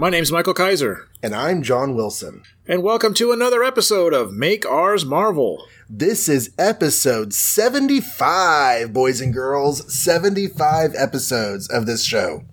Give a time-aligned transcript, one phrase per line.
[0.00, 2.42] My name's Michael Kaiser, And I'm John Wilson.
[2.68, 5.66] and welcome to another episode of Make Ours Marvel.
[5.90, 9.92] This is episode 75, boys and girls.
[9.92, 12.44] 75 episodes of this show.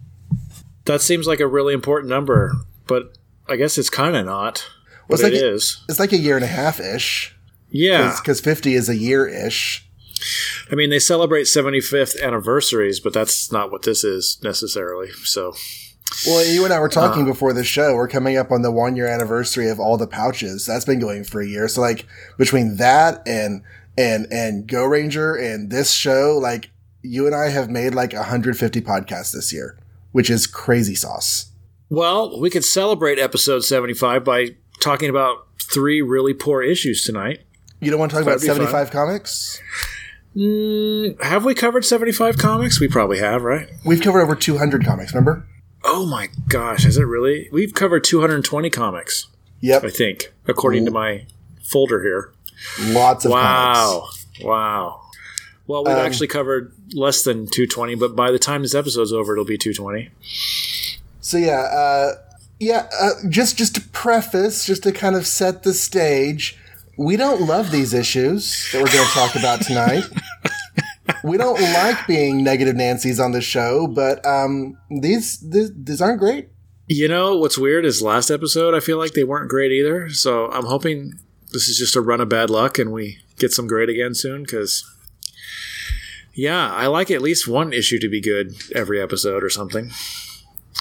[0.86, 2.52] That seems like a really important number,
[2.88, 3.16] but
[3.48, 4.68] I guess it's kind of not.
[5.08, 5.84] Well, it's it like- is.
[5.88, 7.36] It's like a year and a half ish.
[7.70, 8.16] Yeah.
[8.20, 9.88] Because 50 is a year ish.
[10.72, 15.12] I mean, they celebrate 75th anniversaries, but that's not what this is necessarily.
[15.24, 15.54] So,
[16.28, 17.26] Well, you and I were talking Uh.
[17.28, 17.96] before the show.
[17.96, 20.66] We're coming up on the one year anniversary of all the pouches.
[20.66, 21.68] That's been going for a year.
[21.68, 22.06] So, like,
[22.38, 23.62] between that and
[23.98, 26.70] and and Go Ranger and this show, like,
[27.02, 29.78] you and I have made like 150 podcasts this year,
[30.12, 31.48] which is crazy sauce.
[31.90, 37.42] well, we could celebrate episode 75 by talking about three really poor issues tonight.
[37.80, 39.62] You don't want to talk about That'd be 75 comics?
[40.36, 42.80] Mm, have we covered 75 comics?
[42.80, 43.70] We probably have, right?
[43.86, 45.46] We've covered over 200 comics, remember?
[45.88, 47.48] Oh my gosh, is it really?
[47.52, 49.28] We've covered 220 comics,
[49.62, 49.84] Yep.
[49.84, 51.26] I think, according to my
[51.64, 52.34] folder here.
[52.94, 53.80] Lots of comics.
[53.80, 54.08] Wow.
[54.44, 55.02] Wow.
[55.68, 59.34] Well, we've Um, actually covered less than 220, but by the time this episode's over,
[59.34, 60.10] it'll be 220.
[61.22, 62.12] So yeah, uh,
[62.60, 62.88] yeah.
[63.00, 66.58] Uh, just just to preface, just to kind of set the stage,
[66.98, 70.04] we don't love these issues that we're going to talk about tonight.
[71.24, 76.20] we don't like being negative Nancy's on the show, but um, these, these these aren't
[76.20, 76.50] great.
[76.88, 80.10] You know, what's weird is last episode, I feel like they weren't great either.
[80.10, 81.14] So I'm hoping
[81.52, 84.44] this is just a run of bad luck and we get some great again soon
[84.44, 84.90] because.
[86.38, 89.92] Yeah, I like at least one issue to be good every episode or something.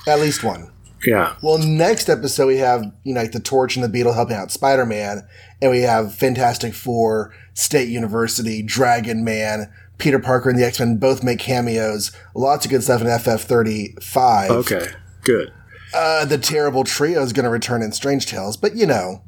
[0.05, 0.73] At least one.
[1.07, 1.37] Yeah.
[1.43, 4.51] Well, next episode we have you know like the Torch and the Beetle helping out
[4.51, 5.27] Spider Man,
[5.61, 10.97] and we have Fantastic Four, State University, Dragon Man, Peter Parker, and the X Men
[10.97, 12.11] both make cameos.
[12.35, 14.51] Lots of good stuff in FF thirty five.
[14.51, 14.89] Okay.
[15.23, 15.53] Good.
[15.95, 19.23] Uh, the terrible trio is going to return in Strange Tales, but you know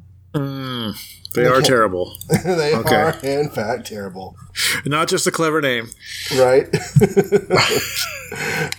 [1.33, 2.17] They are terrible.
[2.43, 2.95] they Okay.
[2.95, 4.35] are in fact terrible,
[4.85, 5.89] Not just a clever name.
[6.37, 6.67] right?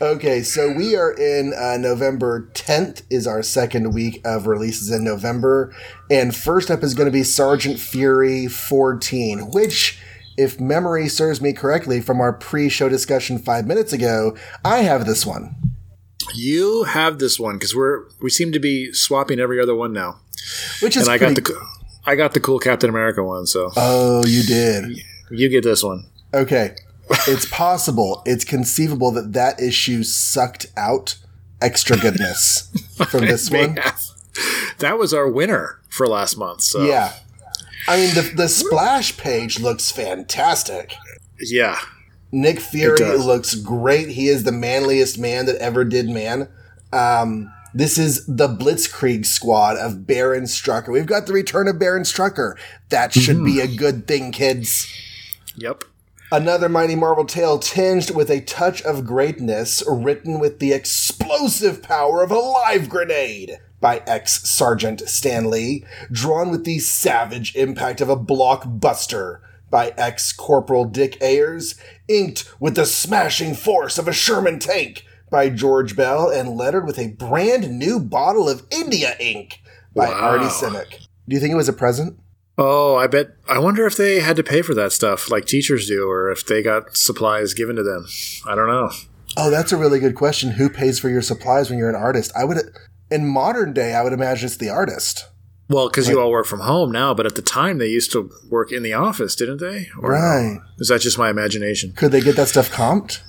[0.03, 5.05] okay, so we are in uh, November 10th is our second week of releases in
[5.05, 5.75] November,
[6.11, 9.99] and first up is going to be Sergeant Fury 14, which.
[10.39, 15.27] If memory serves me correctly from our pre-show discussion five minutes ago, I have this
[15.27, 15.57] one.
[16.35, 20.21] You have this one because we're we seem to be swapping every other one now.
[20.81, 21.61] Which is and I got the co-
[22.07, 24.99] I got the cool Captain America one, so Oh, you did.
[25.31, 26.07] you get this one.
[26.33, 26.77] Okay.
[27.27, 31.17] It's possible, it's conceivable that that issue sucked out
[31.63, 32.71] extra goodness
[33.09, 33.77] from this one.
[33.79, 34.03] have.
[34.81, 36.61] That was our winner for last month.
[36.61, 37.15] So Yeah.
[37.89, 40.95] I mean, the, the splash page looks fantastic.
[41.41, 41.79] yeah,
[42.31, 44.09] Nick Fury looks great.
[44.09, 46.49] He is the manliest man that ever did man.
[46.93, 50.93] Um, this is the Blitzkrieg squad of Baron Strucker.
[50.93, 52.57] We've got the return of Baron Strucker.
[52.91, 54.93] That should be a good thing, kids.
[55.57, 55.85] yep.
[56.31, 62.23] Another Mighty Marvel tale tinged with a touch of greatness, written with the explosive power
[62.23, 68.09] of a live grenade by ex Sergeant Stan Lee, drawn with the savage impact of
[68.09, 69.41] a blockbuster
[69.71, 71.75] by ex Corporal Dick Ayers,
[72.09, 76.99] inked with the smashing force of a Sherman tank by George Bell, and lettered with
[76.99, 79.61] a brand new bottle of India ink
[79.95, 80.15] by Wow.
[80.15, 81.07] Artie Simek.
[81.29, 82.19] Do you think it was a present?
[82.57, 83.29] Oh, I bet.
[83.47, 86.45] I wonder if they had to pay for that stuff like teachers do, or if
[86.47, 88.07] they got supplies given to them.
[88.49, 88.91] I don't know.
[89.37, 90.53] Oh, that's a really good question.
[90.53, 92.33] Who pays for your supplies when you're an artist?
[92.35, 92.57] I would,
[93.11, 95.27] in modern day, I would imagine it's the artist.
[95.69, 98.31] Well, because you all work from home now, but at the time they used to
[98.49, 99.89] work in the office, didn't they?
[100.01, 100.59] Or Right.
[100.79, 101.93] is that just my imagination?
[101.93, 103.21] Could they get that stuff comped?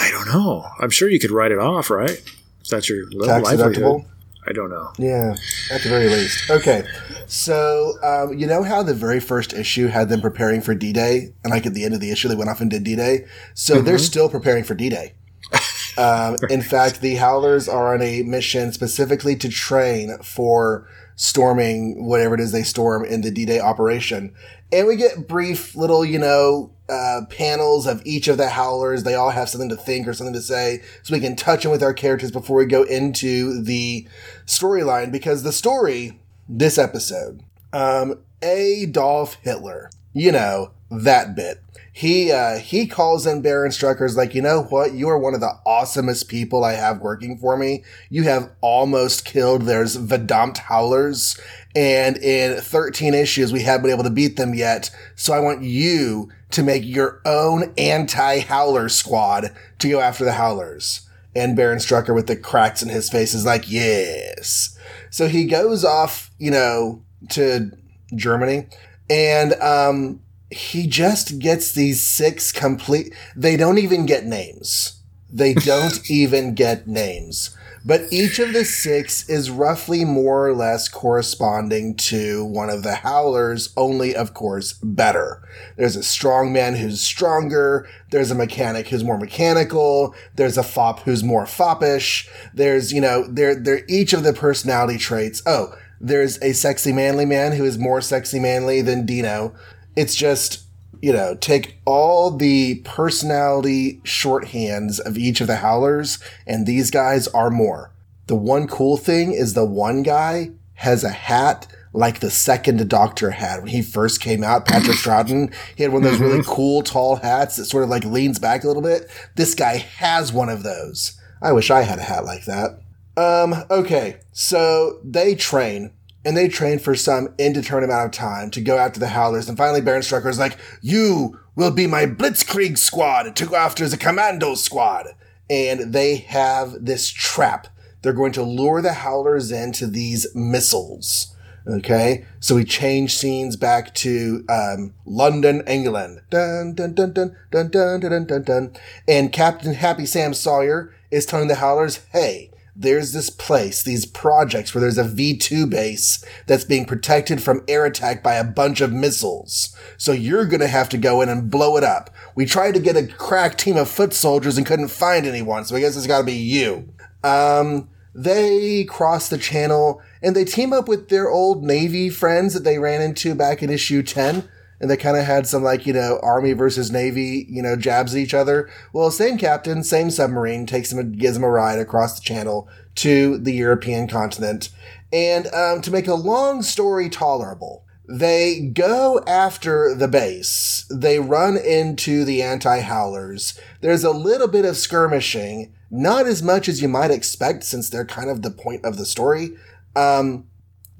[0.00, 0.64] I don't know.
[0.80, 2.22] I'm sure you could write it off, right?
[2.62, 4.06] If that's your Tax deductible?
[4.48, 4.90] I don't know.
[4.98, 5.34] Yeah,
[5.70, 6.50] at the very least.
[6.50, 6.82] Okay.
[7.26, 11.34] So, um, you know how the very first issue had them preparing for D Day?
[11.44, 13.26] And like at the end of the issue, they went off and did D Day?
[13.54, 15.12] So they're still preparing for D Day.
[15.98, 22.34] Um, in fact, the Howlers are on a mission specifically to train for storming whatever
[22.34, 24.34] it is they storm in the D-Day operation.
[24.72, 29.02] And we get brief little, you know, uh, panels of each of the Howlers.
[29.02, 31.72] They all have something to think or something to say, so we can touch them
[31.72, 34.08] with our characters before we go into the
[34.46, 35.12] storyline.
[35.12, 36.18] Because the story
[36.48, 37.42] this episode,
[37.72, 41.60] um, Adolf Hitler, you know that bit.
[41.94, 44.94] He uh, he calls in Baron Strucker's like, you know what?
[44.94, 47.84] You are one of the awesomest people I have working for me.
[48.08, 51.38] You have almost killed there's Vedant Howlers,
[51.74, 54.90] and in 13 issues we haven't been able to beat them yet.
[55.16, 61.08] So I want you to make your own anti-Howler squad to go after the Howlers.
[61.34, 64.78] And Baron Strucker with the cracks in his face is like, yes.
[65.10, 67.70] So he goes off, you know, to
[68.14, 68.66] Germany
[69.08, 70.20] and, um,
[70.52, 75.00] he just gets these six complete, they don't even get names.
[75.30, 77.56] They don't even get names.
[77.84, 82.94] But each of the six is roughly more or less corresponding to one of the
[82.96, 85.42] howlers, only of course better.
[85.76, 87.88] There's a strong man who's stronger.
[88.10, 90.14] There's a mechanic who's more mechanical.
[90.36, 92.28] There's a fop who's more foppish.
[92.54, 95.42] There's, you know, they're, they're each of the personality traits.
[95.44, 99.54] Oh, there's a sexy manly man who is more sexy manly than Dino.
[99.96, 100.64] It's just,
[101.00, 107.28] you know, take all the personality shorthands of each of the howlers, and these guys
[107.28, 107.92] are more.
[108.26, 113.32] The one cool thing is the one guy has a hat like the second Doctor
[113.32, 114.66] had when he first came out.
[114.66, 118.04] Patrick Troughton, he had one of those really cool tall hats that sort of like
[118.04, 119.10] leans back a little bit.
[119.36, 121.20] This guy has one of those.
[121.40, 122.78] I wish I had a hat like that.
[123.16, 125.92] Um, okay, so they train
[126.24, 129.48] and they train for some indeterminate amount of time to go after the Howlers.
[129.48, 133.88] And finally, Baron Strucker is like, "You will be my Blitzkrieg squad to go after
[133.88, 135.08] the Commando squad."
[135.50, 137.68] And they have this trap.
[138.02, 141.28] They're going to lure the Howlers into these missiles.
[141.64, 146.20] Okay, so we change scenes back to um, London, England.
[146.28, 148.72] Dun dun dun dun dun dun dun dun dun.
[149.06, 154.74] And Captain Happy Sam Sawyer is telling the Howlers, "Hey." There's this place, these projects
[154.74, 158.92] where there's a V2 base that's being protected from air attack by a bunch of
[158.92, 159.76] missiles.
[159.98, 162.10] So you're gonna have to go in and blow it up.
[162.34, 165.76] We tried to get a crack team of foot soldiers and couldn't find anyone, so
[165.76, 166.88] I guess it's gotta be you.
[167.22, 172.64] Um, they cross the channel and they team up with their old Navy friends that
[172.64, 174.48] they ran into back in issue 10
[174.82, 178.14] and they kind of had some like you know army versus navy you know jabs
[178.14, 178.68] at each other.
[178.92, 183.38] Well same captain same submarine takes him gives him a ride across the channel to
[183.38, 184.68] the european continent.
[185.12, 190.84] And um, to make a long story tolerable they go after the base.
[190.90, 193.58] They run into the anti-howlers.
[193.80, 198.04] There's a little bit of skirmishing not as much as you might expect since they're
[198.04, 199.50] kind of the point of the story.
[199.94, 200.46] Um,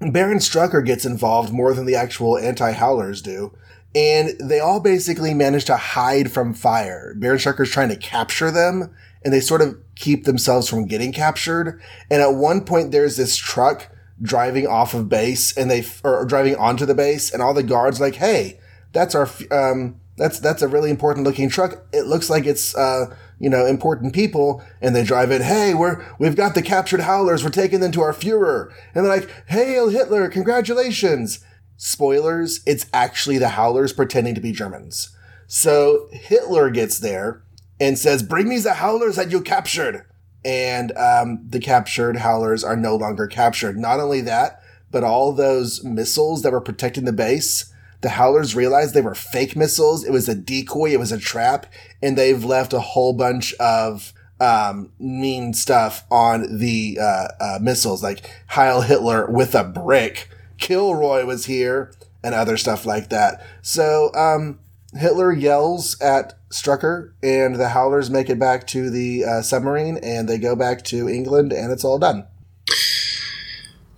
[0.01, 3.57] Baron Strucker gets involved more than the actual anti-howlers do
[3.95, 7.15] and they all basically manage to hide from fire.
[7.17, 8.95] Baron Strucker's trying to capture them,
[9.25, 11.81] and they sort of keep themselves from getting captured.
[12.11, 13.89] And at one point, there's this truck
[14.21, 18.01] driving off of base, and they or driving onto the base, and all the guards
[18.01, 18.59] like, "Hey,
[18.93, 21.85] that's our um, that's that's a really important looking truck.
[21.93, 25.43] It looks like it's uh, you know important people." And they drive in.
[25.43, 27.45] Hey, we're we've got the captured howlers.
[27.45, 30.29] We're taking them to our Fuhrer, and they're like, "Hail Hitler!
[30.29, 31.45] Congratulations!"
[31.83, 35.17] Spoilers, it's actually the Howlers pretending to be Germans.
[35.49, 37.43] So Hitler gets there
[37.81, 40.07] and says, Bring me the Howlers that you captured.
[40.45, 43.77] And um, the captured Howlers are no longer captured.
[43.77, 44.63] Not only that,
[44.93, 49.57] but all those missiles that were protecting the base, the Howlers realized they were fake
[49.57, 50.05] missiles.
[50.05, 51.67] It was a decoy, it was a trap,
[52.01, 58.05] and they've left a whole bunch of um, mean stuff on the uh, uh, missiles,
[58.05, 60.29] like Heil Hitler with a brick
[60.63, 61.93] Kilroy was here
[62.25, 63.45] and other stuff like that.
[63.61, 64.61] So um,
[64.95, 70.29] Hitler yells at Strucker, and the Howlers make it back to the uh, submarine, and
[70.29, 72.27] they go back to England, and it's all done.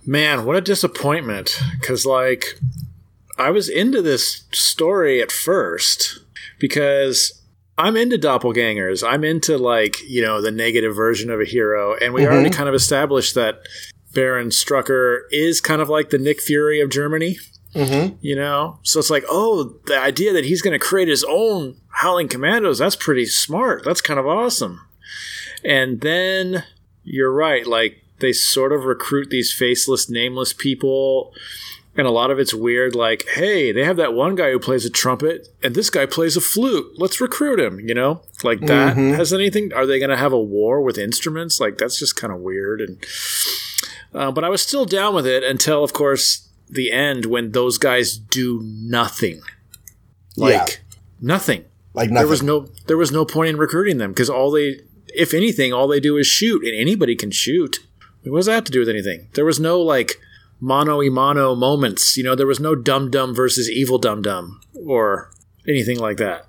[0.05, 1.59] Man, what a disappointment!
[1.79, 2.59] Because like,
[3.37, 6.19] I was into this story at first
[6.59, 7.43] because
[7.77, 9.07] I'm into doppelgangers.
[9.07, 12.33] I'm into like you know the negative version of a hero, and we mm-hmm.
[12.33, 13.59] already kind of established that
[14.15, 17.37] Baron Strucker is kind of like the Nick Fury of Germany.
[17.75, 18.15] Mm-hmm.
[18.21, 21.75] You know, so it's like, oh, the idea that he's going to create his own
[21.89, 23.83] Howling Commandos, that's pretty smart.
[23.83, 24.79] That's kind of awesome.
[25.61, 26.63] And then
[27.03, 31.33] you're right, like they sort of recruit these faceless, nameless people.
[31.97, 34.85] And a lot of it's weird, like, hey, they have that one guy who plays
[34.85, 36.93] a trumpet, and this guy plays a flute.
[36.97, 38.21] Let's recruit him, you know?
[38.43, 39.15] Like that mm-hmm.
[39.15, 41.59] has anything are they gonna have a war with instruments?
[41.59, 43.03] Like that's just kind of weird and
[44.13, 47.77] uh, but I was still down with it until, of course, the end when those
[47.77, 49.41] guys do nothing.
[50.37, 50.75] Like yeah.
[51.21, 51.65] nothing.
[51.93, 52.25] Like nothing.
[52.25, 55.71] There was no there was no point in recruiting them because all they, if anything,
[55.71, 57.77] all they do is shoot, and anybody can shoot.
[58.23, 59.29] What does that have to do with anything?
[59.33, 60.13] There was no like
[60.59, 62.17] mono mono moments.
[62.17, 65.31] You know, there was no dum dum versus evil dum dum or
[65.67, 66.47] anything like that.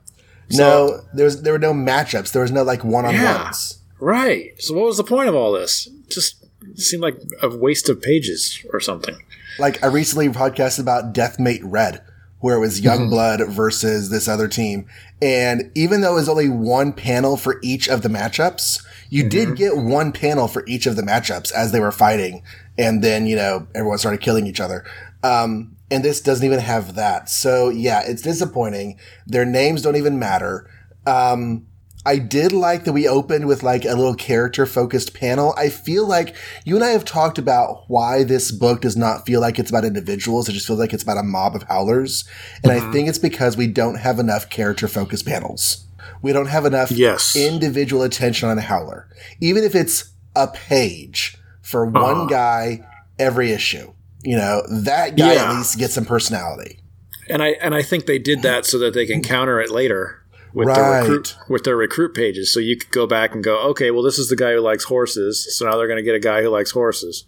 [0.48, 2.32] So, no, there was there were no matchups.
[2.32, 3.78] There was no like one on ones.
[3.78, 4.50] Yeah, right.
[4.60, 5.88] So what was the point of all this?
[6.08, 9.16] Just seemed like a waste of pages or something.
[9.58, 12.02] Like I recently podcasted about Deathmate Red,
[12.40, 13.52] where it was Youngblood mm-hmm.
[13.52, 14.87] versus this other team,
[15.23, 19.28] and even though it was only one panel for each of the matchups, You Mm-hmm.
[19.30, 22.42] did get one panel for each of the matchups as they were fighting,
[22.76, 24.85] and then you know everyone started killing each other.
[25.23, 27.28] Um, and this doesn't even have that.
[27.30, 28.99] So yeah, it's disappointing.
[29.26, 30.68] Their names don't even matter.
[31.06, 31.66] Um,
[32.06, 35.52] I did like that we opened with like a little character focused panel.
[35.58, 36.34] I feel like
[36.64, 39.84] you and I have talked about why this book does not feel like it's about
[39.84, 40.48] individuals.
[40.48, 42.25] It just feels like it's about a mob of howlers.
[42.62, 45.84] And I think it's because we don't have enough character focused panels.
[46.22, 47.34] We don't have enough Yes.
[47.36, 49.08] individual attention on a howler.
[49.40, 52.26] Even if it's a page for one Uh.
[52.26, 52.80] guy
[53.18, 53.92] every issue.
[54.22, 55.50] You know, that guy Yeah.
[55.50, 56.80] at least gets some personality.
[57.28, 60.22] and I and I think they did that so that they can counter it later
[60.56, 60.76] with Right.
[60.76, 62.52] their recruit with their recruit pages.
[62.52, 64.84] So you could go back and go, okay, well, this is the guy who likes
[64.84, 65.54] horses.
[65.56, 67.25] So now they're going to get a guy who likes horses.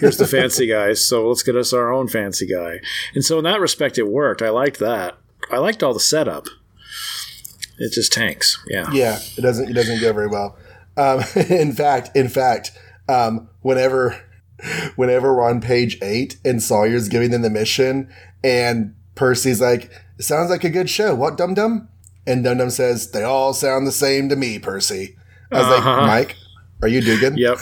[0.00, 1.04] Here's the fancy guys.
[1.04, 2.80] So let's get us our own fancy guy.
[3.14, 4.40] And so in that respect, it worked.
[4.40, 5.18] I liked that.
[5.50, 6.46] I liked all the setup.
[7.78, 8.58] It just tanks.
[8.66, 8.90] Yeah.
[8.92, 10.56] Yeah, it doesn't it doesn't go very well.
[10.96, 12.72] Um, in fact, in fact,
[13.08, 14.22] um, whenever
[14.96, 18.10] whenever we're on page eight and Sawyer's giving them the mission,
[18.44, 21.14] and Percy's like, "It sounds like a good show.
[21.14, 21.88] What, Dum Dum?"
[22.30, 25.16] And Dum Dum says, "They all sound the same to me, Percy."
[25.52, 26.06] I was like, Uh-huh.
[26.06, 26.36] "Mike,
[26.82, 27.58] are you Dugan?" Yep.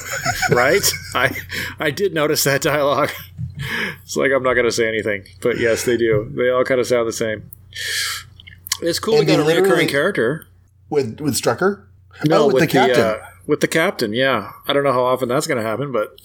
[0.50, 0.87] right.
[1.14, 1.37] I
[1.78, 3.10] I did notice that dialogue.
[4.04, 6.30] It's like I'm not going to say anything, but yes, they do.
[6.37, 7.50] They all kind of sound the same.
[8.80, 10.46] It's cool And we got a reoccurring character.
[10.90, 11.84] With with Strucker?
[12.25, 13.00] No, oh, with, the captain.
[13.00, 14.12] uh, with the captain.
[14.12, 16.20] Yeah, I don't know how often that's going to happen, but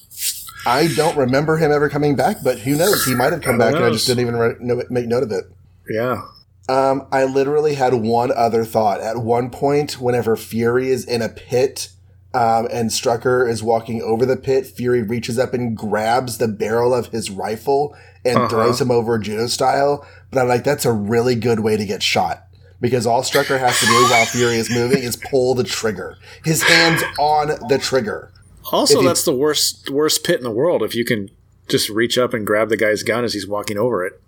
[0.65, 3.05] I don't remember him ever coming back, but who knows?
[3.05, 5.31] He might have come back, and I just didn't even re- no- make note of
[5.31, 5.45] it.
[5.89, 6.21] yeah.
[6.70, 9.01] Um, I literally had one other thought.
[9.01, 11.89] At one point, whenever Fury is in a pit
[12.34, 16.93] um, and Strucker is walking over the pit, Fury reaches up and grabs the barrel
[16.93, 18.48] of his rifle and Uh-huh.
[18.50, 20.05] throws him over judo style.
[20.32, 22.46] But I'm like, that's a really good way to get shot.
[22.79, 26.17] Because all Strucker has to do while Fury is moving is pull the trigger.
[26.43, 28.32] His hands on the trigger.
[28.72, 30.82] Also, you- that's the worst worst pit in the world.
[30.82, 31.29] If you can
[31.67, 34.22] just reach up and grab the guy's gun as he's walking over it,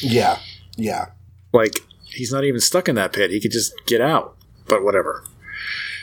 [0.00, 0.38] Yeah.
[0.76, 1.06] Yeah.
[1.52, 3.30] Like he's not even stuck in that pit.
[3.30, 4.36] He could just get out.
[4.66, 5.24] But whatever.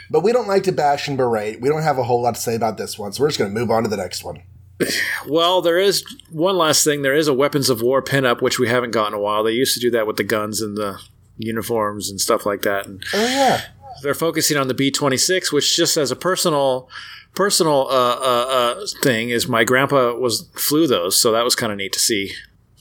[0.10, 1.62] But we don't like to bash and berate.
[1.62, 3.54] We don't have a whole lot to say about this one, so we're just going
[3.54, 4.42] to move on to the next one.
[5.28, 7.02] Well, there is one last thing.
[7.02, 9.44] There is a weapons of war pinup, which we haven't gotten in a while.
[9.44, 11.00] They used to do that with the guns and the
[11.38, 12.86] uniforms and stuff like that.
[12.86, 13.62] And Oh, yeah.
[14.04, 16.88] they're focusing on the B twenty six, which just as a personal
[17.34, 21.72] personal uh, uh, uh, thing is my grandpa was flew those, so that was kind
[21.72, 22.34] of neat to see.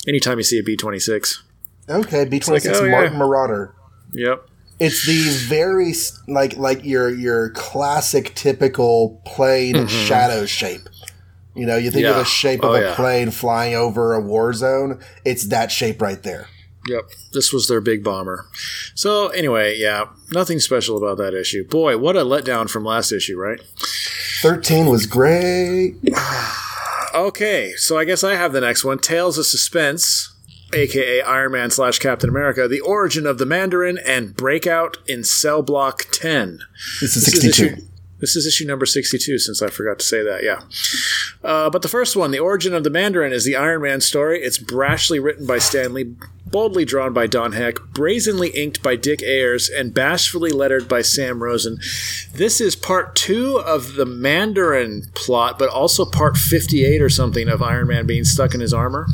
[0.06, 1.42] Anytime you see a B twenty six,
[1.88, 2.90] Okay, B twenty six oh, yeah.
[2.90, 3.74] Martin Marauder.
[4.12, 4.48] yep,
[4.80, 5.92] It's the very
[6.28, 10.88] like like your your classic typical plane shadow shape.
[11.54, 12.18] You know, you think of Mm-hmm.
[12.20, 12.94] The shape of Oh, a yeah.
[12.96, 15.00] plane flying over a war zone.
[15.24, 16.48] It's that shape right there.
[16.88, 17.04] yep.
[17.32, 18.46] This was their big bomber.
[18.94, 21.64] So anyway, yeah, nothing special about that issue.
[21.68, 23.60] Boy, what a letdown from last issue, right?
[24.42, 25.96] Thirteen was great.
[27.14, 30.33] Okay, so I guess I have the next one Tales of Suspense,
[30.74, 35.62] aka Iron Man slash Captain America, The Origin of the Mandarin, and Breakout in Cell
[35.62, 36.60] Block 10.
[37.00, 37.64] This is sixty two.
[37.74, 37.82] issue-
[38.20, 40.62] This is issue number 62, since I forgot to say that, yeah.
[41.42, 44.40] Uh, but the first one, The Origin of the Mandarin, is the Iron Man story.
[44.40, 46.14] It's brashly written by Stan Lee,
[46.54, 51.42] boldly drawn by Don Heck, brazenly inked by Dick Ayers, and bashfully lettered by Sam
[51.42, 51.80] Rosen.
[52.32, 57.60] This is part two of the Mandarin plot, but also part 58 or something of
[57.60, 59.08] Iron Man being stuck in his armor.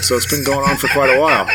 [0.00, 1.48] So it's been going on for quite a while.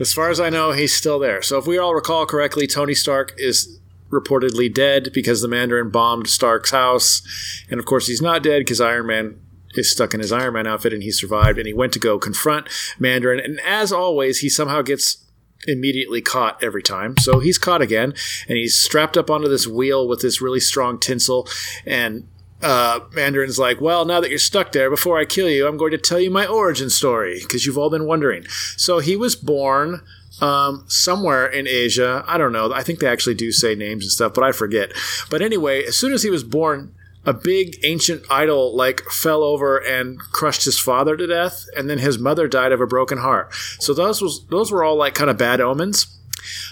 [0.00, 1.40] As far as I know, he's still there.
[1.40, 3.78] So if we all recall correctly, Tony Stark is
[4.10, 7.22] reportedly dead because the Mandarin bombed Stark's house.
[7.70, 9.38] And of course, he's not dead because Iron Man
[9.74, 11.58] is stuck in his Iron Man outfit and he survived.
[11.58, 13.40] And he went to go confront Mandarin.
[13.40, 15.24] And as always, he somehow gets
[15.66, 17.16] immediately caught every time.
[17.18, 18.14] So he's caught again
[18.48, 21.48] and he's strapped up onto this wheel with this really strong tinsel.
[21.86, 22.28] And
[22.62, 25.90] uh, Mandarin's like, Well, now that you're stuck there, before I kill you, I'm going
[25.92, 28.44] to tell you my origin story because you've all been wondering.
[28.76, 30.02] So he was born
[30.40, 32.24] um, somewhere in Asia.
[32.26, 32.72] I don't know.
[32.72, 34.92] I think they actually do say names and stuff, but I forget.
[35.30, 39.78] But anyway, as soon as he was born, a big ancient idol like fell over
[39.78, 43.52] and crushed his father to death, and then his mother died of a broken heart.
[43.78, 46.18] So those was those were all like kind of bad omens.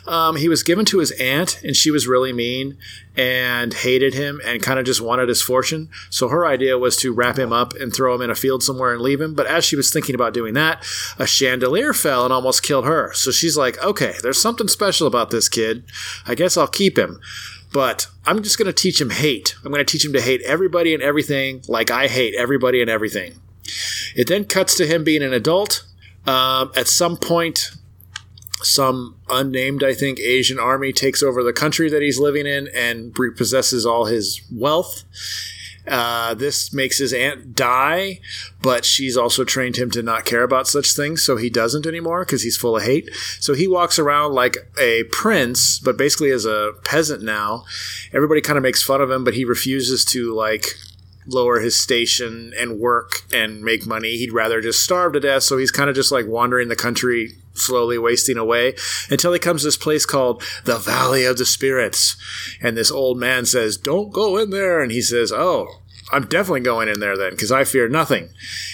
[0.07, 2.77] Um, he was given to his aunt, and she was really mean
[3.17, 5.89] and hated him and kind of just wanted his fortune.
[6.11, 8.93] So her idea was to wrap him up and throw him in a field somewhere
[8.93, 9.35] and leave him.
[9.35, 10.85] But as she was thinking about doing that,
[11.19, 13.13] a chandelier fell and almost killed her.
[13.15, 15.85] So she's like, okay, there's something special about this kid.
[16.27, 17.21] I guess I'll keep him.
[17.73, 19.55] But I'm just going to teach him hate.
[19.65, 22.91] I'm going to teach him to hate everybody and everything like I hate everybody and
[22.91, 23.41] everything.
[24.17, 25.85] It then cuts to him being an adult.
[26.27, 27.71] Um, at some point,
[28.63, 33.15] some unnamed, I think, Asian army takes over the country that he's living in and
[33.15, 35.05] repossesses all his wealth.
[35.91, 38.21] Uh, this makes his aunt die,
[38.63, 42.25] but she's also trained him to not care about such things, so he doesn't anymore
[42.25, 43.11] because he's full of hate.
[43.41, 47.65] So he walks around like a prince, but basically as a peasant now.
[48.13, 50.67] Everybody kind of makes fun of him, but he refuses to like
[51.27, 54.17] lower his station and work and make money.
[54.17, 55.43] He'd rather just starve to death.
[55.43, 58.75] So he's kind of just like wandering the country, slowly wasting away
[59.11, 62.17] until he comes to this place called the Valley of the Spirits.
[62.63, 64.81] And this old man says, Don't go in there.
[64.81, 65.69] And he says, Oh,
[66.13, 68.31] I'm definitely going in there then because I fear nothing.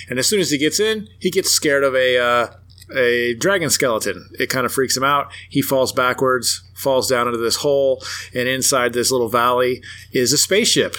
[0.09, 2.19] And as soon as he gets in, he gets scared of a.
[2.19, 2.47] Uh,
[2.95, 4.29] a dragon skeleton.
[4.39, 5.33] It kind of freaks him out.
[5.51, 8.01] He falls backwards, falls down into this hole,
[8.33, 10.95] and inside this little valley is a spaceship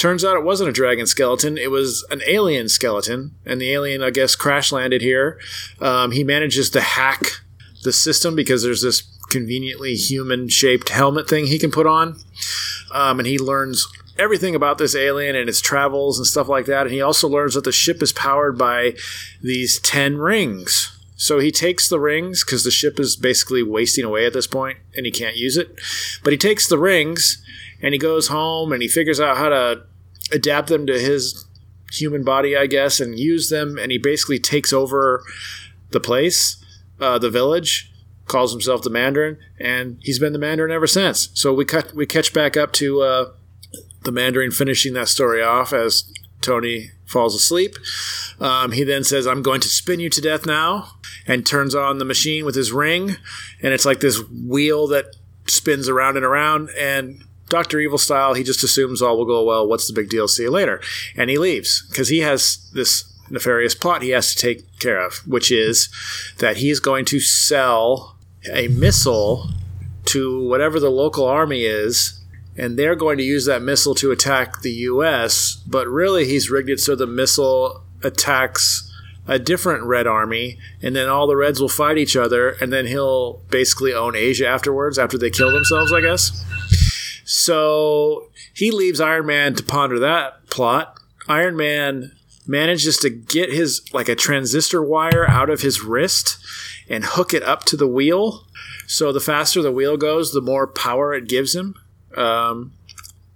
[0.00, 4.02] Turns out it wasn't a dragon skeleton, it was an alien skeleton, and the alien,
[4.02, 5.38] I guess, crash landed here.
[5.78, 7.22] Um, he manages to hack
[7.84, 12.18] the system because there's this conveniently human shaped helmet thing he can put on.
[12.94, 13.86] Um, and he learns
[14.18, 16.86] everything about this alien and its travels and stuff like that.
[16.86, 18.94] And he also learns that the ship is powered by
[19.42, 20.96] these 10 rings.
[21.16, 24.78] So he takes the rings because the ship is basically wasting away at this point
[24.96, 25.78] and he can't use it.
[26.24, 27.44] But he takes the rings
[27.82, 29.82] and he goes home and he figures out how to
[30.32, 31.46] adapt them to his
[31.92, 33.78] human body, I guess, and use them.
[33.78, 35.22] And he basically takes over
[35.90, 36.64] the place,
[37.00, 37.92] uh, the village,
[38.26, 41.28] calls himself the Mandarin, and he's been the Mandarin ever since.
[41.34, 43.32] So we cut we catch back up to uh,
[44.04, 46.10] the Mandarin finishing that story off as
[46.40, 47.74] Tony falls asleep.
[48.38, 50.92] Um, he then says, "I'm going to spin you to death now,"
[51.26, 53.16] and turns on the machine with his ring,
[53.62, 55.16] and it's like this wheel that
[55.48, 59.68] spins around and around and Doctor Evil style, he just assumes all will go well.
[59.68, 60.28] What's the big deal?
[60.28, 60.80] See you later,
[61.16, 65.18] and he leaves because he has this nefarious plot he has to take care of,
[65.26, 65.88] which is
[66.38, 68.16] that he's going to sell
[68.50, 69.50] a missile
[70.06, 72.24] to whatever the local army is,
[72.56, 75.62] and they're going to use that missile to attack the U.S.
[75.66, 78.86] But really, he's rigged it so the missile attacks
[79.26, 82.86] a different red army, and then all the reds will fight each other, and then
[82.86, 86.44] he'll basically own Asia afterwards after they kill themselves, I guess.
[87.32, 90.98] So he leaves Iron Man to ponder that plot.
[91.28, 92.10] Iron Man
[92.44, 96.44] manages to get his like a transistor wire out of his wrist
[96.88, 98.48] and hook it up to the wheel.
[98.88, 101.76] So the faster the wheel goes, the more power it gives him.
[102.16, 102.72] Um,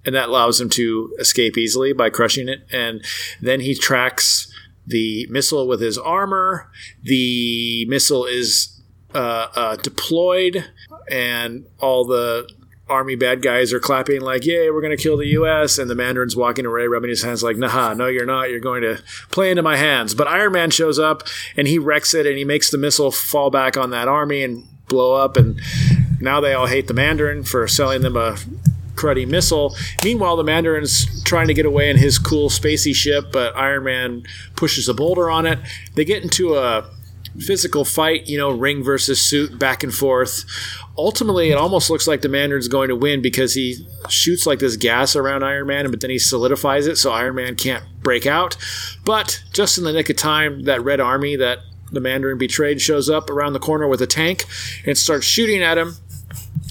[0.04, 2.66] and that allows him to escape easily by crushing it.
[2.72, 3.00] And
[3.40, 4.52] then he tracks
[4.84, 6.68] the missile with his armor.
[7.04, 8.82] The missile is
[9.14, 10.64] uh, uh, deployed,
[11.08, 12.48] and all the
[12.88, 15.94] army bad guys are clapping like, "Yay, we're going to kill the U.S." and the
[15.94, 18.50] Mandarin's walking away, rubbing his hands like, "Nah, no, you're not.
[18.50, 21.22] You're going to play into my hands." But Iron Man shows up
[21.56, 24.66] and he wrecks it, and he makes the missile fall back on that army and
[24.88, 25.36] blow up.
[25.36, 25.60] And
[26.20, 28.36] now they all hate the Mandarin for selling them a
[28.94, 29.74] cruddy missile.
[30.04, 34.22] Meanwhile, the Mandarin's trying to get away in his cool spacey ship, but Iron Man
[34.56, 35.58] pushes a boulder on it.
[35.94, 36.88] They get into a
[37.38, 40.44] physical fight, you know, ring versus suit, back and forth
[40.96, 44.76] ultimately it almost looks like the Mandarin's going to win because he shoots like this
[44.76, 48.56] gas around Iron Man, but then he solidifies it so Iron Man can't break out.
[49.04, 53.08] But just in the nick of time, that Red Army that the Mandarin betrayed shows
[53.08, 54.44] up around the corner with a tank
[54.86, 55.96] and starts shooting at him.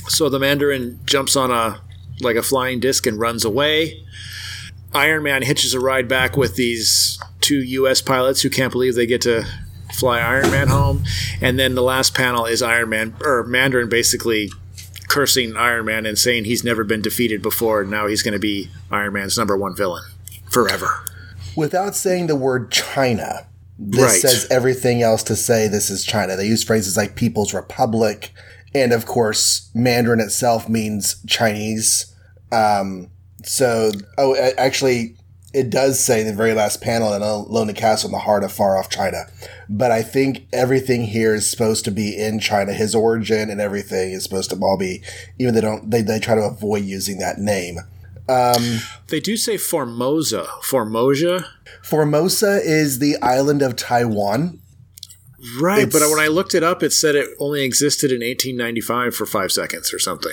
[0.08, 1.82] So the Mandarin jumps on a
[2.22, 4.04] like a flying disc and runs away.
[4.94, 8.02] Iron Man hitches a ride back with these two U.S.
[8.02, 9.46] pilots who can't believe they get to
[10.04, 11.06] fly Iron Man home,
[11.39, 14.52] and then the last panel is Iron Man or Mandarin basically
[15.08, 18.39] cursing Iron Man and saying he's never been defeated before, and now he's going to
[18.39, 20.04] be Iron Man's number one villain
[20.52, 21.06] forever.
[21.56, 23.48] Without saying the word China,
[23.80, 24.20] this right.
[24.20, 26.36] says everything else to say this is China.
[26.36, 28.34] They use phrases like People's Republic,
[28.76, 32.13] and of course, Mandarin itself means Chinese.
[32.52, 33.10] Um,
[33.46, 35.16] so, oh, actually,
[35.54, 38.44] it does say in the very last panel in a Lonely Castle in the heart
[38.44, 39.26] of far off China.
[39.70, 42.74] But I think everything here is supposed to be in China.
[42.74, 45.04] His origin and everything is supposed to all be,
[45.38, 47.78] even they don't, they, they try to avoid using that name.
[48.28, 50.48] Um, they do say Formosa.
[50.63, 51.46] Formosa?
[51.84, 54.60] Formosa is the island of Taiwan.
[55.60, 59.13] Right, it's, but when I looked it up, it said it only existed in 1895
[59.13, 60.32] for five seconds or something.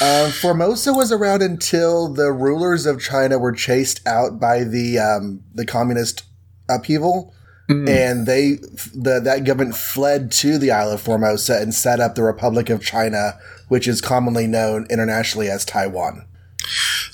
[0.00, 5.42] Uh, Formosa was around until the rulers of China were chased out by the um,
[5.54, 6.24] the communist
[6.68, 7.32] upheaval,
[7.70, 7.88] mm.
[7.88, 8.54] and they
[8.94, 12.82] the, that government fled to the Isle of Formosa and set up the Republic of
[12.82, 16.26] China, which is commonly known internationally as Taiwan.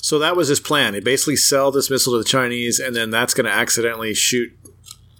[0.00, 0.94] So that was his plan.
[0.94, 4.50] He basically sell this missile to the Chinese, and then that's going to accidentally shoot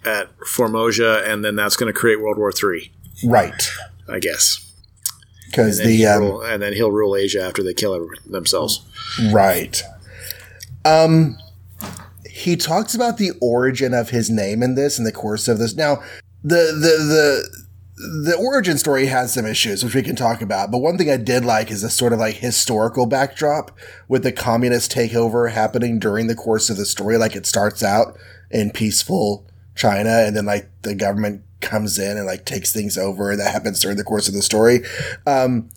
[0.05, 2.91] at Formosa, and then that's going to create World War Three.
[3.23, 3.69] Right.
[4.07, 4.73] I guess.
[5.49, 8.85] because the um, rule, and then he'll rule Asia after they kill themselves.
[9.31, 9.81] Right.
[10.85, 11.37] Um,
[12.29, 15.75] he talks about the origin of his name in this in the course of this.
[15.75, 16.01] Now,
[16.43, 17.59] the the the
[17.99, 20.71] the origin story has some issues which we can talk about.
[20.71, 23.71] But one thing I did like is this sort of like historical backdrop
[24.07, 27.17] with the communist takeover happening during the course of the story.
[27.17, 28.17] Like it starts out
[28.49, 29.45] in peaceful
[29.79, 33.51] China, and then like the government comes in and like takes things over, and that
[33.51, 34.81] happens during the course of the story.
[35.25, 35.69] Um,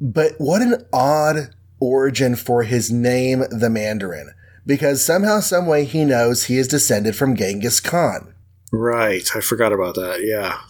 [0.00, 4.32] but what an odd origin for his name, the Mandarin.
[4.66, 8.34] Because somehow, some way, he knows he is descended from Genghis Khan.
[8.72, 9.28] Right.
[9.34, 10.20] I forgot about that.
[10.22, 10.60] Yeah.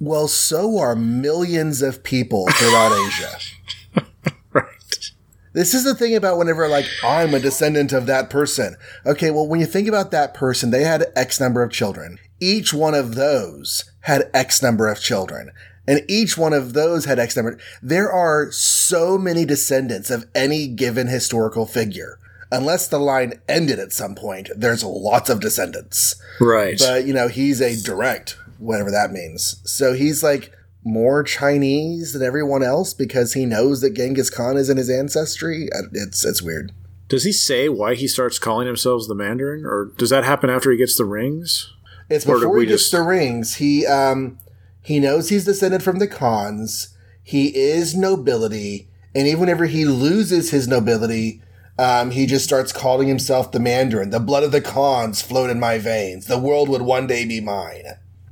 [0.00, 4.04] Well, so are millions of people throughout Asia.
[4.52, 5.12] Right.
[5.52, 8.76] This is the thing about whenever, like, I'm a descendant of that person.
[9.06, 12.18] Okay, well, when you think about that person, they had X number of children.
[12.40, 15.50] Each one of those had X number of children.
[15.86, 17.58] And each one of those had X number.
[17.82, 22.18] There are so many descendants of any given historical figure.
[22.50, 26.14] Unless the line ended at some point, there's lots of descendants.
[26.40, 26.78] Right.
[26.78, 29.60] But, you know, he's a direct, whatever that means.
[29.64, 30.52] So he's like
[30.84, 35.68] more Chinese than everyone else because he knows that Genghis Khan is in his ancestry.
[35.74, 36.72] Uh, It's, it's weird.
[37.08, 40.70] Does he say why he starts calling himself the Mandarin, or does that happen after
[40.70, 41.73] he gets the rings?
[42.08, 43.54] It's Or before he gets just- the rings.
[43.56, 44.38] He, um,
[44.82, 46.88] he knows he's descended from the Khans.
[47.22, 48.88] He is nobility.
[49.14, 51.40] And even whenever he loses his nobility,
[51.78, 54.10] um, he just starts calling himself the Mandarin.
[54.10, 56.26] The blood of the Khans flowed in my veins.
[56.26, 57.84] The world would one day be mine.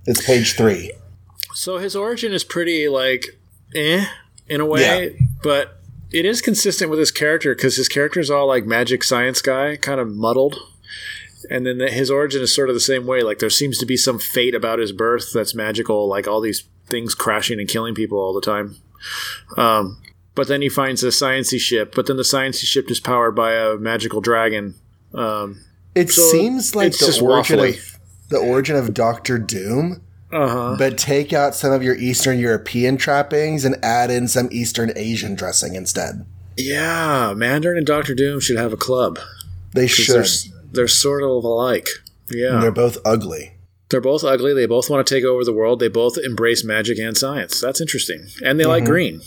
[0.07, 0.93] It's page three.
[1.55, 3.39] So his origin is pretty like
[3.75, 4.05] eh
[4.49, 5.81] in a way, but
[6.11, 9.77] it is consistent with his character because his character is all like magic science guy,
[9.77, 10.57] kind of muddled.
[11.53, 13.23] And then the, his origin is sort of the same way.
[13.23, 16.65] Like there seems to be some fate about his birth that's magical, like all these
[16.87, 18.77] things crashing and killing people all the time.
[19.57, 20.01] Um,
[20.35, 23.53] but then he finds a sciency ship, but then the sciency ship is powered by
[23.53, 24.75] a magical dragon.
[25.13, 25.61] Um,
[25.95, 27.77] It So seems like it's the just origin waffly.
[27.77, 27.99] of
[28.31, 30.01] the origin of Doctor Doom,
[30.33, 30.77] uh huh.
[30.79, 35.35] but take out some of your Eastern European trappings and add in some Eastern Asian
[35.35, 36.25] dressing instead.
[36.57, 39.19] Yeah, Mandarin and Doctor Doom should have a club.
[39.75, 40.27] They should.
[40.73, 41.89] They're sort of alike.
[42.31, 42.55] Yeah.
[42.55, 43.55] And they're both ugly.
[43.91, 44.55] They're both ugly.
[44.55, 45.79] They both want to take over the world.
[45.81, 47.61] They both embrace magic and science.
[47.61, 48.27] That's interesting.
[48.43, 49.21] And they like green.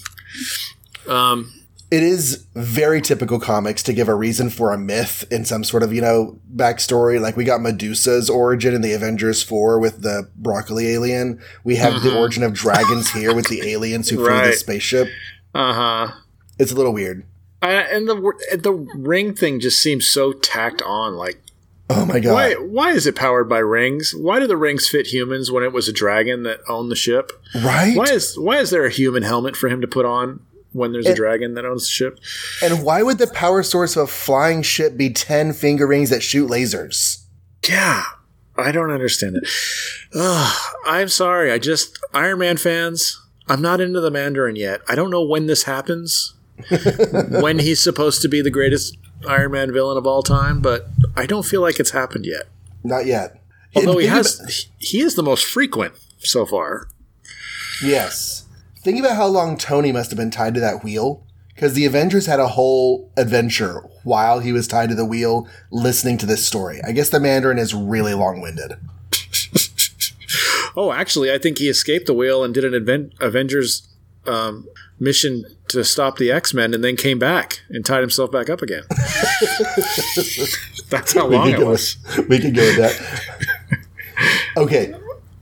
[1.07, 1.51] Um,
[1.91, 5.83] It is very typical comics to give a reason for a myth in some sort
[5.83, 7.21] of, you know, backstory.
[7.21, 11.39] Like we got Medusa's origin in the Avengers 4 with the broccoli alien.
[11.63, 15.09] We have the origin of dragons here with the aliens who flew the spaceship.
[15.53, 16.13] uh huh.
[16.57, 17.23] It's a little weird.
[17.61, 18.15] And the
[18.57, 21.15] the ring thing just seems so tacked on.
[21.15, 21.41] Like,
[21.89, 22.33] Oh my god.
[22.33, 24.13] why why is it powered by rings?
[24.15, 27.31] Why do the rings fit humans when it was a dragon that owned the ship?
[27.55, 27.95] Right?
[27.95, 30.41] Why is why is there a human helmet for him to put on
[30.73, 32.19] when there's a dragon that owns the ship?
[32.61, 36.21] And why would the power source of a flying ship be 10 finger rings that
[36.21, 37.23] shoot lasers?
[37.67, 38.03] Yeah,
[38.57, 39.47] I don't understand it.
[40.13, 41.51] Ugh, I'm sorry.
[41.51, 43.19] I just Iron Man fans.
[43.47, 44.81] I'm not into the Mandarin yet.
[44.87, 46.33] I don't know when this happens.
[47.41, 51.25] when he's supposed to be the greatest Iron Man villain of all time, but I
[51.25, 52.43] don't feel like it's happened yet.
[52.83, 53.41] Not yet.
[53.75, 56.87] Although he has, he is the most frequent so far.
[57.83, 58.45] Yes.
[58.83, 61.23] Think about how long Tony must have been tied to that wheel.
[61.53, 66.17] Because the Avengers had a whole adventure while he was tied to the wheel listening
[66.17, 66.81] to this story.
[66.85, 68.73] I guess the Mandarin is really long winded.
[70.77, 73.87] Oh, actually, I think he escaped the wheel and did an Aven- Avengers
[74.25, 74.67] um,
[74.99, 78.61] mission to stop the X Men, and then came back and tied himself back up
[78.61, 78.83] again.
[80.89, 81.97] That's how long it was.
[82.17, 83.59] with, we could go with that.
[84.57, 84.95] okay.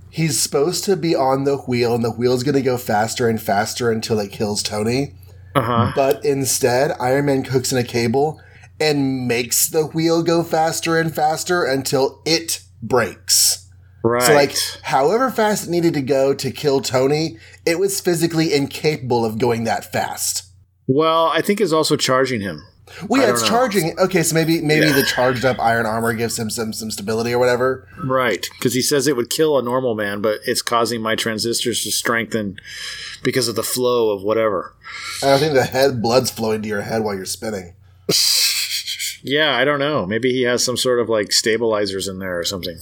[0.10, 3.42] He's supposed to be on the wheel, and the wheel's going to go faster and
[3.42, 5.16] faster until it kills Tony.
[5.56, 5.92] Uh huh.
[5.96, 8.40] But instead, Iron Man cooks in a cable
[8.80, 13.70] and makes the wheel go faster and faster until it breaks.
[14.04, 14.22] Right.
[14.24, 19.26] So, like, however fast it needed to go to kill Tony, it was physically incapable
[19.26, 20.44] of going that fast.
[20.88, 22.62] well, I think is also charging him.
[23.08, 23.48] Well, yeah, it's know.
[23.48, 23.98] charging.
[23.98, 24.92] Okay, so maybe maybe Yeah.
[24.94, 27.88] the charged up iron armor gives him some some stability or whatever.
[28.04, 31.82] Right, because he says it would kill a normal man, but it's causing my transistors
[31.84, 32.58] to strengthen
[33.24, 34.76] because of the flow of whatever.
[35.24, 37.74] I think the head blood's flowing to your head while you're spinning.
[39.26, 40.06] Yeah, I don't know.
[40.06, 42.78] Maybe he has some sort of like stabilizers in there or something.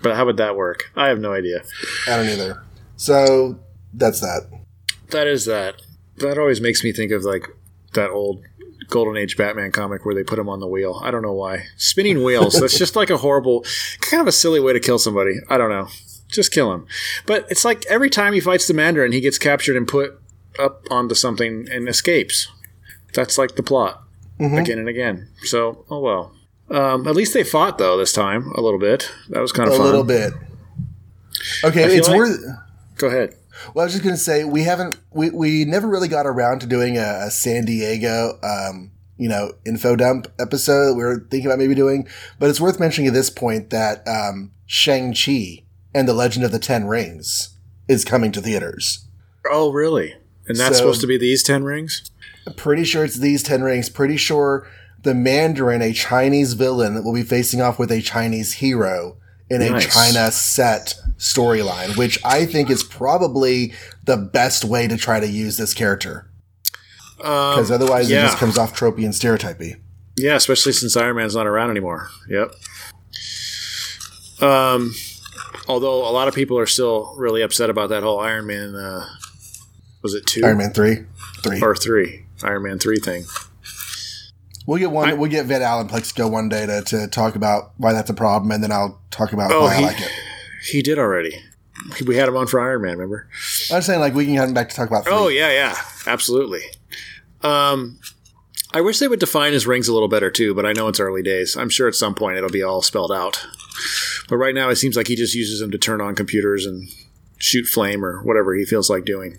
[0.00, 0.84] But how would that work?
[0.94, 1.62] I have no idea.
[2.06, 2.62] I don't either.
[2.96, 3.58] So
[3.92, 4.48] that's that.
[5.10, 5.76] That is that.
[6.18, 7.46] That always makes me think of like
[7.94, 8.42] that old
[8.88, 11.00] Golden Age Batman comic where they put him on the wheel.
[11.04, 11.64] I don't know why.
[11.76, 12.58] Spinning wheels.
[12.60, 13.64] That's just like a horrible,
[14.00, 15.34] kind of a silly way to kill somebody.
[15.48, 15.88] I don't know.
[16.28, 16.86] Just kill him.
[17.26, 20.18] But it's like every time he fights the Mandarin, he gets captured and put
[20.58, 22.48] up onto something and escapes.
[23.14, 23.98] That's like the plot
[24.40, 24.56] Mm-hmm.
[24.58, 25.28] again and again.
[25.42, 26.34] So, oh well.
[26.70, 29.12] Um, at least they fought though this time a little bit.
[29.28, 29.80] That was kind of fun.
[29.80, 29.90] a fun.
[29.90, 30.32] little bit.
[31.64, 32.40] Okay, it's like- worth.
[32.96, 33.34] Go ahead.
[33.74, 36.60] Well, I was just going to say we haven't we, we never really got around
[36.60, 40.96] to doing a, a San Diego um, you know info dump episode.
[40.96, 44.52] We were thinking about maybe doing, but it's worth mentioning at this point that um,
[44.66, 47.56] Shang Chi and the Legend of the Ten Rings
[47.88, 49.06] is coming to theaters.
[49.50, 50.14] Oh, really?
[50.48, 52.10] And that's So- supposed to be these ten rings?
[52.56, 53.88] Pretty sure it's these ten rings.
[53.88, 54.66] Pretty sure
[55.02, 59.16] the Mandarin, a Chinese villain, will be facing off with a Chinese hero
[59.52, 63.72] in a China set storyline, which I think is probably
[64.04, 66.28] the best way to try to use this character.
[67.18, 68.20] because Um, otherwise yeah.
[68.20, 69.76] it just comes off tropey and stereotypy.
[70.16, 72.08] yeah, especially since Iron Man's not around anymore.
[72.28, 72.52] Yep.
[74.40, 74.94] Um,
[75.68, 78.74] although a lot of people are still really upset about that whole Iron Man.
[78.74, 79.06] Uh,
[80.02, 81.04] was it two Iron Man three,
[81.44, 81.60] three.
[81.60, 82.24] or three?
[82.42, 83.24] Iron Man three thing.
[84.66, 85.08] We'll get one.
[85.08, 88.14] I- we'll get Van Allen Plexico one day to, to talk about why that's a
[88.14, 90.10] problem, and then I'll talk about Oh, why he- I like it.
[90.70, 91.42] He did already.
[92.06, 92.92] We had him on for Iron Man.
[92.92, 93.28] Remember?
[93.72, 95.04] I'm saying like we can have him back to talk about.
[95.08, 96.60] Oh yeah, yeah, absolutely.
[97.42, 97.98] Um,
[98.72, 101.00] I wish they would define his rings a little better too, but I know it's
[101.00, 101.56] early days.
[101.56, 103.44] I'm sure at some point it'll be all spelled out.
[104.28, 106.88] But right now, it seems like he just uses them to turn on computers and
[107.38, 109.38] shoot flame or whatever he feels like doing.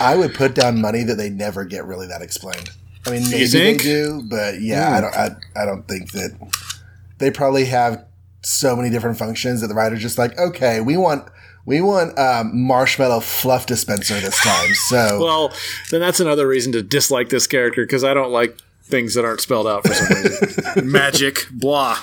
[0.00, 2.70] I would put down money that they never get really that explained.
[3.06, 4.94] I mean, maybe they do, but yeah, Hmm.
[4.94, 5.16] I don't.
[5.16, 6.52] I, I don't think that
[7.18, 8.04] they probably have
[8.42, 11.28] so many different functions that the writer's just like, okay, we want
[11.66, 14.70] we want um, marshmallow fluff dispenser this time.
[14.88, 15.52] So Well,
[15.90, 19.40] then that's another reason to dislike this character because I don't like things that aren't
[19.40, 20.90] spelled out for some reason.
[20.90, 21.98] Magic, blah.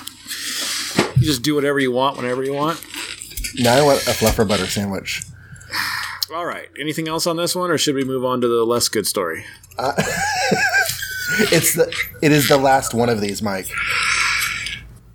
[1.16, 2.84] You just do whatever you want whenever you want.
[3.58, 5.22] now I want a fluffer butter sandwich.
[6.34, 6.68] All right.
[6.80, 9.44] Anything else on this one, or should we move on to the less good story?
[11.52, 13.68] It's the it is the last one of these, Mike.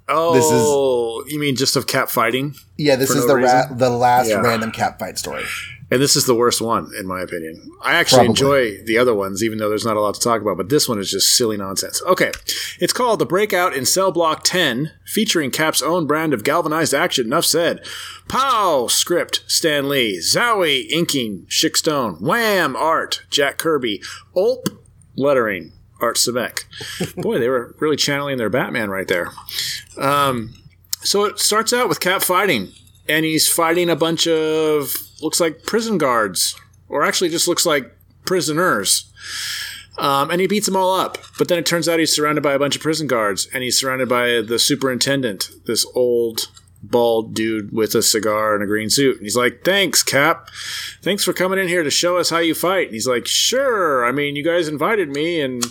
[0.09, 2.55] Oh, this is oh, you mean just of Cap fighting?
[2.77, 4.37] Yeah, this is no the ra- the last Yeah.
[4.41, 5.43] random Cap fight story.
[5.89, 7.71] And this is the worst one, in my opinion.
[7.81, 8.29] I actually Probably.
[8.29, 10.89] enjoy the other ones, even though there's not a lot to talk about, but this
[10.89, 12.01] one is just silly nonsense.
[12.05, 12.31] Okay.
[12.81, 17.27] It's called The Breakout in Cell Block 10, featuring Cap's own brand of galvanized action.
[17.27, 17.85] Enough said.
[18.27, 18.87] Pow!
[18.87, 20.19] Script, Stan Lee.
[20.19, 22.15] Zowie, inking, Chic Stone.
[22.15, 22.75] Wham!
[22.75, 24.01] Art, Jack Kirby.
[24.35, 24.67] Ulp,
[25.15, 26.63] lettering, Art Simek.
[27.15, 29.31] Boy, they were really channeling their Batman right there.
[29.97, 30.53] Um,
[31.01, 32.71] so it starts out with Cap fighting,
[33.07, 37.95] and he's fighting a bunch of looks like prison guards, or actually just looks like
[38.25, 39.11] prisoners.
[39.97, 41.17] Um, and he beats them all up.
[41.39, 43.79] But then it turns out he's surrounded by a bunch of prison guards, and he's
[43.79, 46.47] surrounded by the superintendent, this old
[46.89, 49.17] bald dude with a cigar and a green suit.
[49.17, 50.49] And he's like, "Thanks, Cap.
[51.01, 54.05] Thanks for coming in here to show us how you fight." And he's like, "Sure.
[54.05, 55.63] I mean, you guys invited me, and."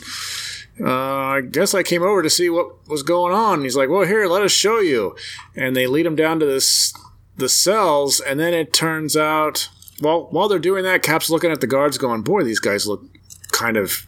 [0.79, 3.55] uh, I guess I came over to see what was going on.
[3.55, 5.17] And he's like, well, here, let us show you.
[5.55, 6.93] And they lead him down to this
[7.37, 9.69] the cells, and then it turns out,
[10.01, 13.05] well, while they're doing that, Cap's looking at the guards, going, boy, these guys look
[13.53, 14.07] kind of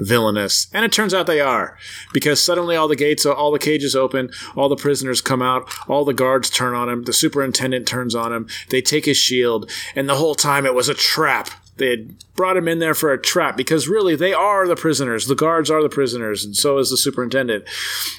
[0.00, 0.66] villainous.
[0.72, 1.76] And it turns out they are,
[2.12, 6.04] because suddenly all the gates, all the cages open, all the prisoners come out, all
[6.04, 10.08] the guards turn on him, the superintendent turns on him, they take his shield, and
[10.08, 11.50] the whole time it was a trap.
[11.76, 15.26] They had brought him in there for a trap because really they are the prisoners.
[15.26, 17.64] The guards are the prisoners, and so is the superintendent.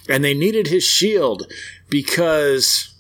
[0.09, 1.45] And they needed his shield
[1.87, 2.91] because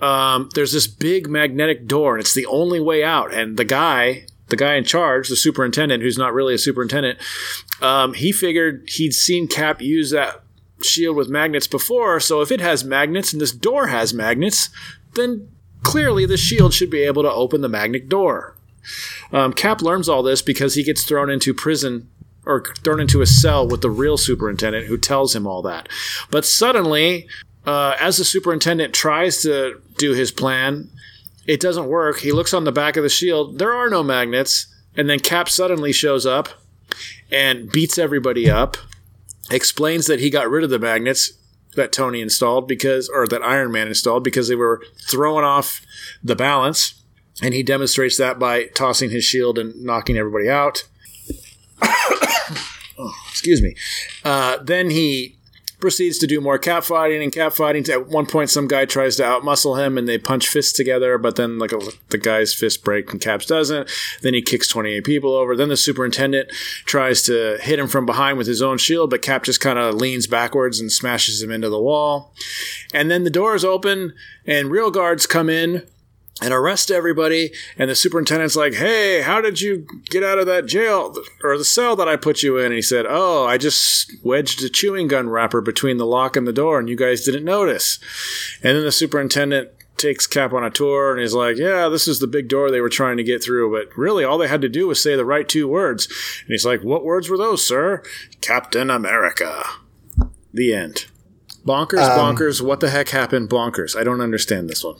[0.00, 3.34] um, there's this big magnetic door, and it's the only way out.
[3.34, 7.18] And the guy, the guy in charge, the superintendent, who's not really a superintendent,
[7.80, 10.42] um, he figured he'd seen Cap use that
[10.82, 12.20] shield with magnets before.
[12.20, 14.70] So if it has magnets and this door has magnets,
[15.14, 15.48] then
[15.82, 18.56] clearly the shield should be able to open the magnet door.
[19.32, 22.08] Um, Cap learns all this because he gets thrown into prison
[22.46, 25.88] or thrown into a cell with the real superintendent who tells him all that.
[26.30, 27.28] But suddenly,
[27.66, 30.88] uh, as the superintendent tries to do his plan,
[31.46, 32.20] it doesn't work.
[32.20, 33.58] He looks on the back of the shield.
[33.58, 34.66] There are no magnets.
[34.96, 36.48] And then Cap suddenly shows up
[37.30, 38.76] and beats everybody up,
[39.50, 41.32] explains that he got rid of the magnets
[41.76, 45.80] that Tony installed because, or that Iron Man installed because they were throwing off
[46.22, 46.94] the balance.
[47.42, 50.84] And he demonstrates that by tossing his shield and knocking everybody out.
[51.82, 53.74] oh, excuse me.
[54.24, 55.36] Uh, then he
[55.80, 57.88] proceeds to do more cap fighting and cap fighting.
[57.88, 61.18] At one point, some guy tries to outmuscle him, and they punch fists together.
[61.18, 61.72] But then, like
[62.08, 63.90] the guy's fist break, and Cap's doesn't.
[64.22, 65.56] Then he kicks twenty eight people over.
[65.56, 66.50] Then the superintendent
[66.84, 69.94] tries to hit him from behind with his own shield, but Cap just kind of
[69.94, 72.34] leans backwards and smashes him into the wall.
[72.92, 74.14] And then the doors open,
[74.46, 75.86] and real guards come in.
[76.40, 77.52] And arrest everybody.
[77.76, 81.64] And the superintendent's like, Hey, how did you get out of that jail or the
[81.64, 82.66] cell that I put you in?
[82.66, 86.46] And he said, Oh, I just wedged a chewing gun wrapper between the lock and
[86.46, 87.98] the door, and you guys didn't notice.
[88.62, 92.20] And then the superintendent takes Cap on a tour and he's like, Yeah, this is
[92.20, 93.70] the big door they were trying to get through.
[93.70, 96.06] But really, all they had to do was say the right two words.
[96.40, 98.02] And he's like, What words were those, sir?
[98.40, 99.62] Captain America.
[100.54, 101.06] The end.
[101.66, 102.62] Bonkers, Um, bonkers.
[102.62, 103.94] What the heck happened, bonkers?
[103.94, 104.96] I don't understand this one.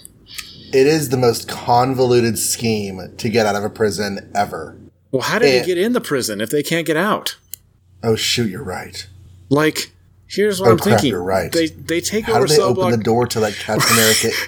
[0.73, 4.77] It is the most convoluted scheme to get out of a prison ever.
[5.11, 5.61] Well, how did Eh.
[5.61, 7.37] he get in the prison if they can't get out?
[8.03, 9.07] Oh shoot, you're right.
[9.49, 9.91] Like,
[10.29, 11.11] here's what Oh, I'm crap, thinking.
[11.11, 11.51] you're right.
[11.51, 12.91] They they take How over did they cell open block.
[12.93, 14.31] the door to let Captain America?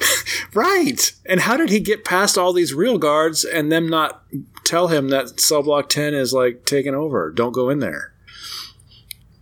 [0.55, 1.13] Right.
[1.25, 4.23] And how did he get past all these real guards and them not
[4.65, 7.31] tell him that cell block 10 is like taken over?
[7.31, 8.13] Don't go in there.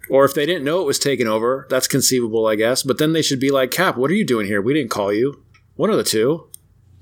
[0.08, 2.84] Or if they didn't know it was taken over, that's conceivable, I guess.
[2.84, 4.62] But then they should be like, Cap, what are you doing here?
[4.62, 5.42] We didn't call you.
[5.74, 6.46] One of the two.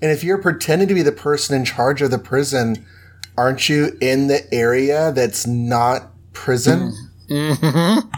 [0.00, 2.86] And if you're pretending to be the person in charge of the prison,
[3.36, 6.92] aren't you in the area that's not prison?
[7.28, 8.08] Mm-hmm.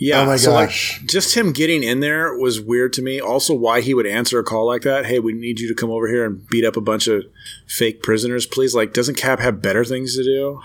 [0.00, 0.22] Yeah.
[0.22, 1.02] Oh my so, like, gosh.
[1.06, 3.20] just him getting in there was weird to me.
[3.20, 5.04] Also, why he would answer a call like that.
[5.04, 7.24] Hey, we need you to come over here and beat up a bunch of
[7.66, 8.74] fake prisoners, please.
[8.74, 10.62] Like, doesn't Cap have better things to do?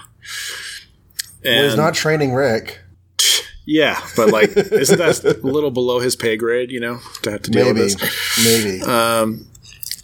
[1.44, 2.80] Well, he's not training Rick.
[3.66, 6.72] Yeah, but like, isn't that a little below his pay grade?
[6.72, 8.44] You know, to have to deal Maybe, with this.
[8.46, 8.80] maybe.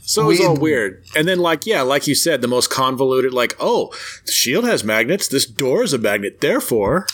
[0.04, 1.04] So it was We- all weird.
[1.16, 3.34] And then, like, yeah, like you said, the most convoluted.
[3.34, 3.94] Like, oh,
[4.26, 5.28] the shield has magnets.
[5.28, 6.42] This door is a magnet.
[6.42, 7.08] Therefore,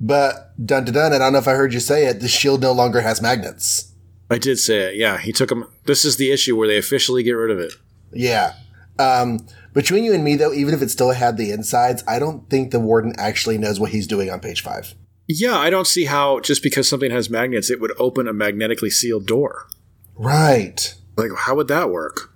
[0.00, 1.12] but dun dun dun.
[1.14, 2.20] And I don't know if I heard you say it.
[2.20, 3.92] The shield no longer has magnets.
[4.30, 4.96] I did say it.
[4.96, 5.66] Yeah, he took them.
[5.84, 7.72] This is the issue where they officially get rid of it.
[8.12, 8.54] Yeah.
[8.98, 12.48] Um, between you and me, though, even if it still had the insides, I don't
[12.50, 14.94] think the warden actually knows what he's doing on page five.
[15.28, 18.90] Yeah, I don't see how just because something has magnets, it would open a magnetically
[18.90, 19.66] sealed door.
[20.14, 20.94] Right.
[21.16, 22.32] Like, how would that work?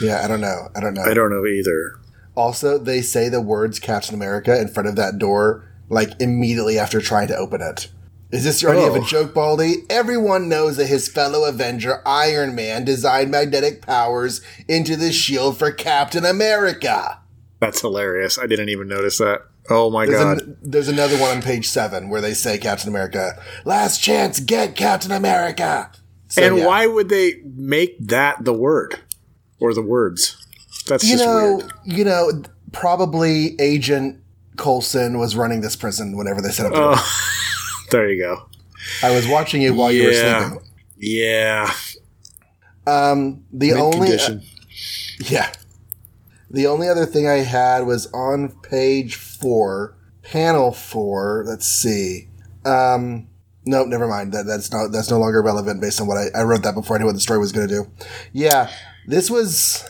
[0.00, 0.68] Yeah, I don't know.
[0.74, 1.02] I don't know.
[1.02, 1.98] I don't know either.
[2.34, 7.00] Also, they say the words Captain America in front of that door, like immediately after
[7.00, 7.88] trying to open it.
[8.30, 9.02] Is this your idea of Oh.
[9.02, 9.84] a joke, Baldy?
[9.90, 15.70] Everyone knows that his fellow Avenger, Iron Man, designed magnetic powers into the shield for
[15.70, 17.18] Captain America.
[17.60, 18.38] That's hilarious.
[18.38, 19.42] I didn't even notice that.
[19.70, 20.40] Oh my There's, god.
[20.42, 24.74] an- there's another one on page seven where they say Captain America, last chance, get
[24.74, 25.90] Captain America.
[26.28, 26.66] So, and yeah.
[26.66, 28.98] why would they make that the word
[29.60, 30.36] or the words?
[30.88, 31.72] That's You just know, weird.
[31.84, 34.20] you know, probably Agent
[34.56, 37.22] Coulson was running this prison whenever they set up the Oh,
[37.92, 38.48] there you go.
[39.02, 40.48] I was watching you while you were Yeah.
[40.48, 40.68] sleeping.
[40.98, 41.72] Yeah.
[42.86, 44.42] Um, the Mint only condition.
[45.26, 45.52] yeah,
[46.50, 51.44] the only other thing I had was on page four, panel four.
[51.46, 52.28] Let's see.
[52.64, 53.26] Um,
[53.66, 54.32] nope, never mind.
[54.32, 56.96] That that's not that's no longer relevant based on what I, I wrote that before
[56.96, 57.90] I knew what the story was going to do.
[58.32, 58.70] Yeah,
[59.06, 59.84] this was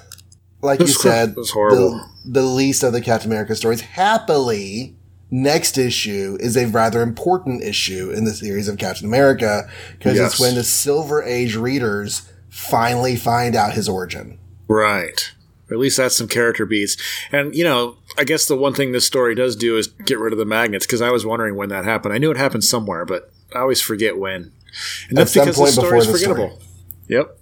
[0.62, 1.90] like you This was- said, was horrible.
[2.24, 3.80] The, the least of the Captain America stories.
[3.82, 4.96] Happily,
[5.30, 10.32] next issue is a rather important issue in the series of Captain America because Yes.
[10.32, 14.38] it's when the Silver Age readers finally find out his origin.
[14.68, 15.32] Right.
[15.72, 16.96] Or at least that's some character beats.
[17.32, 20.32] And, you know, I guess the one thing this story does do is get rid
[20.32, 22.12] of the magnets because I was wondering when that happened.
[22.12, 24.52] I knew it happened somewhere, but I always forget when.
[25.08, 26.34] And that's because the story is the story.
[26.34, 26.60] forgettable.
[27.08, 27.38] Yep.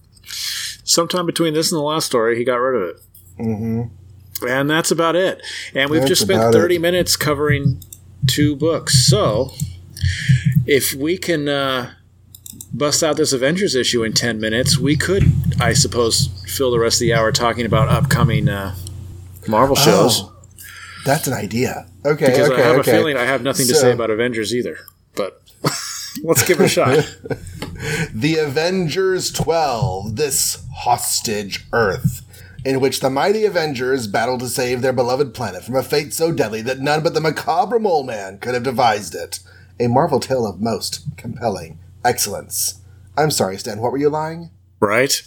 [0.85, 3.03] Sometime between this and the last story, he got rid of it.
[3.39, 4.47] Mm-hmm.
[4.49, 5.43] And that's about it.
[5.75, 6.79] And we've That's just spent 30 it.
[6.79, 7.83] minutes covering
[8.27, 9.07] two books.
[9.07, 9.53] So
[10.67, 11.93] if we can uh,
[12.73, 15.25] bust out this Avengers issue in 10 minutes, we could,
[15.61, 18.75] I suppose, fill the rest of the hour talking about upcoming uh,
[19.49, 20.23] Marvel shows.
[20.23, 20.37] Oh,
[21.05, 21.87] that's an idea.
[22.05, 22.91] Okay, because okay, I have okay.
[22.91, 24.79] a feeling I have nothing to say about Avengers either.
[25.15, 25.43] But
[26.23, 27.17] let's give it a shot.
[28.13, 32.21] The Avengers 12, this hostage Earth,
[32.63, 36.31] in which the mighty Avengers battle to save their beloved planet from a fate so
[36.31, 39.41] deadly that none but the macabre mole man could have devised it.
[39.79, 42.81] A Marvel tale of most compelling excellence.
[43.17, 44.51] I'm sorry, Stan, what were you lying?
[44.81, 45.23] Right?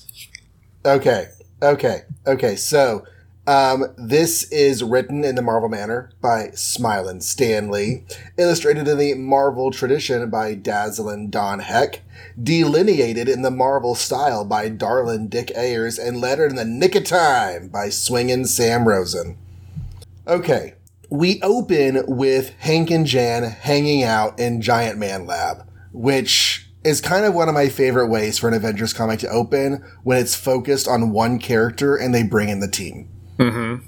[0.86, 1.30] Okay,
[1.62, 2.56] okay, okay.
[2.56, 3.06] So,
[3.46, 8.06] um, this is written in the Marvel manner by Smilin' Stanley,
[8.38, 12.02] illustrated in the Marvel tradition by Dazzlin' Don Heck,
[12.42, 17.04] delineated in the Marvel style by Darlin' Dick Ayers, and lettered in the nick of
[17.04, 19.38] time by Swingin' Sam Rosen.
[20.26, 20.76] Okay,
[21.10, 27.26] we open with Hank and Jan hanging out in Giant Man Lab, which is kind
[27.26, 30.88] of one of my favorite ways for an Avengers comic to open when it's focused
[30.88, 33.10] on one character and they bring in the team.
[33.38, 33.86] Mm-hmm.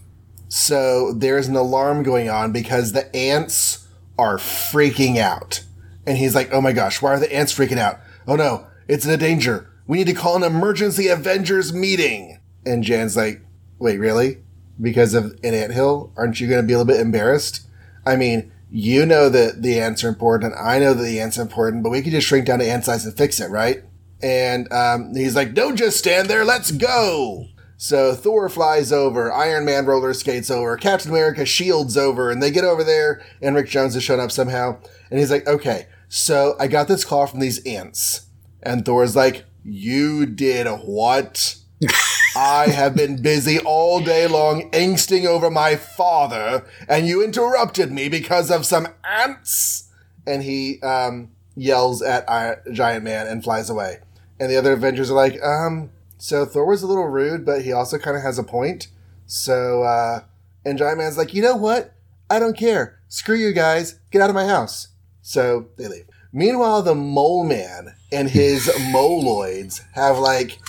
[0.48, 3.88] So there's an alarm going on because the ants
[4.18, 5.64] are freaking out.
[6.08, 8.00] And he's like, oh my gosh, why are the ants freaking out?
[8.28, 9.70] Oh no, it's in a danger.
[9.88, 12.39] We need to call an emergency Avengers meeting.
[12.66, 13.41] And Jan's like,
[13.78, 14.38] wait, really?
[14.82, 16.12] Because of an anthill?
[16.16, 17.68] Aren't you going to be a little bit embarrassed?
[18.06, 20.53] I mean, you know that the ants are important.
[20.59, 22.84] I know that the ants are important, but we could just shrink down to ant
[22.84, 23.82] size and fix it, right?
[24.21, 26.43] And um, he's like, don't just stand there.
[26.43, 27.47] Let's go.
[27.78, 32.51] So Thor flies over, Iron Man roller skates over, Captain America shields over, and they
[32.51, 34.78] get over there, and Rick Jones has shown up somehow.
[35.09, 38.28] And he's like, okay, so I got this call from these ants.
[38.61, 41.55] And Thor's like, you did what?
[42.38, 48.10] I have been busy all day long angsting over my father, and you interrupted me
[48.10, 49.90] because of some ants?
[50.28, 52.28] And he um, yells at
[52.74, 54.00] Giant Man and flies away.
[54.38, 57.72] And the other Avengers are like, um, so Thor was a little rude, but he
[57.72, 58.90] also kind of has a point.
[59.26, 60.22] So, uh,
[60.66, 61.94] and Giant Man's like, you know what?
[62.30, 63.00] I don't care.
[63.08, 64.00] Screw you guys.
[64.12, 64.90] Get out of my house.
[65.22, 66.08] So they leave.
[66.34, 70.60] Meanwhile, the Mole Man and his Moloids have like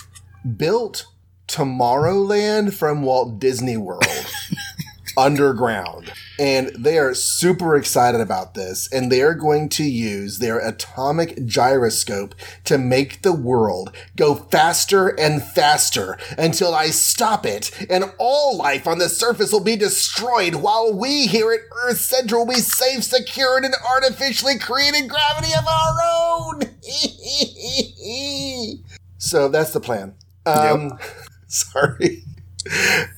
[0.56, 1.06] built
[1.56, 4.04] Tomorrowland from Walt Disney World
[5.16, 6.12] underground.
[6.38, 8.92] And they are super excited about this.
[8.92, 12.34] And they are going to use their atomic gyroscope
[12.64, 17.70] to make the world go faster and faster until I stop it.
[17.88, 22.44] And all life on the surface will be destroyed while we here at Earth Central
[22.44, 26.60] will be safe, secured, and artificially created gravity of our own.
[29.16, 30.12] so that's the plan.
[30.44, 31.06] Um, yep.
[31.48, 32.24] sorry.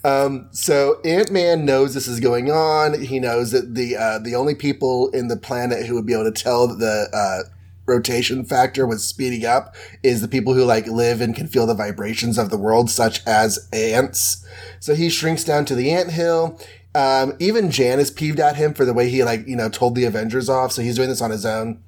[0.04, 3.00] Um, so Ant Man knows this is going on.
[3.00, 6.30] He knows that the uh, the only people in the planet who would be able
[6.30, 7.48] to tell the uh,
[7.86, 11.74] rotation factor was speeding up is the people who like live and can feel the
[11.74, 14.46] vibrations of the world, such as ants.
[14.80, 16.60] So he shrinks down to the ant hill.
[16.94, 19.94] Um, even Jan is peeved at him for the way he like you know told
[19.94, 20.72] the Avengers off.
[20.72, 21.82] So he's doing this on his own.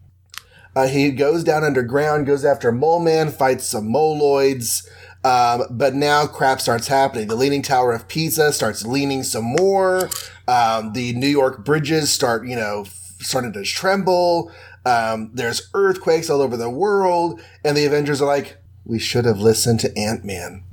[0.74, 4.88] Uh, he goes down underground, goes after Mole Man, fights some Moloids.
[5.22, 7.28] Um, but now crap starts happening.
[7.28, 10.08] The Leaning Tower of Pisa starts leaning some more.
[10.48, 12.86] Um, the New York bridges start, you know,
[13.20, 14.50] starting to tremble.
[14.86, 17.40] Um, there's earthquakes all over the world.
[17.64, 20.64] And the Avengers are like, we should have listened to Ant Man.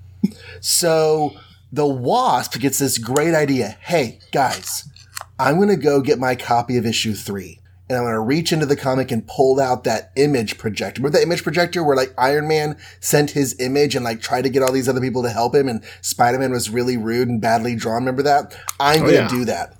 [0.62, 1.34] so
[1.72, 3.78] the Wasp gets this great idea.
[3.82, 4.90] Hey, guys,
[5.38, 7.60] I'm going to go get my copy of issue three
[7.90, 11.02] and I'm going to reach into the comic and pull out that image projector.
[11.02, 14.50] Remember the image projector where like Iron Man sent his image and like tried to
[14.50, 17.76] get all these other people to help him and Spider-Man was really rude and badly
[17.76, 18.02] drawn.
[18.04, 18.56] Remember that?
[18.80, 19.28] I'm oh, going to yeah.
[19.30, 19.76] do that.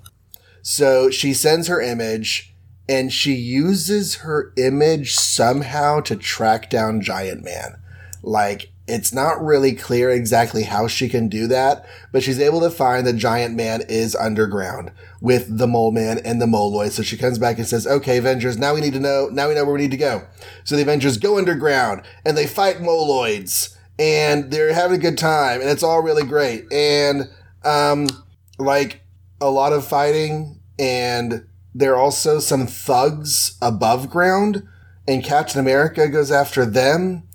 [0.62, 2.54] So she sends her image
[2.88, 7.76] and she uses her image somehow to track down Giant Man.
[8.22, 12.70] Like it's not really clear exactly how she can do that, but she's able to
[12.70, 16.90] find the giant man is underground with the mole man and the moloid.
[16.92, 19.54] So she comes back and says, okay, Avengers, now we need to know, now we
[19.54, 20.26] know where we need to go.
[20.64, 25.60] So the Avengers go underground and they fight moloids and they're having a good time
[25.60, 26.72] and it's all really great.
[26.72, 27.28] And,
[27.64, 28.08] um,
[28.58, 29.02] like
[29.40, 34.66] a lot of fighting and there are also some thugs above ground
[35.06, 37.27] and Captain America goes after them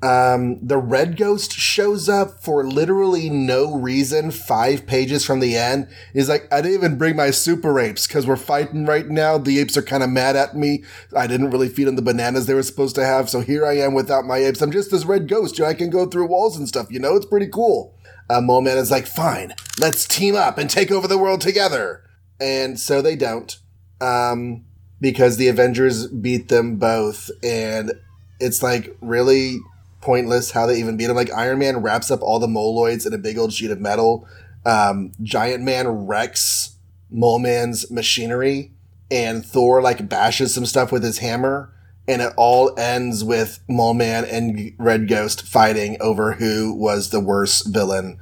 [0.00, 5.88] um, the red ghost shows up for literally no reason five pages from the end.
[6.12, 9.38] He's like, I didn't even bring my super apes because we're fighting right now.
[9.38, 10.84] The apes are kind of mad at me.
[11.16, 13.28] I didn't really feed them the bananas they were supposed to have.
[13.28, 14.62] So here I am without my apes.
[14.62, 15.58] I'm just this red ghost.
[15.58, 16.86] You know, I can go through walls and stuff.
[16.90, 17.96] You know, it's pretty cool.
[18.30, 22.04] Uh, Mole Man is like, fine, let's team up and take over the world together.
[22.38, 23.58] And so they don't.
[24.00, 24.64] Um,
[25.00, 27.30] because the Avengers beat them both.
[27.42, 27.94] And
[28.38, 29.58] it's like, really?
[30.00, 31.16] Pointless how they even beat him.
[31.16, 34.26] Like Iron Man wraps up all the moloids in a big old sheet of metal.
[34.64, 36.76] Um, Giant Man wrecks
[37.10, 38.72] Mole Man's machinery,
[39.10, 41.72] and Thor like bashes some stuff with his hammer.
[42.06, 47.20] And it all ends with Mole Man and Red Ghost fighting over who was the
[47.20, 48.18] worst villain.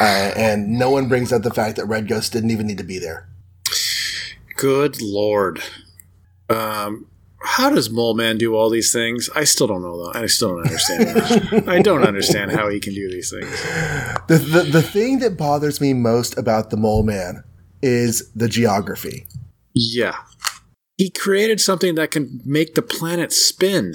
[0.00, 2.84] Uh, and no one brings up the fact that Red Ghost didn't even need to
[2.84, 3.28] be there.
[4.56, 5.62] Good lord.
[6.48, 7.06] Um,
[7.40, 9.30] how does Mole Man do all these things?
[9.34, 10.18] I still don't know though.
[10.18, 11.68] I still don't understand.
[11.68, 13.62] I don't understand how he can do these things.
[14.26, 17.44] The, the the thing that bothers me most about the Mole Man
[17.80, 19.26] is the geography.
[19.72, 20.16] Yeah.
[20.96, 23.94] He created something that can make the planet spin.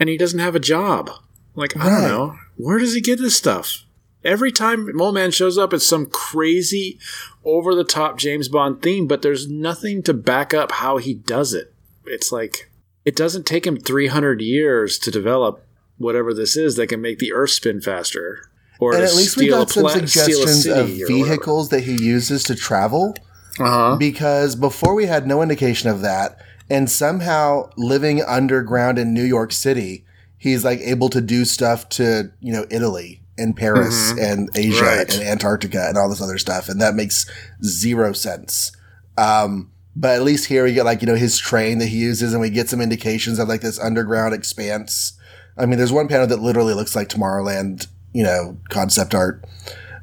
[0.00, 1.10] And he doesn't have a job.
[1.54, 2.36] Like, I don't know.
[2.56, 3.84] Where does he get this stuff?
[4.24, 6.98] Every time Mole Man shows up, it's some crazy,
[7.44, 11.52] over the top James Bond theme, but there's nothing to back up how he does
[11.52, 11.73] it
[12.06, 12.70] it's like
[13.04, 15.64] it doesn't take him 300 years to develop
[15.98, 18.50] whatever this is that can make the Earth spin faster.
[18.80, 23.14] Or and at least we got some suggestions of vehicles that he uses to travel.
[23.60, 23.96] Uh-huh.
[23.96, 26.38] Because before we had no indication of that,
[26.68, 30.04] and somehow living underground in New York City,
[30.36, 35.14] he's like able to do stuff to you know Italy and Paris and Asia Right.
[35.14, 37.30] and Antarctica and all this other stuff, and that makes
[37.62, 38.72] zero sense.
[39.16, 42.32] Um, but at least here we get like you know his train that he uses,
[42.32, 45.18] and we get some indications of like this underground expanse.
[45.56, 49.44] I mean, there's one panel that literally looks like Tomorrowland, you know, concept art.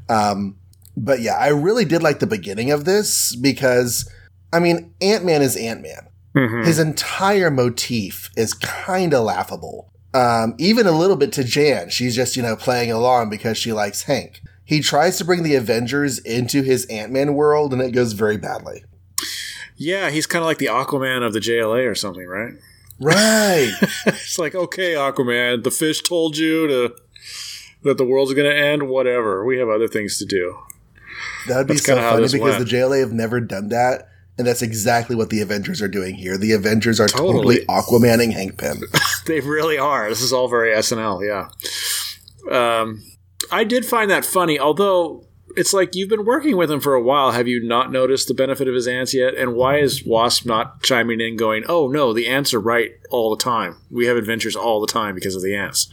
[0.07, 0.55] Um,
[0.95, 4.09] but yeah, I really did like the beginning of this because,
[4.53, 6.07] I mean, Ant Man is Ant Man.
[6.35, 6.65] Mhm.
[6.65, 9.91] His entire motif is kind of laughable.
[10.13, 11.89] Um, even a little bit to Jan.
[11.89, 14.41] She's just, you know, playing along because she likes Hank.
[14.63, 18.37] He tries to bring the Avengers into his Ant Man world and it goes very
[18.37, 18.83] badly.
[19.81, 22.53] Yeah, he's kind of like the Aquaman of the JLA or something, right?
[22.99, 23.73] Right.
[24.05, 26.95] it's like, okay, Aquaman, the fish told you to
[27.81, 28.89] that the world's going to end.
[28.89, 30.55] Whatever, we have other things to do.
[31.47, 32.59] That would be That's so funny because went.
[32.59, 34.07] the JLA have never done that.
[34.37, 36.37] And that's exactly what the Avengers are doing here.
[36.37, 37.65] The Avengers are totally, Totally.
[37.65, 38.83] Aquamaning Hank Pym.
[39.25, 40.09] They really are.
[40.09, 41.25] This is all very SNL.
[41.25, 42.79] Yeah.
[42.81, 43.03] Um,
[43.51, 45.25] I did find that funny, although
[45.55, 47.31] it's like you've been working with him for a while.
[47.31, 49.35] Have you not noticed the benefit of his ants yet?
[49.35, 53.35] And why is Wasp not chiming in, going, "Oh no, the ants are right all
[53.35, 53.77] the time.
[53.89, 55.89] We have adventures all the time because of the ants."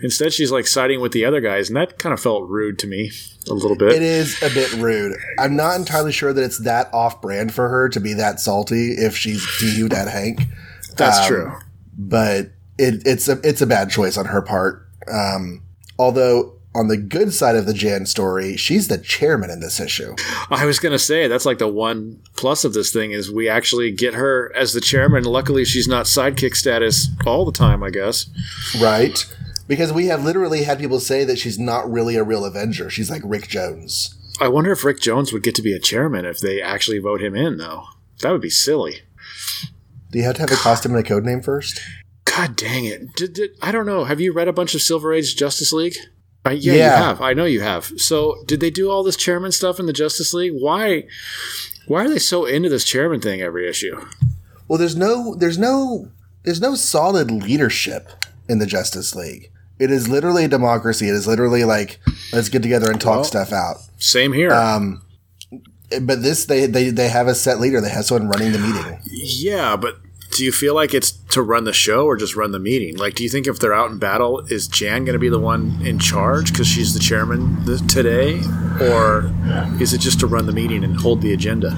[0.00, 2.86] Instead, she's like siding with the other guys, and that kind of felt rude to
[2.86, 3.10] me
[3.48, 3.92] a little bit.
[3.92, 5.16] It is a bit rude.
[5.38, 8.92] I'm not entirely sure that it's that off brand for her to be that salty
[8.92, 10.42] if she's peeved at Hank.
[10.96, 11.52] That's Um, true.
[11.96, 12.46] But
[12.78, 14.86] it, it's a it's a bad choice on her part.
[15.10, 15.62] Um,
[15.98, 20.14] although on the good side of the Jan story, she's the chairman in this issue.
[20.50, 23.48] I was going to say that's like the one plus of this thing is we
[23.48, 25.24] actually get her as the chairman.
[25.24, 27.82] Luckily, she's not sidekick status all the time.
[27.82, 28.30] I guess.
[28.80, 29.24] Right?
[29.66, 32.90] Because we have literally had people say that she's not really a real Avenger.
[32.90, 34.16] She's like Rick Jones.
[34.40, 37.22] I wonder if Rick Jones would get to be a chairman if they actually vote
[37.22, 37.84] him in, though.
[38.22, 39.02] That would be silly.
[40.10, 41.80] Do you have to have a costume and a code name first?
[42.24, 43.14] God dang it!
[43.16, 44.04] Did, did, I don't know.
[44.04, 45.96] Have you read a bunch of Silver Age Justice League?
[46.46, 46.98] Uh, yeah, Yeah.
[46.98, 47.20] you have.
[47.20, 47.92] I know you have.
[47.96, 50.54] So, did they do all this chairman stuff in the Justice League?
[50.54, 51.04] Why?
[51.86, 54.00] Why are they so into this chairman thing every issue?
[54.68, 56.08] Well, there's no, there's no,
[56.44, 58.08] there's no solid leadership
[58.48, 59.50] in the Justice League.
[59.78, 61.08] It is literally a democracy.
[61.08, 61.98] It is literally like
[62.32, 63.76] let's get together and talk Well- stuff out.
[63.98, 64.52] Same here.
[64.52, 65.02] Um,
[66.02, 67.80] but this, they, they, they have a set leader.
[67.80, 69.00] They have someone running the meeting.
[69.10, 69.98] Yeah, but
[70.30, 72.96] do you feel like it's to run the show or just run the meeting?
[72.96, 75.38] Like, do you think if they're out in battle, is Jan going to be the
[75.38, 78.40] one in charge because she's the chairman th- today,
[78.80, 79.32] or
[79.80, 81.76] is it just to run the meeting and hold the agenda?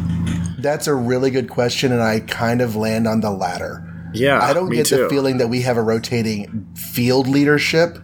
[0.59, 3.89] That's a really good question, and I kind of land on the latter.
[4.15, 4.99] Yeah, I don't get too.
[4.99, 7.99] the feeling that we have a rotating field leadership,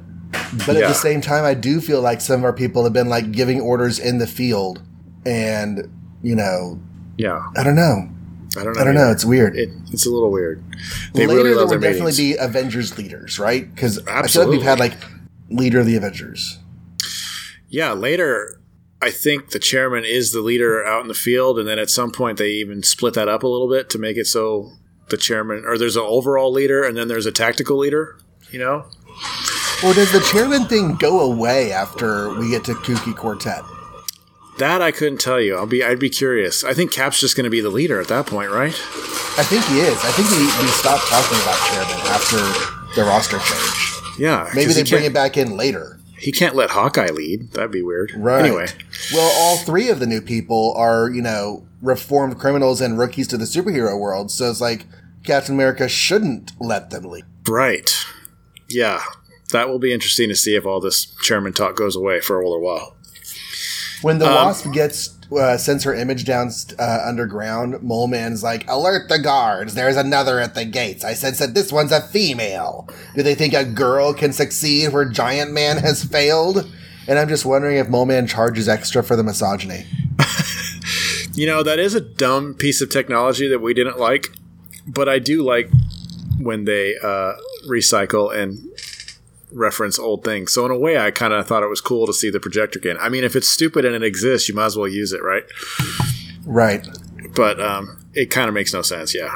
[0.67, 3.09] but at the same time, I do feel like some of our people have been
[3.09, 4.83] like giving orders in the field,
[5.27, 5.91] and
[6.23, 6.81] you know,
[7.19, 8.09] Yeah, I don't know.
[8.57, 8.81] I don't know.
[8.81, 9.11] I don't know.
[9.11, 9.57] It's weird.
[9.57, 10.63] It, it's a little weird.
[11.13, 12.17] They Later, really there will definitely meetings.
[12.19, 13.73] be Avengers leaders, right?
[13.75, 14.95] Because I feel like we've had like
[15.51, 16.59] leader of the Avengers.
[17.69, 18.61] Yeah, later,
[19.03, 22.11] I think the chairman is the leader out in the field, and then at some
[22.11, 24.73] point they even split that up a little bit to make it so
[25.11, 28.19] the chairman, or there's an overall leader, and then there's a tactical leader.
[28.51, 28.87] You know,
[29.85, 33.63] Or does the chairman thing go away after we get to Kooky Quartet?
[34.59, 35.57] That I couldn't tell you.
[35.57, 36.65] I'll be, I'd be curious.
[36.65, 38.73] I think Cap's just going to be the leader at that point, right?
[39.39, 39.97] I think he is.
[40.05, 42.37] I think we, we stopped talking about chairman after
[43.01, 44.19] the roster change.
[44.19, 45.99] Yeah, maybe they bring it back in later.
[46.19, 47.53] He can't let Hawkeye lead.
[47.53, 48.13] That'd be weird.
[48.17, 48.45] Right.
[48.45, 48.67] Anyway,
[49.13, 53.37] Well, all three of the new people are, you know, reformed criminals and rookies to
[53.37, 54.33] the superhero world.
[54.33, 54.87] So it's like
[55.23, 57.25] Captain America shouldn't let them lead.
[57.49, 57.89] right.
[58.69, 59.03] Yeah,
[59.53, 62.45] that will be interesting to see if all this chairman talk goes away for a
[62.45, 62.97] little while.
[64.03, 68.65] When the Um, Wasp gets uh, sends her image down uh, underground, Mole Man's like,
[68.69, 69.75] "Alert the guards!
[69.75, 72.89] There's another at the gates." I sense that this one's a female.
[73.15, 76.71] Do they think a girl can succeed where Giant Man has failed?
[77.07, 79.85] And I'm just wondering if Mole Man charges extra for the misogyny.
[81.35, 84.31] You know, that is a dumb piece of technology that we didn't like,
[84.89, 85.71] but I do like
[86.41, 87.35] when they uh,
[87.69, 88.59] recycle and
[89.53, 90.53] reference old things.
[90.53, 92.79] So in a way, I kind of thought it was cool to see the projector
[92.79, 92.97] again.
[93.01, 95.45] I mean, if it's stupid and it exists, you might as well use it, right?
[96.45, 96.87] Right.
[97.35, 99.35] But um, it kind of makes no sense, yeah.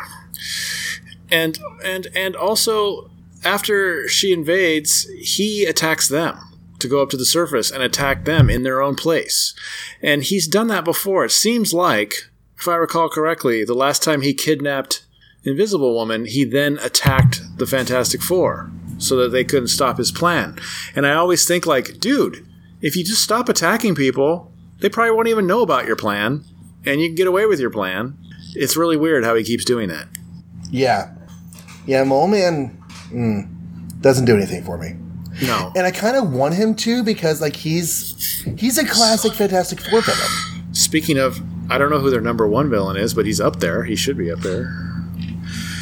[1.31, 3.11] And and and also,
[3.45, 6.39] after she invades, he attacks them
[6.79, 9.55] to go up to the surface and attack them in their own place.
[10.03, 11.25] And he's done that before.
[11.25, 12.15] It seems like,
[12.59, 15.05] if I recall correctly, the last time he kidnapped
[15.45, 18.71] Invisible Woman, he then attacked the Fantastic Four
[19.03, 20.59] so that they couldn't stop his plan.
[20.94, 22.46] And I always think, like, dude,
[22.80, 26.44] if you just stop attacking people, they probably won't even know about your plan,
[26.84, 28.16] and you can get away with your plan.
[28.55, 30.09] It's really weird how he keeps doing that.
[30.70, 31.14] Yeah.
[31.86, 32.76] Yeah, Mole Man.
[33.11, 34.94] Mm, Doesn't do anything for me.
[35.42, 35.72] No.
[35.76, 40.03] And I kind of want him to because like he's he's a classic Fantastic Four
[40.03, 40.74] villain.
[40.74, 41.40] Speaking of,
[41.70, 43.84] I don't know who their number one villain is, but he's up there.
[43.84, 44.64] He should be up there.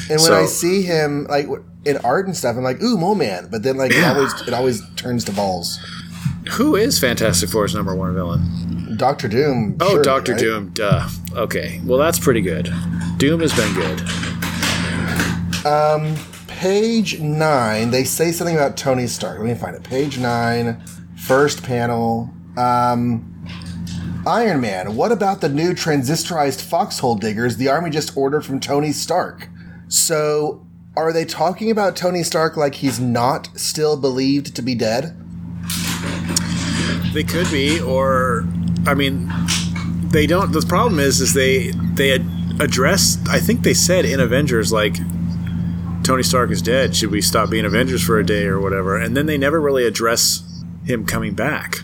[0.09, 1.47] And when So- I see him like
[1.85, 3.49] in art and stuff, I'm like, ooh, Mole Man.
[3.51, 5.79] But then like it always it always turns to balls.
[6.53, 8.97] Who is Fantastic Four's number one villain?
[8.97, 9.77] Doctor Doom.
[9.81, 10.41] Oh, surely, Doctor right?
[10.41, 10.71] Doom.
[10.71, 11.09] Duh.
[11.35, 11.81] Okay.
[11.85, 12.73] Well, that's pretty good.
[13.19, 14.01] Doom has been good.
[15.67, 16.17] Um,
[16.61, 19.39] Page nine, they say something about Tony Stark.
[19.39, 19.83] Let me find it.
[19.83, 20.83] Page nine,
[21.17, 22.29] first panel.
[22.59, 23.27] Um,
[24.27, 24.95] Iron Man.
[24.95, 29.49] What about the new transistorized foxhole diggers the army just ordered from Tony Stark?
[29.89, 30.67] So,
[31.01, 35.17] are they talking about Tony Stark like he's not still believed to be dead?
[37.13, 38.47] They could be, or
[38.87, 39.31] I mean,
[40.11, 40.53] they don't.
[40.53, 42.13] The problem is, is they they
[42.61, 43.29] addressed.
[43.29, 44.97] I think they said in Avengers like.
[46.03, 46.97] Tony Stark is dead.
[46.97, 48.97] Should we stop being Avengers for a day or whatever?
[48.97, 50.43] And then they never really address
[50.87, 51.77] him coming back.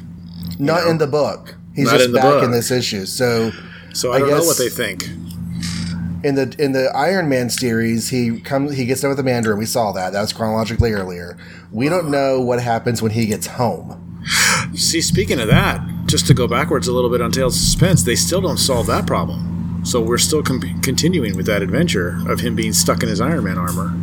[0.59, 1.55] Not in the book.
[1.75, 2.43] He's Not just in back book.
[2.45, 3.05] in this issue.
[3.05, 3.53] So,
[3.93, 5.07] So I, I don't know guess- what they think.
[6.27, 9.59] In the in the Iron Man series, he comes he gets done with the Mandarin.
[9.59, 10.13] We saw that.
[10.13, 11.39] That was chronologically earlier.
[11.71, 14.25] We don't know what happens when he gets home.
[14.75, 18.03] See, speaking of that, just to go backwards a little bit on Tales of Suspense,
[18.03, 19.85] they still don't solve that problem.
[19.85, 23.45] So we're still com- continuing with that adventure of him being stuck in his Iron
[23.45, 23.95] Man armor.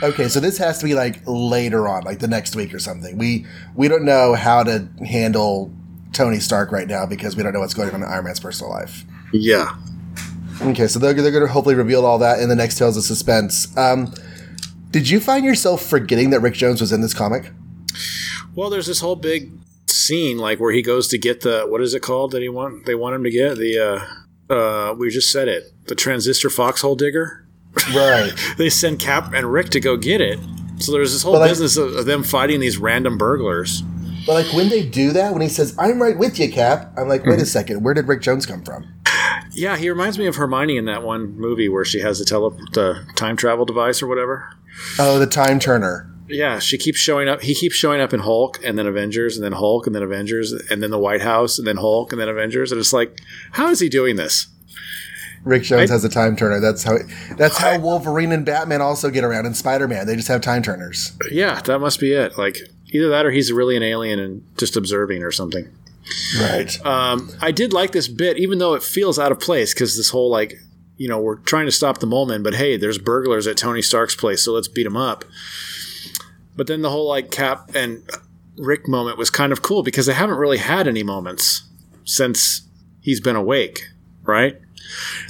[0.00, 3.18] Okay, so this has to be like later on, like the next week or something.
[3.18, 5.72] We we don't know how to handle
[6.12, 8.70] Tony Stark right now because we don't know what's going on in Iron Man's personal
[8.70, 9.04] life.
[9.32, 9.74] Yeah.
[10.62, 13.02] Okay, so they're, they're going to hopefully reveal all that in the next Tales of
[13.02, 13.76] Suspense.
[13.76, 14.12] Um,
[14.90, 17.50] did you find yourself forgetting that Rick Jones was in this comic?
[18.54, 19.50] Well, there's this whole big
[19.86, 22.84] scene like where he goes to get the what is it called that he want
[22.86, 23.78] they want him to get the
[24.50, 27.46] uh uh we just said it the transistor foxhole digger.
[27.94, 28.32] Right.
[28.58, 30.38] They send Cap and Rick to go get it.
[30.78, 33.82] So there's this whole I- business of, of them fighting these random burglars.
[34.26, 37.08] but like when they do that, when he says, "I'm right with you, Cap," I'm
[37.08, 37.30] like, Mm-hmm.
[37.30, 38.86] "Wait a second, where did Rick Jones come from?"
[39.54, 42.50] Yeah, he reminds me of Hermione in that one movie where she has the tele
[42.72, 44.50] the time travel device or whatever.
[44.98, 46.10] Oh, the Time Turner.
[46.26, 47.42] Yeah, she keeps showing up.
[47.42, 50.52] He keeps showing up in Hulk, and then Avengers, and then Hulk, and then Avengers,
[50.52, 52.72] and then the White House, and then Hulk, and then Avengers.
[52.72, 53.20] And it's like,
[53.52, 54.48] how is he doing this?
[55.44, 56.60] Rick Jones I- has a time turner.
[56.60, 56.96] That's how.
[57.36, 60.06] That's how Wolverine and Batman also get around, and Spider Man.
[60.06, 61.12] They just have time turners.
[61.30, 62.38] Yeah, that must be it.
[62.38, 62.56] Like
[62.90, 65.68] either that, or he's really an alien and just observing or something.
[66.40, 66.84] Right.
[66.84, 70.10] Um, I did like this bit, even though it feels out of place, because this
[70.10, 70.54] whole like,
[70.96, 74.14] you know, we're trying to stop the moment, but hey, there's burglars at Tony Stark's
[74.14, 75.24] place, so let's beat them up.
[76.56, 78.02] But then the whole like Cap and
[78.56, 81.62] Rick moment was kind of cool because they haven't really had any moments
[82.04, 82.68] since
[83.00, 83.88] he's been awake,
[84.22, 84.60] right?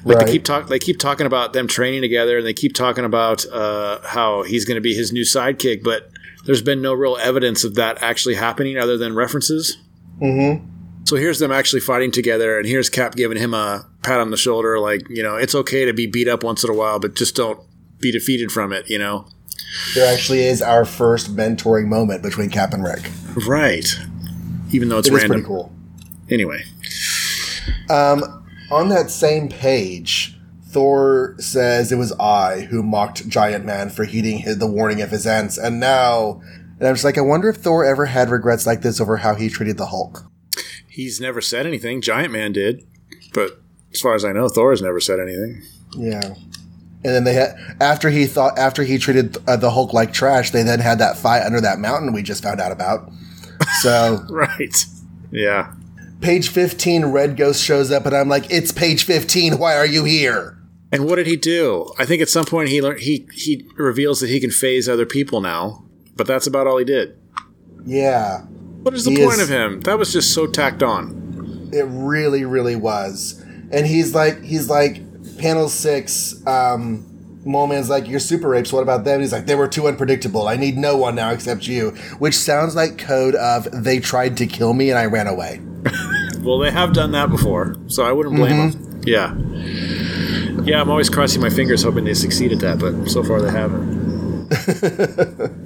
[0.05, 0.27] Like Right.
[0.27, 3.47] they keep talk, they keep talking about them training together, and they keep talking about
[3.47, 6.11] uh, how he's going to be his new sidekick, but
[6.45, 9.79] there's been no real evidence of that actually happening other than references.
[10.21, 10.67] Mm-hmm.
[11.05, 14.37] So here's them actually fighting together, and here's Cap giving him a pat on the
[14.37, 17.15] shoulder, like, you know, it's okay to be beat up once in a while, but
[17.15, 17.61] just don't
[18.01, 19.27] be defeated from it, you know?
[19.95, 23.11] There actually is our first mentoring moment between Cap and Rick.
[23.47, 23.87] Right.
[24.71, 25.31] Even though it's It random.
[25.31, 25.73] pretty cool.
[26.31, 26.63] Anyway.
[27.91, 30.39] Um, on that same page,
[30.69, 35.27] Thor says it was I who mocked Giant Man for heeding the warning of his
[35.27, 36.41] ants, and now,
[36.79, 39.35] and I'm just like, I wonder if Thor ever had regrets like this over how
[39.35, 40.25] he treated the Hulk.
[40.89, 42.01] He's never said anything.
[42.01, 42.87] Giant Man did.
[43.33, 43.61] But
[43.93, 45.63] as far as I know, Thor has never said anything.
[45.97, 46.35] Yeah.
[47.05, 50.51] And then they had after he thought after he treated uh, the Hulk like trash,
[50.53, 53.11] they then had that fight under that mountain we just found out about.
[53.83, 54.75] So Right.
[55.31, 55.73] Yeah.
[56.21, 59.59] page fifteen, Red Ghost shows up, and I'm like, "It's page fifteen.
[59.59, 60.57] Why are you here?"
[60.93, 61.93] And what did he do?
[61.99, 65.05] I think at some point he learned he he reveals that he can phase other
[65.07, 65.84] people now,
[66.17, 67.17] but that's about all he did.
[67.87, 68.43] Yeah,
[68.83, 69.81] What is the He point is- of him?
[69.83, 71.69] That was just so tacked on.
[71.73, 73.43] it really, really was.
[73.71, 75.01] And he's like, he's like,
[75.39, 76.41] panel six.
[76.47, 77.05] Um,
[77.47, 78.73] Mole Man's like, "You're super rapes.
[78.73, 80.49] What about them?" He's like, "They were too unpredictable.
[80.49, 84.47] I need no one now except you." Which sounds like code of "They tried to
[84.47, 85.61] kill me and I ran away."
[86.41, 89.01] Well, they have done that before, so I wouldn't blame them.
[89.07, 89.35] Yeah.
[90.65, 93.51] Yeah, I'm always crossing my fingers hoping they succeed at that, but so far they
[93.51, 94.45] haven't.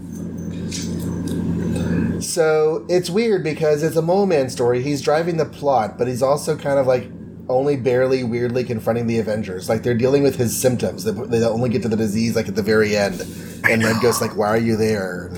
[2.20, 4.82] So it's weird because it's a Mole Man story.
[4.82, 7.08] He's driving the plot, but he's also kind of like
[7.48, 9.68] only barely weirdly confronting the Avengers.
[9.68, 11.04] Like they're dealing with his symptoms.
[11.04, 13.20] They, they only get to the disease like at the very end.
[13.68, 15.30] And Red Ghost's like, "Why are you there?"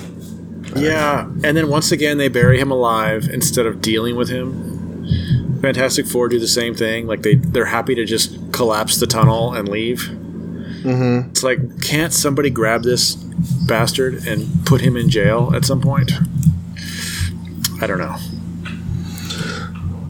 [0.76, 5.58] Yeah, and then once again they bury him alive instead of dealing with him.
[5.60, 7.06] Fantastic Four do the same thing.
[7.06, 10.10] Like they they're happy to just collapse the tunnel and leave.
[10.82, 11.30] Mm-hmm.
[11.30, 16.12] It's like, can't somebody grab this bastard and put him in jail at some point?
[17.80, 18.16] I don't know.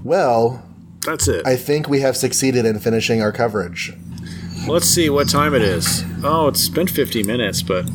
[0.04, 0.64] Well,
[1.04, 1.46] that's it.
[1.46, 3.92] I think we have succeeded in finishing our coverage.
[4.66, 6.04] Let's see what time it is.
[6.22, 7.86] Oh, it's been 50 minutes, but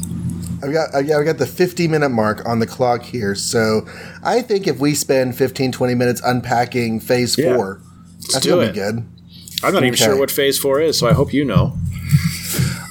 [0.63, 3.35] I've got I've got the 50 minute mark on the clock here.
[3.35, 3.87] So
[4.23, 7.55] I think if we spend 15 20 minutes unpacking phase Yeah.
[7.55, 7.81] 4,
[8.21, 8.67] Let's that's going it.
[8.67, 9.05] to be good.
[9.63, 11.77] I'm not even sure what phase four is, so I hope you know.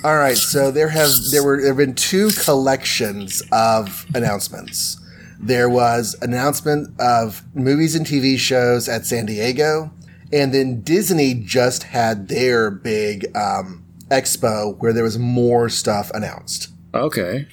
[0.03, 4.99] All right, so there have there were there have been two collections of announcements.
[5.45, 9.90] There was announcement of movies and TV shows at San Diego,
[10.32, 16.68] and then Disney just had their big um, expo where there was more stuff announced.
[16.95, 17.47] Okay.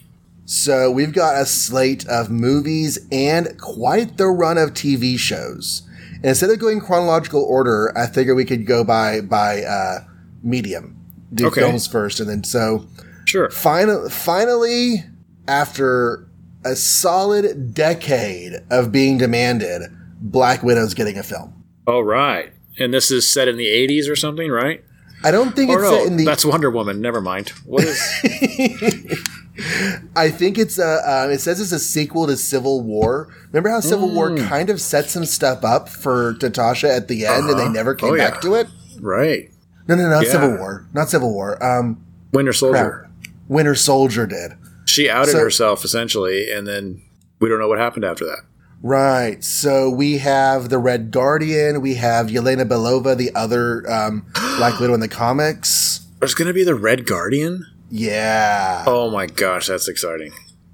[0.46, 5.84] So we've got a slate of movies and quite the run of TV shows.
[6.16, 10.00] And instead of going chronological order, I figure we could go by by uh,
[10.44, 10.96] medium,
[11.34, 11.62] do Okay.
[11.62, 12.88] films first, and then so
[13.26, 13.50] Sure.
[13.50, 15.04] Final, finally,
[15.48, 16.28] after
[16.64, 19.84] a solid decade of being demanded,
[20.20, 21.64] Black Widow's getting a film.
[21.88, 22.52] All right.
[22.80, 24.84] And this is set in the 80s or something, right?
[25.24, 26.26] I don't think Or it's no, set in the.
[26.26, 27.00] that's Wonder Woman.
[27.02, 27.50] Never mind.
[27.66, 28.00] What is?
[30.16, 31.02] I think it's a.
[31.06, 33.28] Uh, it says it's a sequel to Civil War.
[33.52, 34.48] Remember how Civil War Mm.
[34.48, 37.72] kind of set some stuff up for Natasha at the end, and they Uh-huh.
[37.72, 38.40] never came Oh, back yeah.
[38.42, 38.68] to it.
[39.00, 39.50] right.
[39.88, 40.32] No, no, not Yeah.
[40.32, 40.86] Civil War.
[40.94, 41.64] Not Civil War.
[41.64, 41.98] Um,
[42.32, 43.08] Winter Soldier.
[43.48, 44.54] Winter Soldier did.
[44.92, 47.02] She outed So- herself essentially, and then
[47.40, 48.40] we don't know what happened after that.
[48.84, 49.44] Right.
[49.44, 51.82] So we have the Red Guardian.
[51.82, 54.26] We have Yelena Belova, the other um,
[54.58, 56.06] Black Widow in the comics.
[56.20, 57.66] There's going to be the Red Guardian.
[57.92, 58.84] Yeah.
[58.88, 60.32] Oh my gosh, that's exciting.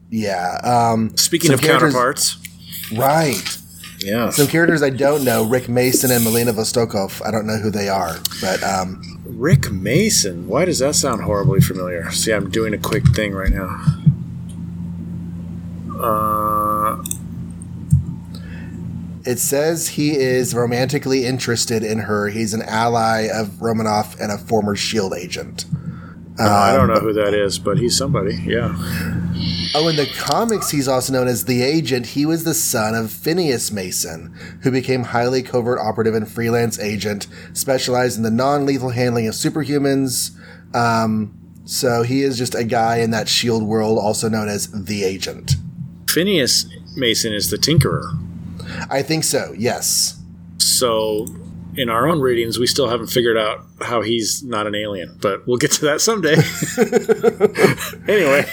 [0.09, 0.57] Yeah.
[0.63, 2.37] Um, Speaking of counterparts,
[2.95, 3.57] Right.
[3.99, 7.25] Yeah, Some characters I don't know, Rick Mason and Melina Vostokoff.
[7.25, 10.47] I don't know who they are, but um, Rick Mason.
[10.47, 12.09] Why does that sound horribly familiar?
[12.11, 13.83] See, I'm doing a quick thing right now.
[15.99, 17.03] Uh,
[19.25, 22.29] it says he is romantically interested in her.
[22.29, 25.27] He's an ally of Romanoff and a former SHIELD E
[26.39, 26.49] agent.
[26.55, 28.35] I Um, don't know who that is, but he's somebody.
[28.45, 28.75] Yeah.
[29.75, 32.07] Oh, in the comics, he's also known as the Agent.
[32.07, 37.27] He was the son of Phineas Mason, who became highly covert operative and freelance agent,
[37.53, 40.31] specialized in the non-lethal handling of superhumans.
[40.73, 41.33] Um,
[41.65, 45.55] so he is just a guy in that Shield world, also known as the Agent.
[46.09, 46.65] Phineas
[46.95, 48.17] Mason is the Tinkerer.
[48.89, 49.53] I think so.
[49.57, 50.19] Yes.
[50.57, 51.27] So,
[51.77, 55.45] in our own readings, we still haven't figured out how he's not an alien, but
[55.47, 56.33] we'll get to that someday.
[58.11, 58.45] anyway,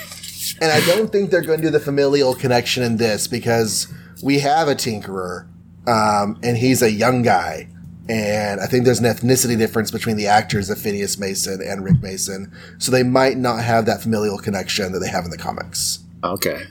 [0.61, 4.41] And I don't think they're going to do the familial connection in this because we
[4.41, 5.47] have a Tinkerer,
[5.87, 7.69] um, and he's a young guy.
[8.09, 12.03] And I think there's an ethnicity difference between the actors of Phineas Mason and Rick
[12.03, 12.53] Mason.
[12.79, 16.01] So they might not have that familial connection that they have in the comics.
[16.23, 16.65] okay.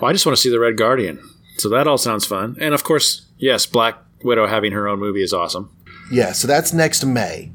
[0.00, 1.20] Well, I just want to see the Red Guardian.
[1.58, 2.56] So that all sounds fun.
[2.58, 5.70] And of course, yes, Black Widow having her own movie is awesome.
[6.10, 7.50] Yeah, so that's next May.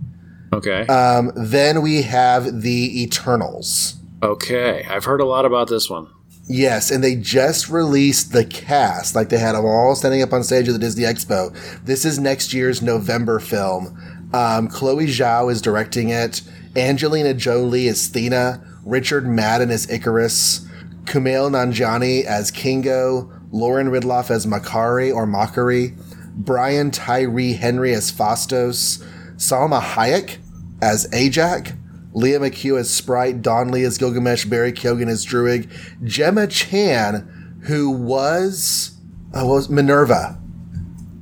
[0.54, 0.86] Okay.
[0.88, 3.96] Um, then we have the Eternals.
[4.24, 4.86] okay.
[4.90, 6.08] I've heard a lot about this one.
[6.50, 9.16] Yes, and they just released the cast.
[9.16, 11.54] Like they had them all standing up on stage at the Disney Expo.
[11.84, 14.30] This is next year's November film.
[14.34, 16.42] Um, Chloe Zhao is directing it.
[16.78, 18.64] Angelina Jolie is Thena.
[18.86, 20.66] Richard Madden as Ikaris.
[21.04, 23.30] Kumail Nanjiani as Kingo.
[23.52, 25.94] Lauren Ridloff as Makkari or Mockery.
[26.38, 29.04] Brian Tyree Henry as Phastos.
[29.38, 30.38] Salma Hayek
[30.82, 31.78] as Ajak.
[32.14, 35.70] Lia McHugh as Sprite, Don Lee as Gilgamesh, Barry Keoghan as Druig,
[36.04, 38.98] Gemma Chan, who was
[39.36, 40.40] uh, was Minerva,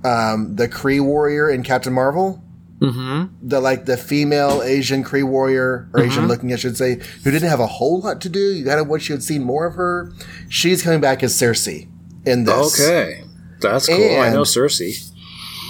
[0.06, 2.42] um, the Kree warrior in Captain Marvel,
[2.80, 3.34] Mm-hmm.
[3.42, 7.50] the like the female Asian Kree warrior or Asian looking, I should say, who didn't
[7.50, 8.40] have a whole lot to do.
[8.40, 10.14] You kind of wish you had seen more of her.
[10.50, 11.90] She's coming back as Sersi
[12.26, 12.80] in this.
[12.80, 13.24] Okay.
[13.72, 14.20] That's cool.
[14.20, 15.12] I know Sersi.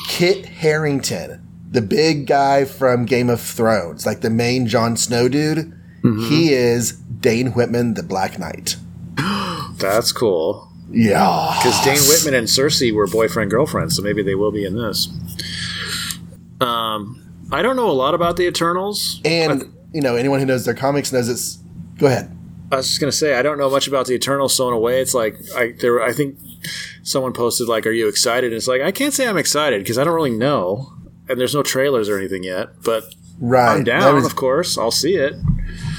[0.07, 5.71] Kit Harington, the big guy from Game of Thrones, like the main Jon Snow dude.
[6.29, 8.75] He is Dane Whitman, the Black Knight.
[9.79, 10.71] That's cool.
[10.91, 11.57] Yeah.
[11.57, 15.07] Because Dane Whitman and Sersi were boyfriend girlfriends, so maybe they will be in this.
[16.61, 19.19] Um, I don't know a lot about the Eternals.
[19.25, 21.55] And, you know, anyone who knows their comics knows it's.
[21.97, 22.34] Go ahead.
[22.75, 25.13] I was just gonna say I don't know much about the in a way, it's
[25.13, 26.01] like I there.
[26.01, 26.37] I think
[27.03, 29.97] someone posted like, "Are you excited?" And it's like I can't say I'm excited because
[29.97, 30.91] I don't really know,
[31.29, 32.69] and there's no trailers or anything yet.
[32.83, 33.03] But
[33.37, 33.75] Right.
[33.75, 34.77] I'm down, was- of course.
[34.77, 35.33] I'll see it,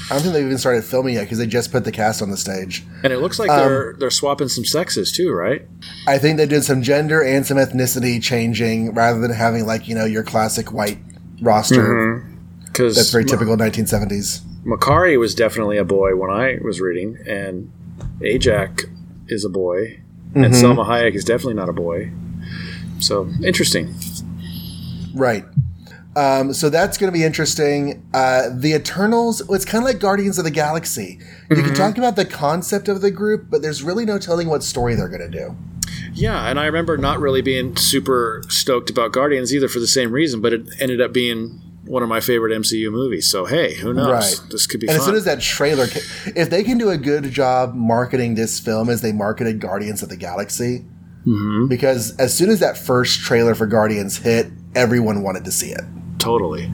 [0.09, 2.31] I don't think they've even started filming yet because they just put the cast on
[2.31, 2.83] the stage.
[3.03, 5.67] and it looks like Um, they're they're swapping some sexes too, right?
[6.07, 9.93] I think they did some gender and some ethnicity changing rather than having, like, you
[9.93, 10.97] know, your classic white
[11.41, 12.23] roster.
[12.65, 14.41] Because That's very typical 1970s.
[14.67, 17.71] Makkari was definitely a boy when I was reading, and
[18.19, 18.83] Ajak
[19.29, 20.01] is a boy,
[20.35, 22.11] and Salma Hayek is definitely not a boy.
[22.99, 23.95] So interesting.
[25.15, 25.45] Right.
[26.17, 28.03] Um, so that's going to be interesting.
[28.13, 31.19] Uh, the Eternals, well, it's kind of like Guardians of the Galaxy.
[31.49, 34.63] You can talk about the concept of the group, but there's really no telling what
[34.63, 35.55] story they're going to do.
[36.13, 40.11] Yeah, and I remember not really being super stoked about Guardians either for the same
[40.11, 43.29] reason, but it ended up being one of my favorite MCU movies.
[43.29, 44.07] So hey, who knows?
[44.39, 44.51] Right.
[44.51, 44.99] This could be And fun.
[45.01, 45.99] as soon as that trailer, ca-
[46.35, 50.09] if they can do a good job marketing this film as they marketed Guardians of
[50.09, 50.85] the Galaxy,
[51.67, 55.81] because as soon as that first trailer for Guardians hit, everyone wanted to see it.
[56.19, 56.71] totally.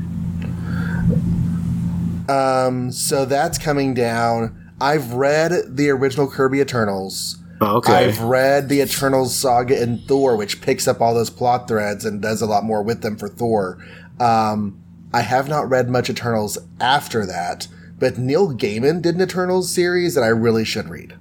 [2.30, 4.72] Um, so that's coming down.
[4.80, 7.38] I've read the original Kirby Eternals.
[7.62, 7.94] Oh, okay.
[7.94, 12.22] I've read the Eternals saga in Thor, which picks up all those plot threads and
[12.22, 13.78] does a lot more with them for Thor.
[14.20, 14.83] Um,
[15.14, 17.68] I have not read much Eternals after that,
[18.00, 21.16] but Neil Gaiman did an Eternals series that I really should read.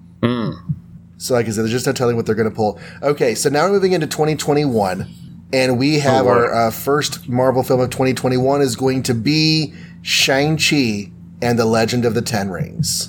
[1.18, 2.80] So, like I said, there's just no telling what they're going to pull.
[3.02, 5.08] Okay, so now we're moving into 2021,
[5.52, 6.38] and we have Lord.
[6.38, 9.72] our uh, first Marvel film of 2021 is going to be
[10.02, 13.08] Shang-Chi and the Legend of the Ten Rings.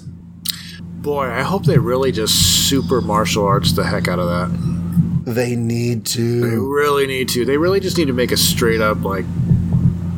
[1.03, 5.33] Boy, I hope they really just super martial arts the heck out of that.
[5.33, 6.41] They need to.
[6.41, 7.45] They really need to.
[7.45, 9.25] They really just need to make a straight up like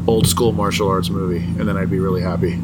[0.07, 2.59] old school martial arts movie, and then I'd be really happy.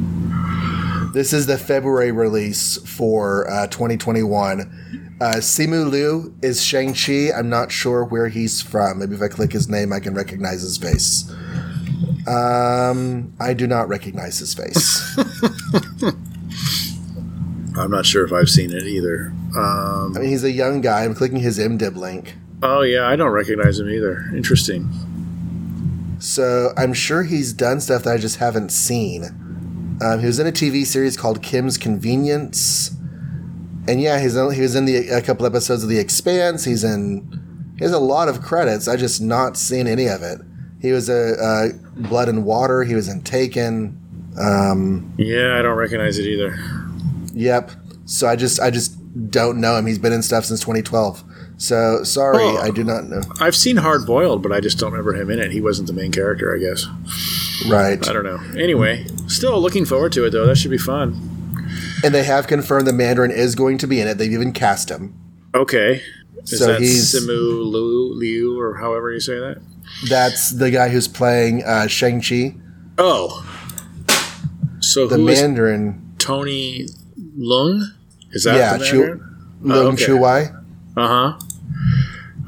[1.14, 5.18] This is the February release for uh, 2021.
[5.20, 7.32] Uh, Simu Liu is Shang-Chi.
[7.38, 9.00] I'm not sure where he's from.
[9.00, 11.30] Maybe if I click his name, I can recognize his face.
[12.28, 15.18] Um, I do not recognize his face.
[17.78, 19.34] I'm not sure if I've seen it either.
[19.56, 21.04] Um, I mean, he's a young guy.
[21.04, 22.36] I'm clicking his IMDb link.
[22.64, 24.26] oh yeah, I don't recognize him either.
[24.36, 24.90] Interesting.
[26.22, 29.24] So I'm sure he's done stuff that I just haven't seen.
[30.04, 32.92] Um, he was in a TV series called Kim's Convenience,
[33.88, 36.64] and yeah, he's in, he was in the a couple episodes of The Expanse.
[36.64, 38.88] He's in he has a lot of credits.
[38.88, 40.40] I just not seen any of it.
[40.80, 41.68] He was a uh,
[42.08, 42.84] Blood and Water.
[42.84, 43.98] He was in Taken.
[44.40, 46.56] Um, Yeah, I don't recognize it either.
[47.34, 47.72] yep.
[48.06, 48.96] So I just I just
[49.32, 49.88] don't know him.
[49.88, 51.24] He's been in stuff since 2012.
[51.62, 52.58] So sorry, Oh.
[52.58, 53.22] I do not know.
[53.40, 55.52] I've seen Hard Boiled, but I just don't remember him in it.
[55.52, 56.88] He wasn't the main character, I guess.
[57.70, 58.06] Right.
[58.10, 58.40] I don't know.
[58.60, 60.48] Anyway, still looking forward to it though.
[60.48, 61.30] That should be fun.
[62.04, 64.18] And they have confirmed the Mandarin is going to be in it.
[64.18, 65.14] They've even cast him.
[65.54, 66.02] Okay.
[66.46, 67.28] Is So that he's- Simu
[67.72, 69.62] Liu, Liu or however you say that?
[70.10, 72.56] That's the guy who's playing uh, Shang Chi.
[72.98, 73.46] Oh.
[74.80, 76.16] So The Mandarin.
[76.18, 76.88] Tony
[77.38, 77.84] Leung?
[78.32, 79.20] Is that Yeah, the Chu, Mandarin?
[79.62, 80.06] Leung Oh, okay.
[80.06, 80.42] Chu Wai.
[80.98, 81.40] Uh huh.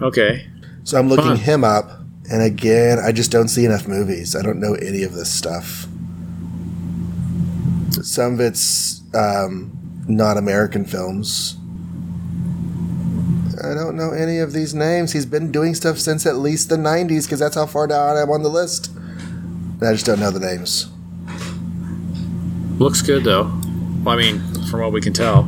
[0.02, 0.48] Okay.
[0.84, 1.38] So I'm looking Fun.
[1.38, 1.90] him up,
[2.30, 4.36] and again, I just don't see enough movies.
[4.36, 5.88] I don't know any of this stuff.
[8.02, 9.72] Some of it's um,
[10.08, 11.58] not American films.
[13.64, 15.14] I don't know any of these names.
[15.14, 18.30] He's been doing stuff since at least the 90s because that's how far down I'm
[18.30, 18.90] on the list.
[18.94, 20.90] And I just don't know the names.
[22.78, 23.44] Looks good though.
[24.04, 24.40] Well, I mean,
[24.70, 25.44] from what we can tell,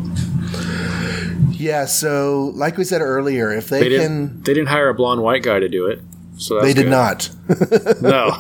[1.57, 3.99] Yeah, so like we said earlier, if they, they can.
[3.99, 4.43] didn't.
[4.45, 6.01] They didn't hire a blonde white guy to do it.
[6.37, 6.91] So that's They did good.
[6.91, 7.29] not.
[8.01, 8.37] No.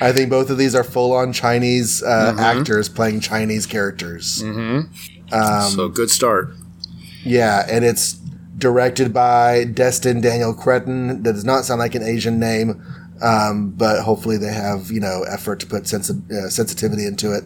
[0.00, 2.40] I think both of these are full on Chinese uh, Mm-hmm.
[2.40, 4.42] actors playing Chinese characters.
[4.42, 4.90] Um,
[5.70, 6.50] so good start.
[7.24, 8.14] Yeah, and it's
[8.58, 11.22] directed by Destin Daniel Cretton.
[11.22, 12.82] That does not sound like an Asian name,
[13.22, 17.44] um, but hopefully they have you know effort to put sensi- uh, sensitivity into it.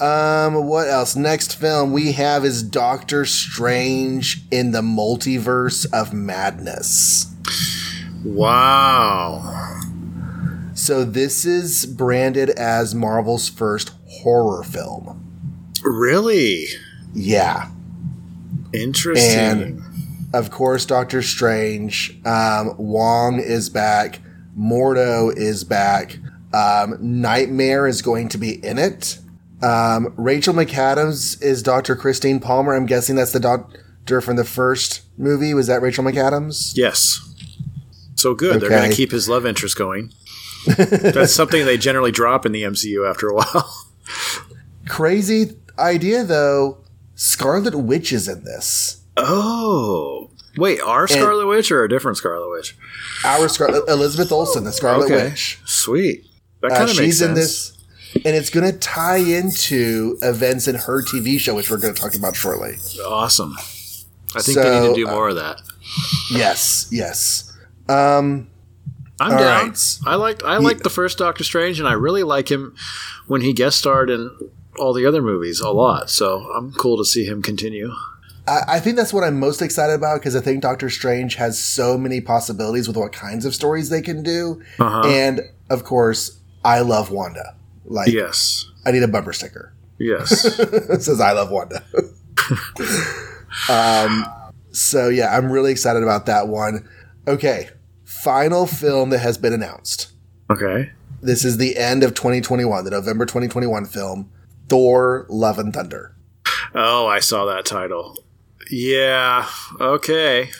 [0.00, 1.14] Um, what else?
[1.14, 7.32] Next film we have is Doctor Strange in the Multiverse of Madness.
[8.24, 9.80] Wow.
[10.74, 15.20] So this is branded as Marvel's first horror film.
[15.84, 16.66] Really
[17.14, 17.68] Yeah.
[18.72, 19.38] interesting.
[19.38, 19.80] And-
[20.32, 22.18] of course, Doctor Strange.
[22.24, 24.18] Um, Wong is back.
[24.58, 26.18] Mordo is back.
[26.52, 29.18] Um, Nightmare is going to be in it.
[29.64, 31.96] Um, Rachel McAdams is Dr.
[31.96, 32.74] Christine Palmer.
[32.74, 35.54] I'm guessing that's the doctor from the first movie.
[35.54, 36.72] Was that Rachel McAdams?
[36.76, 37.20] yes.
[38.16, 38.60] So good.
[38.60, 40.12] They're going to keep his love interest going.
[40.78, 43.70] That's something they generally drop in the MCU after a while.
[44.88, 46.78] Crazy idea, though.
[47.16, 49.02] Scarlet Witch is in this.
[49.18, 50.30] Oh.
[50.56, 52.76] Wait, our Scarlet Witch or a different Scarlet Witch?
[53.24, 55.24] Our Scarlet Elizabeth Olsen, the Scarlet Okay.
[55.30, 55.58] Witch.
[55.66, 56.24] Sweet.
[56.62, 57.28] That Uh, kind of makes she's sense.
[57.28, 57.73] in this,
[58.16, 62.00] and it's going to tie into events in her TV show, which we're going to
[62.00, 62.76] talk about shortly.
[63.06, 63.54] Awesome.
[64.36, 65.60] I think So, they need to do uh, more of that.
[66.30, 67.52] Yes, yes.
[67.88, 68.48] Um,
[69.20, 69.68] I'm down.
[69.68, 69.98] right.
[70.06, 72.74] I liked I liked the first Doctor Strange, and I really like him
[73.26, 74.30] when he guest starred in
[74.78, 76.10] all the other movies a lot.
[76.10, 77.92] So I'm cool to see him continue.
[78.48, 81.58] I, I think that's what I'm most excited about because I think Doctor Strange has
[81.62, 85.02] so many possibilities with what kinds of stories they can do, Uh-huh.
[85.06, 87.54] and of course, I love Wanda.
[87.84, 88.70] Like, Yes.
[88.86, 89.72] I need a bumper sticker.
[89.98, 90.44] Yes.
[90.58, 91.82] it says I love Wanda.
[93.70, 94.24] um,
[94.72, 96.88] so yeah, I'm really excited about that one.
[97.26, 97.70] Okay,
[98.04, 100.12] final film that has been announced.
[100.50, 100.90] okay.
[101.22, 104.30] This is the end of 2021, the November 2021 film,
[104.68, 106.14] Thor: Love and Thunder.
[106.74, 108.18] Oh, I saw that title.
[108.70, 109.48] Yeah.
[109.80, 110.50] Okay.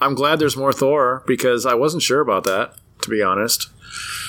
[0.00, 3.68] I'm glad there's more Thor because I wasn't sure about that, to be honest.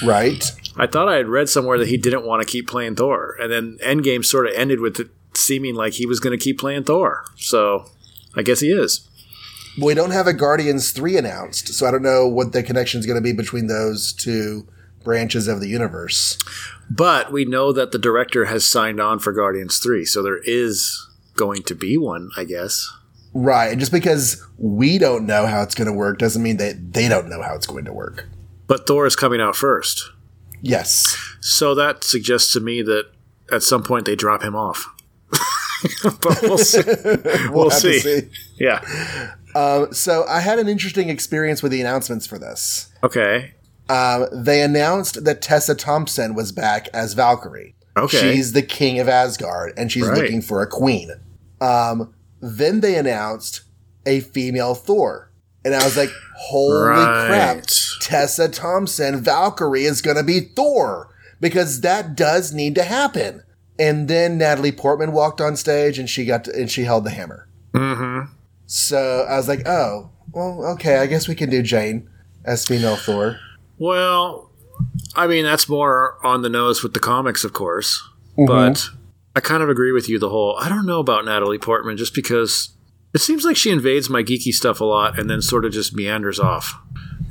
[0.04, 0.44] Right?
[0.78, 3.52] I thought I had read somewhere that he didn't want to keep playing Thor, and
[3.52, 6.84] then Endgame sort of ended with it seeming like he was going to keep playing
[6.84, 7.26] Thor.
[7.38, 7.90] So
[8.36, 9.08] I guess he is.
[9.82, 13.06] We don't have a Guardians 3 announced, so I don't know what the connection is
[13.06, 14.68] going to be between those two
[15.04, 16.38] branches of the universe.
[16.90, 21.08] But we know that the director has signed on for Guardians 3, so there is
[21.36, 22.92] going to be one, I guess.
[23.34, 23.72] Right.
[23.72, 27.08] And just because we don't know how it's going to work doesn't mean that they
[27.08, 28.28] don't know how it's going to work.
[28.72, 30.14] But Thor is coming out first.
[30.62, 31.18] Yes.
[31.42, 33.12] So that suggests to me that
[33.52, 34.86] at some point they drop him off.
[36.22, 36.82] but we'll see.
[37.50, 38.00] We'll, have see.
[38.00, 38.30] to see.
[38.58, 38.80] Yeah.
[39.56, 42.90] Um, so I had an interesting experience with the announcements for this.
[43.04, 43.56] Okay.
[43.90, 47.76] Um, they announced that Tessa Thompson was back as Valkyrie.
[47.98, 48.36] Okay.
[48.36, 50.18] She's the king of Asgard, and she's Right.
[50.18, 51.12] looking for a queen.
[51.60, 53.64] Um, then they announced
[54.06, 55.30] a female Thor.
[55.64, 57.66] And I was like, holy crap.
[58.00, 63.44] Tessa Thompson, Valkyrie, is going to be Thor because that does need to happen.
[63.80, 67.10] And then Natalie Portman walked on stage and she got to, and she held the
[67.10, 67.48] hammer.
[67.74, 68.32] Mm-hmm.
[68.66, 72.10] So I was like, oh, well, okay, I guess we can do Jane
[72.46, 73.40] as female Thor.
[73.78, 74.50] Well,
[75.16, 78.02] I mean that's more on the nose with the comics, of course.
[78.38, 78.46] Mm-hmm.
[78.46, 78.90] But
[79.36, 80.20] I kind of agree with you.
[80.20, 82.70] The whole I don't know about Natalie Portman just because
[83.14, 85.94] it seems like she invades my geeky stuff a lot and then sort of just
[85.96, 86.78] meanders off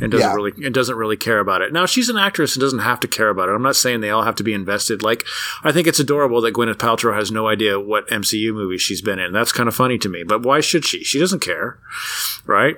[0.00, 0.34] and doesn't Yeah.
[0.34, 1.72] really and doesn't really care about it.
[1.72, 3.52] Now she's an actress and doesn't have to care about it.
[3.52, 5.02] I'm not saying they all have to be invested.
[5.02, 5.24] Like
[5.62, 9.18] I think it's adorable that Gwyneth Paltrow has no idea what MCU movie she's been
[9.18, 9.32] in.
[9.32, 10.22] That's kind of funny to me.
[10.22, 11.04] But why should she?
[11.04, 11.78] She doesn't care,
[12.46, 12.76] right?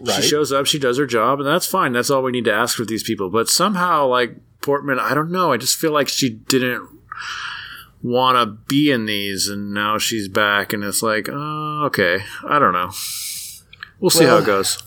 [0.00, 0.22] Right.
[0.22, 1.92] She shows up, she does her job, and that's fine.
[1.92, 3.30] That's all we need to ask for these people.
[3.30, 5.52] But somehow, like Portman, I don't know.
[5.52, 6.88] I just feel like she didn't
[8.02, 12.24] want to be in these, and now she's back, and it's like, oh, okay.
[12.48, 12.90] I don't know.
[14.00, 14.82] We'll see how it goes.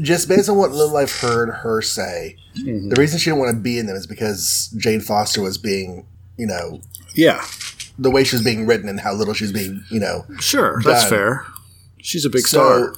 [0.00, 2.90] just based on what little I've heard her say, Mm-hmm.
[2.90, 6.06] the reason she didn't want to be in them is because Jane Foster was being,
[6.36, 6.82] you know,
[7.14, 7.42] Yeah,
[7.98, 10.26] the way she was being written and how little she was being, you know.
[10.38, 10.82] sure.
[10.84, 11.46] That's fair.
[12.02, 12.94] She's a big So star.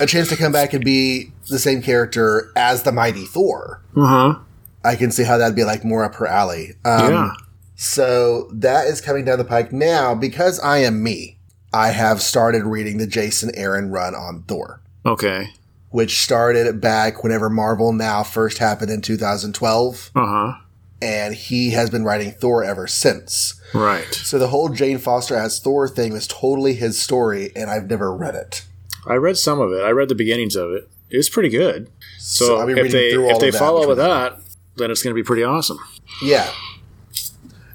[0.00, 3.82] a chance to come back and be the same character as the mighty Thor.
[3.96, 4.38] Uh huh.
[4.84, 6.74] I can see how that'd be like more up her alley.
[6.84, 7.32] Um, yeah.
[7.80, 10.12] So that is coming down the pike now.
[10.14, 11.38] Because I am me,
[11.72, 14.80] I have started reading the Jason Aaron run on Thor.
[15.06, 15.50] Okay.
[15.90, 20.52] which started back whenever Marvel Now first happened in 2012, Uh huh.
[21.00, 23.58] and he has been writing Thor ever since.
[23.72, 24.12] Right.
[24.12, 28.12] So the whole Jane Foster as Thor thing was totally his story, and I've never
[28.14, 28.66] read it.
[29.06, 29.82] I read some of it.
[29.82, 30.90] I read the beginnings of it.
[31.08, 31.88] It was pretty good.
[32.18, 34.40] So, be if they if they follow with that,
[34.76, 35.78] then it's going to be pretty awesome.
[36.22, 36.50] Yeah.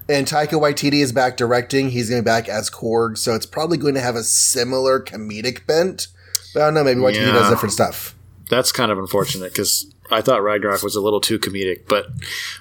[0.10, 1.90] And Taika Waititi is back directing.
[1.90, 5.00] He's going to be back as Korg, so it's probably going to have a similar
[5.00, 6.08] comedic bent.
[6.54, 7.32] But I don't know, maybe Waititi Yeah.
[7.32, 8.16] does different stuff.
[8.50, 12.08] That's kind of unfortunate because I thought Ragnarok was a little too comedic, but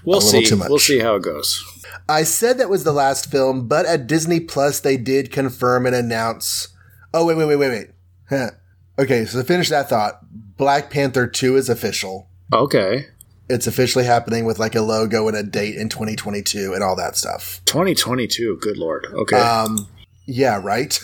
[0.04, 0.46] we'll see.
[0.54, 1.62] We'll see how it goes.
[2.08, 5.94] I said that was the last film, but at Disney Plus they did confirm and
[5.94, 6.68] announce.
[7.12, 7.90] Oh wait, wait, wait, wait, wait.
[8.30, 8.50] Huh.
[8.98, 10.20] Okay, so to finish that thought,
[10.56, 12.28] Black Panther Two is official.
[12.52, 13.08] Okay,
[13.52, 17.16] It's officially happening with like a logo and a date in 2022 and all that
[17.16, 17.60] stuff.
[17.66, 18.58] 2022.
[18.60, 19.06] Good lord.
[19.12, 19.88] Okay, Um,
[20.26, 20.90] yeah, right.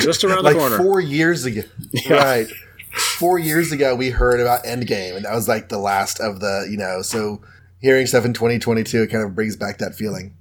[0.00, 0.78] just around like the corner.
[0.78, 1.62] four years ago,
[1.92, 2.14] Yeah.
[2.14, 2.46] right?
[3.18, 6.68] Four years ago, we heard about Endgame, and that was like the last of the,
[6.70, 7.00] you know.
[7.02, 7.40] So
[7.80, 10.36] hearing stuff in 2022, it kind of brings back that feeling.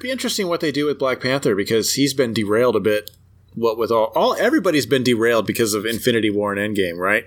[0.00, 3.10] Be interesting what they do with Black Panther because he's been derailed a bit.
[3.54, 7.24] What with all all everybody's been derailed because of Infinity War and Endgame, right?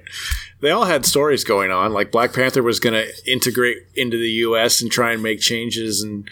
[0.61, 1.91] They all had stories going on.
[1.93, 4.82] Like Black Panther was going to integrate into the U.S.
[4.82, 6.30] and try and make changes and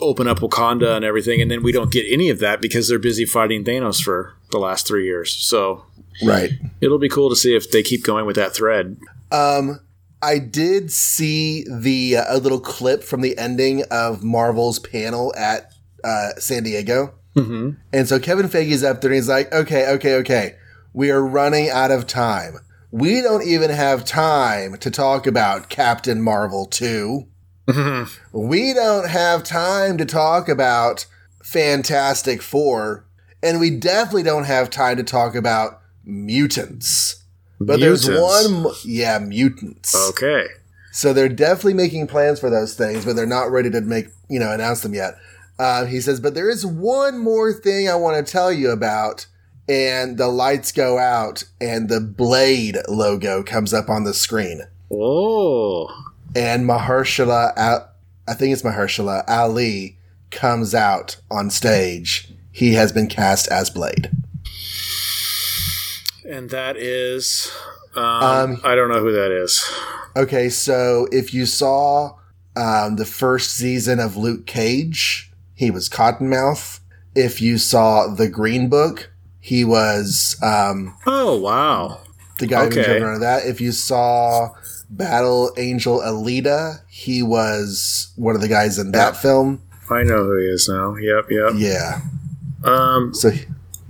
[0.00, 2.98] open up Wakanda and everything, and then we don't get any of that because they're
[2.98, 5.32] busy fighting Thanos for the last three years.
[5.32, 5.84] So
[6.24, 6.50] Right.
[6.80, 8.96] it'll be cool to see if they keep going with that thread.
[9.30, 9.80] Um,
[10.20, 15.72] I did see the uh, a little clip from the ending of Marvel's panel at
[16.02, 17.70] uh, San Diego, Mm-hmm.
[17.92, 20.56] and so Kevin Feige's up there and he's like, "Okay, okay, okay,
[20.92, 22.58] we are running out of time.
[22.90, 27.26] We don't even have time to talk about Captain Marvel two.
[28.32, 31.06] we don't have time to talk about
[31.42, 33.04] Fantastic Four,
[33.42, 37.24] and we definitely don't have time to talk about mutants.
[37.60, 38.06] But Mutants.
[38.06, 39.94] there's one, yeah, mutants.
[40.10, 40.46] Okay.
[40.92, 44.38] So they're definitely making plans for those things, but they're not ready to make, you
[44.38, 45.14] know, announce them yet.
[45.58, 49.26] Uh, he says, but there is one more thing I want to tell you about.
[49.68, 54.62] And the lights go out and the Blade logo comes up on the screen.
[54.90, 55.88] Oh.
[56.34, 57.90] And Mahershala, Al-
[58.26, 59.98] I think it's Mahershala Ali
[60.30, 62.32] comes out on stage.
[62.50, 64.10] He has been cast as Blade.
[66.26, 67.50] And that is.
[67.94, 69.64] Um, Um, I don't know who that is.
[70.16, 72.16] Okay, so if you saw
[72.56, 75.27] um, the first season of Luke Cage,
[75.58, 76.78] he was Cottonmouth.
[77.14, 82.00] If you saw the Green Book, he was um, Oh, wow.
[82.38, 82.84] the guy who Okay.
[82.84, 83.44] jumped around that.
[83.44, 84.50] If you saw
[84.88, 89.60] Battle Angel Alita, he was one of the guys in that film.
[89.90, 90.94] I know who he is now.
[90.96, 91.52] Yep, yep.
[91.56, 92.00] Yeah.
[92.64, 93.32] Um, So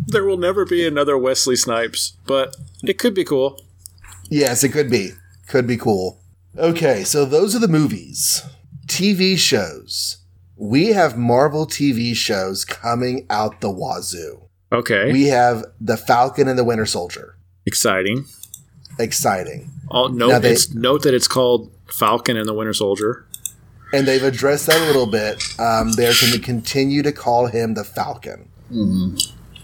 [0.06, 3.60] there will never be another Wesley Snipes, but it could be cool.
[4.30, 5.10] yes, it could be.
[5.48, 6.20] Could be cool.
[6.56, 8.42] Okay, so those are the movies.
[8.86, 10.17] TV shows.
[10.58, 14.42] We have Marvel TV shows coming out the wazoo.
[14.72, 15.12] Okay.
[15.12, 17.36] We have the Falcon and the Winter Soldier.
[17.64, 18.26] Exciting.
[18.98, 19.70] Exciting.
[20.08, 23.24] Note, they- note that it's called Falcon and the Winter Soldier.
[23.92, 25.42] And they've addressed that a little bit.
[25.58, 28.48] Um, they're going to continue to call him the Falcon.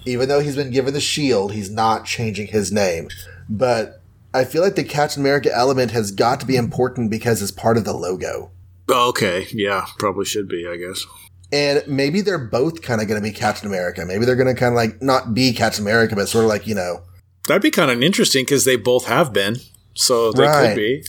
[0.06, 3.08] Even though he's been given the shield, he's not changing his name.
[3.50, 4.00] But
[4.32, 7.76] I feel like the Captain America element has got to be important because it's part
[7.76, 8.50] of the logo.
[8.88, 9.46] Oh, okay.
[9.52, 11.04] Yeah, probably should be, I guess.
[11.52, 14.04] And maybe they're both kind of going to be Captain America.
[14.04, 16.66] Maybe they're going to kind of like not be Captain America, but sort of like,
[16.66, 17.02] you know,
[17.46, 19.56] That'd be kind of interesting because they both have been.
[19.94, 20.68] So they Right.
[20.68, 21.04] could be.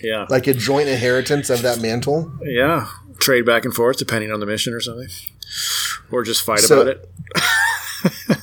[0.00, 0.26] Yeah.
[0.28, 2.30] like a joint inheritance of that mantle.
[2.44, 2.86] Yeah.
[3.18, 5.08] Trade back and forth depending on the mission or something.
[6.12, 7.10] Or just fight So- about it.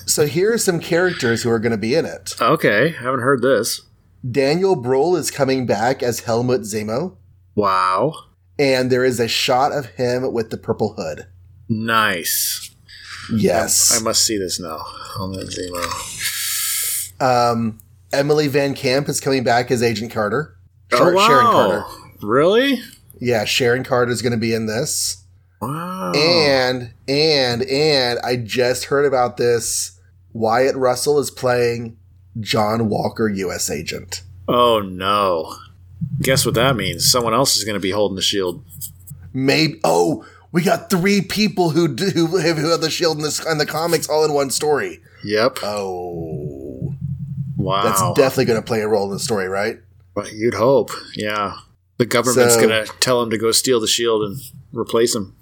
[0.05, 2.35] So here are some characters who are going to be in it.
[2.41, 2.89] Okay.
[2.91, 3.81] Haven't heard this.
[4.29, 7.15] Daniel Brühl is coming back as Helmut Zemo.
[7.55, 8.13] Wow.
[8.57, 11.27] And there is a shot of him with the purple hood.
[11.67, 12.73] Nice.
[13.33, 13.99] Yes.
[13.99, 14.77] I must see this now.
[15.19, 17.21] On that Zemo.
[17.21, 17.79] um,
[18.13, 20.55] Emily VanCamp is coming back as Agent Carter.
[20.91, 21.27] Oh, wow.
[21.27, 21.83] Sharon Carter.
[22.21, 22.79] Really?
[23.19, 25.23] Yeah, Sharon Carter is going to be in this.
[25.61, 26.11] Wow.
[26.13, 29.99] And and and I just heard about this.
[30.33, 31.97] Wyatt Russell is playing
[32.41, 33.69] John Walker, U.S.
[33.71, 34.21] Agent.
[34.47, 35.55] oh no.
[36.21, 37.09] Guess what that means?
[37.09, 38.63] Someone else is going to be holding the shield.
[39.33, 39.79] Maybe.
[39.83, 43.45] Oh, we got three people who do, who have, who have the shield in, this,
[43.45, 45.01] in the comics all in one story.
[45.23, 45.59] Yep.
[45.63, 46.95] Oh,
[47.57, 47.83] Wow.
[47.83, 49.79] that's definitely going to play a role in the story, right?
[50.15, 50.91] Well, You'd hope.
[51.15, 51.57] Yeah.
[51.97, 54.37] The government's So- going to tell him to go steal the shield and
[54.71, 55.35] replace him.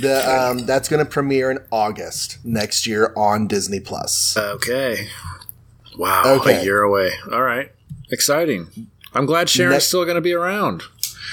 [0.00, 4.36] The um, that's going to premiere in August next year on Disney Plus.
[4.36, 5.08] Okay.
[5.96, 6.22] Wow.
[6.40, 6.60] Okay.
[6.60, 7.10] A year away.
[7.32, 7.72] All right.
[8.10, 8.88] Exciting.
[9.14, 10.82] I'm glad Sharon's Ne- still going to be around.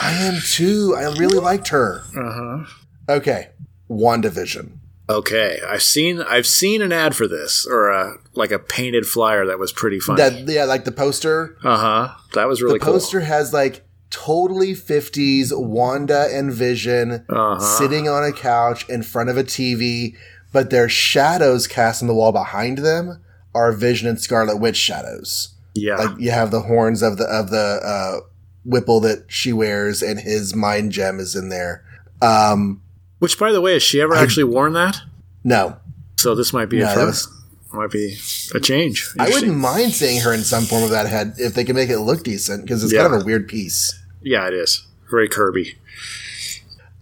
[0.01, 0.95] I am too.
[0.97, 2.03] I really liked her.
[2.17, 2.65] Uh huh.
[3.09, 3.49] Okay,
[3.89, 4.77] WandaVision.
[5.09, 5.59] Okay.
[5.67, 9.59] I've seen I've seen an ad for this or a like a painted flyer that
[9.59, 10.17] was pretty funny.
[10.21, 11.57] That yeah, like the poster.
[11.63, 12.13] uh huh.
[12.33, 12.93] That was really cool.
[12.93, 17.25] the poster has like totally 50s Wanda and Vision.
[17.29, 17.59] Uh huh.
[17.59, 20.15] sitting on a couch in front of a TV,
[20.51, 23.21] but their shadows cast on the wall behind them
[23.53, 25.54] are Vision and Scarlet Witch shadows.
[25.75, 25.97] Yeah.
[25.97, 28.19] Like you have the horns of the of the uh,
[28.63, 31.83] wimple that she wears, and his mind gem is in there.
[32.21, 32.81] Um,
[33.19, 34.97] Which, by the way, has she ever actually worn that?
[35.43, 35.77] no,
[36.17, 37.29] So this might be No, a first.
[37.71, 38.17] Might be
[38.53, 39.13] a change.
[39.19, 41.89] I wouldn't mind seeing her in some form of that head if they can make
[41.89, 44.01] it look decent because it's kind of a weird piece.
[44.21, 45.77] Yeah, it is very Kirby.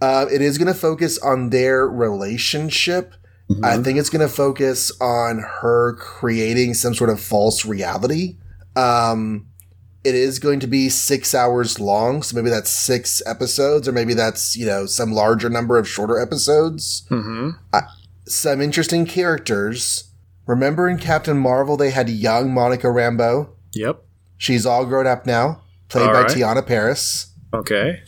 [0.01, 3.13] Uh, it is going to focus on their relationship.
[3.61, 8.37] I think it's going to focus on her creating some sort of false reality.
[8.75, 9.47] Um,
[10.03, 14.13] it is going to be six hours long, so maybe that's six episodes, or maybe
[14.13, 17.05] that's you know some larger number of shorter episodes.
[17.09, 17.51] hmm
[18.25, 20.05] Some interesting characters.
[20.45, 23.49] Remember in Captain Marvel, they had young Monica Rambeau.
[23.73, 24.03] Yep.
[24.37, 26.29] She's all grown up now, played All by right.
[26.31, 27.27] Teyonah Parris.
[27.53, 28.01] Okay.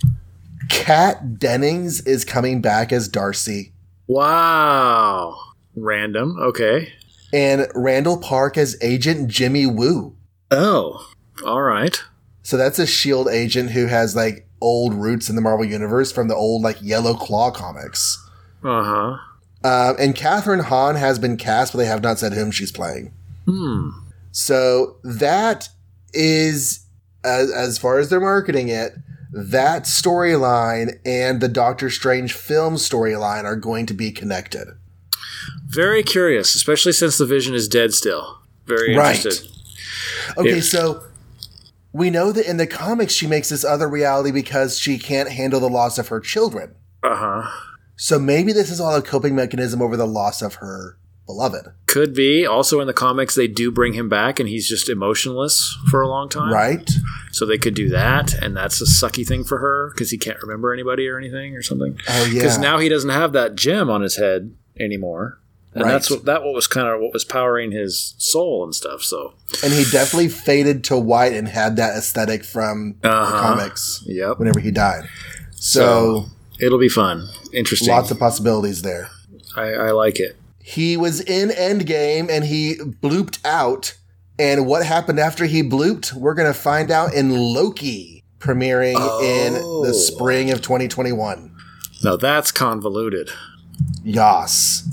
[0.69, 3.71] Kat Dennings is coming back as Darcy.
[4.07, 5.35] Wow.
[5.75, 6.35] Random.
[6.39, 6.91] Okay.
[7.33, 10.15] and Randall Park as Agent Jimmy Woo.
[10.51, 11.09] Oh.
[11.45, 12.01] All right.
[12.43, 16.27] So that's a Shield agent who has like old roots in the Marvel universe from
[16.27, 18.17] the old like Yellow Claw comics.
[18.63, 19.17] Uh huh.
[19.63, 23.13] Um, and Kathryn Hahn has been cast, but they have not said whom she's playing.
[23.47, 23.89] Hmm.
[24.31, 25.69] So that
[26.13, 26.85] is
[27.23, 28.93] as as far as they're marketing it.
[29.33, 34.67] that storyline and the Doctor Strange film storyline are going to be connected.
[35.67, 38.39] Very curious, especially since the Vision is dead still.
[38.65, 39.15] Very Right.
[39.17, 39.49] interested.
[40.37, 40.61] Okay, Yeah.
[40.61, 41.03] so
[41.93, 45.59] we know that in the comics she makes this other reality because she can't handle
[45.59, 46.75] the loss of her children.
[47.03, 47.51] Uh huh.
[47.95, 52.13] So maybe this is all a coping mechanism over the loss of her beloved, Could
[52.13, 52.45] be.
[52.45, 56.07] Also, in the comics, they do bring him back, and he's just emotionless for a
[56.07, 56.53] long time.
[56.53, 56.87] right?
[57.31, 60.39] So they could do that, and that's a sucky thing for her because he can't
[60.41, 61.97] remember anybody or anything or something.
[62.07, 62.33] Oh yeah.
[62.33, 65.39] Because now he doesn't have that gem on his head anymore,
[65.75, 65.91] and Right.
[65.91, 69.03] that's what that what was kind of what was powering his soul and stuff.
[69.03, 69.33] So,
[69.63, 73.41] and he definitely faded to white and had that aesthetic from Uh-huh.
[73.41, 75.07] comics yep, whenever he died.
[75.53, 76.25] So,
[76.59, 77.89] it'll be fun, interesting.
[77.89, 79.09] lots of possibilities there.
[79.55, 80.35] I, I like it.
[80.59, 83.95] He was in Endgame and he blooped out.
[84.37, 89.53] And what happened after he blooped, we're going to find out in Loki, premiering in
[89.61, 89.85] Oh.
[89.85, 91.51] the spring of 2021.
[92.03, 93.29] Now that's convoluted.
[94.03, 94.83] Yas.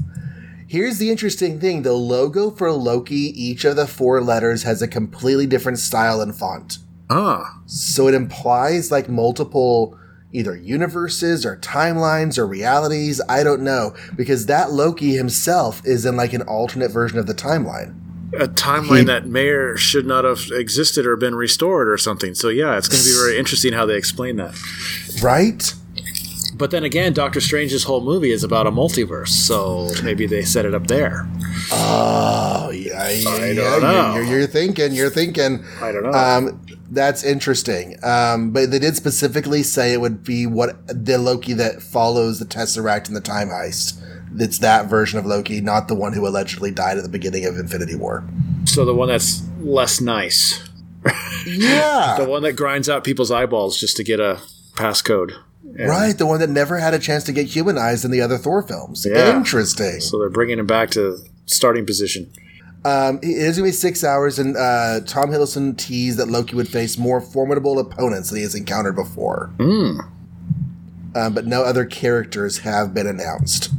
[0.73, 4.89] Here's the interesting thing the logo for Loki, each of the four letters has a
[4.89, 6.79] completely different style and font.
[7.11, 9.99] Ah, So it implies like multiple
[10.33, 13.21] either universes or timelines or realities.
[13.29, 13.95] I don't know.
[14.17, 17.95] Because that Loki himself is in like an alternate version of the timeline.
[18.33, 22.35] a timeline He- that may or should not have existed or been restored or something.
[22.35, 24.55] So yeah, it's going to be very interesting how they explain that.
[25.23, 25.75] Right?
[26.55, 30.65] But then again, Doctor Strange's whole movie is about a multiverse, so maybe they set
[30.67, 31.27] it up there.
[31.73, 33.09] Oh, yeah.
[33.11, 34.15] yeah, I don't know.
[34.17, 35.65] You're, you're, thinking, you're thinking.
[35.81, 36.11] I don't know.
[36.13, 36.61] Um,
[36.91, 37.97] that's interesting.
[38.05, 42.45] Um, but they did specifically say it would be what the Loki that follows the
[42.45, 43.99] Tesseract in the time heist.
[44.39, 47.59] It's that version of Loki, not the one who allegedly died at the beginning of
[47.59, 48.25] Infinity War.
[48.67, 50.63] so the one that's less nice,
[51.47, 52.17] Yeah.
[52.19, 54.41] the one that grinds out people's eyeballs just to get a
[54.75, 55.35] passcode.
[55.65, 58.37] And Right, the one that never had a chance to get humanized in the other
[58.37, 59.07] Thor films.
[59.09, 59.37] Yeah.
[59.37, 60.01] Interesting.
[60.01, 62.31] So they're bringing him back to starting position.
[62.85, 66.57] Um, it is going to be six hours, and uh, Tom Hiddleston teased that Loki
[66.57, 69.51] would face more formidable opponents than he has encountered before.
[69.59, 70.01] Hmm.
[71.15, 73.71] Um, but no other characters have been announced.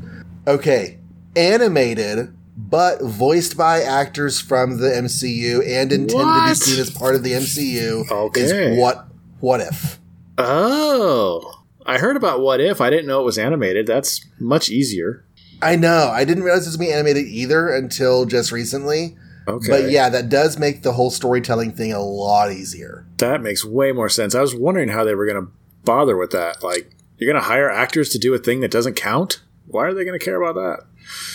[0.48, 1.00] Okay,
[1.36, 7.16] animated, but voiced by actors from the MCU and intended to be seen as part
[7.16, 8.42] of the MCU Okay.
[8.42, 9.08] is what?
[9.42, 10.00] What if?
[10.38, 12.82] Oh, I heard about What If.
[12.82, 13.88] I didn't know it was animated.
[13.88, 15.26] That's much easier.
[15.62, 16.10] I know.
[16.14, 19.18] I didn't realize this would be animated either until just recently.
[19.48, 19.68] Okay.
[19.70, 23.06] But yeah, that does make the whole storytelling thing a lot easier.
[23.18, 24.36] That makes way more sense.
[24.36, 25.52] I was wondering how they were going to
[25.84, 26.64] bother with that.
[26.64, 29.42] Like, you're going to hire actors to do a thing that doesn't count?
[29.68, 30.86] Why are they going to care about that?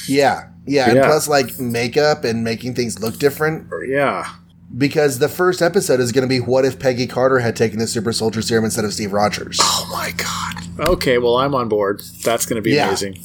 [0.06, 3.68] Yeah, yeah, and plus like makeup and making things look different.
[3.86, 4.32] Yeah.
[4.76, 7.86] Because the first episode is going to be what if Peggy Carter had taken the
[7.86, 9.58] super soldier serum instead of Steve Rogers?
[9.62, 10.88] Oh my god.
[10.90, 12.02] Okay, well, I'm on board.
[12.22, 12.88] That's going to be Yeah.
[12.88, 13.18] amazing.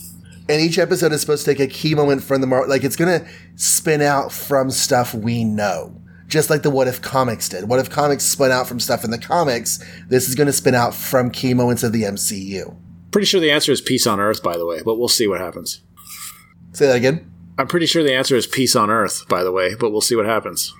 [0.50, 2.96] And each episode is supposed to take a key moment from the mar- like it's
[2.96, 6.00] going to spin out from stuff we know.
[6.28, 7.68] Just like the What If comics did.
[7.68, 9.80] What If comics spun out from stuff in the comics,
[10.10, 12.76] this is going to spin out from key moments of the MCU.
[13.12, 15.40] Pretty sure the answer is peace on Earth, by the way, but we'll see what
[15.42, 15.82] happens.
[16.72, 17.30] Say that again.
[17.60, 20.16] I'm pretty sure the answer is peace on Earth, by the way, but we'll see
[20.16, 20.74] what happens.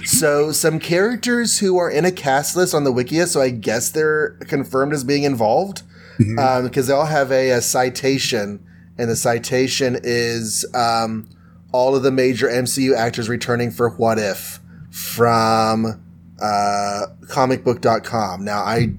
[0.04, 3.90] So some characters who are in a cast list on the Wikia, so I guess
[3.90, 5.82] they're confirmed as being involved
[6.18, 8.64] because they all have a, a citation,
[8.98, 11.28] and the citation is um,
[11.72, 14.60] all of the major MCU actors returning for What If
[14.90, 15.86] from
[16.40, 18.44] uh, comicbook.com.
[18.44, 18.94] Now I.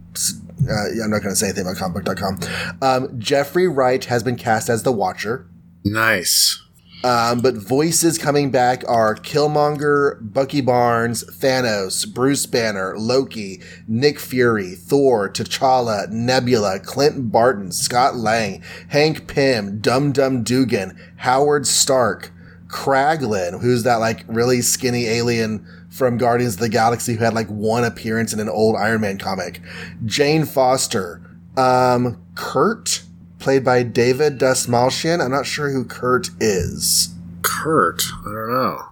[0.62, 2.40] Uh, I'm not going to say anything about comicbook.com.
[2.84, 5.48] Um, Jeffrey Wright has been cast as the Watcher.
[5.84, 6.62] Nice.
[7.04, 14.76] Um, but voices coming back are Killmonger, Bucky Barnes, Thanos, Bruce Banner, Loki, Nick Fury,
[14.76, 22.32] Thor, T'Challa, Nebula, Clint Barton, Scott Lang, Hank Pym, Dum Dum Dugan, Howard Stark,
[22.68, 27.48] Kraglin, who's that like really skinny alien from Guardians of the Galaxy who had like
[27.48, 29.62] one appearance in an old Iron Man comic,
[30.06, 31.22] Jane Foster,
[31.58, 33.04] um, Kurt,
[33.42, 35.24] played by David Dastmalchian.
[35.24, 37.14] I'm not sure who Kurt is.
[37.42, 38.04] Kurt.
[38.26, 38.86] I don't know.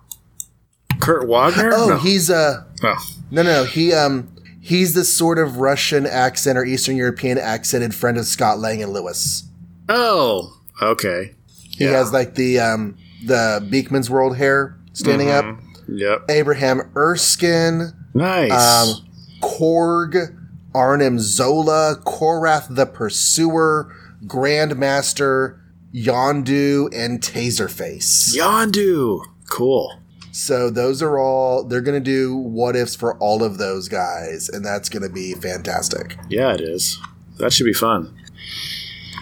[0.99, 1.69] Kurt Wagner?
[1.73, 1.97] Oh, no.
[1.97, 2.65] he's a.
[2.83, 2.95] Oh.
[3.31, 4.29] no no he um
[4.61, 8.91] he's the sort of Russian accent or Eastern European accented friend of Scott Lang and
[8.93, 9.43] Lewis.
[9.87, 11.35] Oh, okay.
[11.69, 15.45] He has like the um the Beakman's World hair standing up.
[15.87, 16.25] Yep.
[16.29, 18.51] Abraham Erskine, Nice.
[18.51, 19.05] um,
[19.41, 20.35] Korg,
[20.75, 23.91] Arnim Zola, Korath the Pursuer,
[24.25, 25.59] Grandmaster,
[25.93, 28.35] Yondu, and Taserface.
[28.35, 29.23] Yondu.
[29.49, 29.99] Cool.
[30.31, 34.47] So those are all they're going to do what ifs for all of those guys,
[34.47, 36.17] and that's going to be fantastic.
[36.29, 36.99] Yeah, it is.
[37.37, 38.15] That should be fun.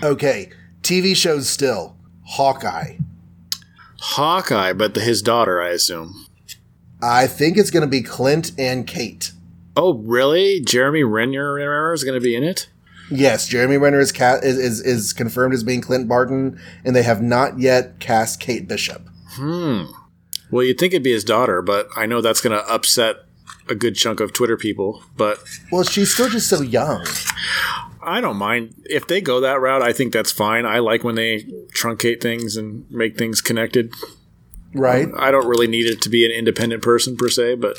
[0.03, 0.51] Okay,
[0.81, 1.95] TV shows still
[2.25, 2.97] Hawkeye.
[3.99, 6.25] Hawkeye, but the, his daughter, I assume.
[7.01, 9.31] I think it's going to be Clint and Kate.
[9.75, 10.59] Oh, really?
[10.59, 12.69] Jeremy Renner is going to be in it?
[13.09, 17.03] Yes, Jeremy Renner is, ca- is, is is confirmed as being Clint Barton, and they
[17.03, 19.07] have not yet cast Kate Bishop.
[19.31, 19.83] Hmm.
[20.51, 23.17] Well, you'd think it'd be his daughter, but I know that's going to upset
[23.69, 25.03] a good chunk of Twitter people.
[25.15, 25.39] But
[25.71, 27.05] Well, she's still just so young.
[28.01, 29.81] I don't mind if they go that route.
[29.81, 30.65] I think that's fine.
[30.65, 31.43] I like when they
[31.73, 33.93] truncate things and make things connected.
[34.73, 35.09] Right.
[35.17, 37.77] I don't really need it to be an independent person per se, but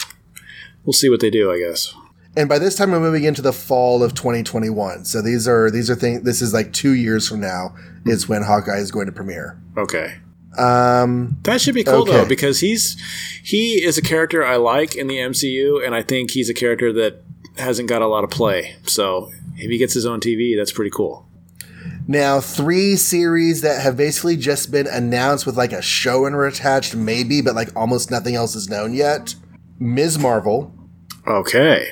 [0.85, 1.51] we'll see what they do.
[1.51, 1.95] I guess.
[2.37, 5.05] And by this time, we're moving into the fall of 2021.
[5.07, 6.23] So these are these are things.
[6.23, 7.75] This is like two years from now
[8.07, 9.61] is when Hawkeye is going to premiere.
[9.77, 10.15] Okay.
[10.57, 12.13] Um, That should be cool Okay.
[12.13, 12.97] though, because he's
[13.43, 16.93] he is a character I like in the MCU, and I think he's a character
[16.95, 17.23] that
[17.57, 18.77] hasn't got a lot of play.
[18.87, 21.27] So if he gets his own TV, that's pretty cool.
[22.07, 27.41] now three series that have basically just been announced with like a showrunner attached, maybe,
[27.43, 29.35] but like almost nothing else is known yet.
[29.81, 30.19] Ms.
[30.19, 30.73] Marvel,
[31.27, 31.89] Okay,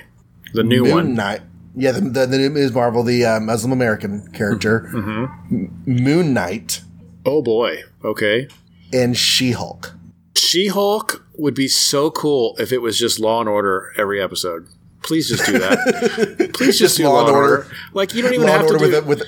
[0.56, 1.14] the new Moon one.
[1.14, 1.40] Knight.
[1.76, 2.72] Yeah, the, the, the new Ms.
[2.72, 6.80] Marvel, the uh, Muslim American character, M- Moon Knight,
[7.24, 7.82] Oh boy.
[8.04, 8.48] Okay.
[8.92, 9.92] and She Hulk.
[10.36, 14.66] She Hulk would be so cool if it was just Law and Order every episode.
[15.02, 16.50] Please just do that.
[16.54, 17.56] Please just, Just do Law and Order.
[17.58, 17.66] Order.
[17.92, 19.22] Like you don't even Law have to Order do, with, with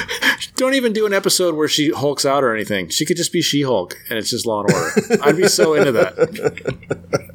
[0.56, 2.88] don't even do an episode where she hulks out or anything.
[2.88, 5.22] She could just be She Hulk, and it's just Law and Order.
[5.24, 7.32] I'd be so into that.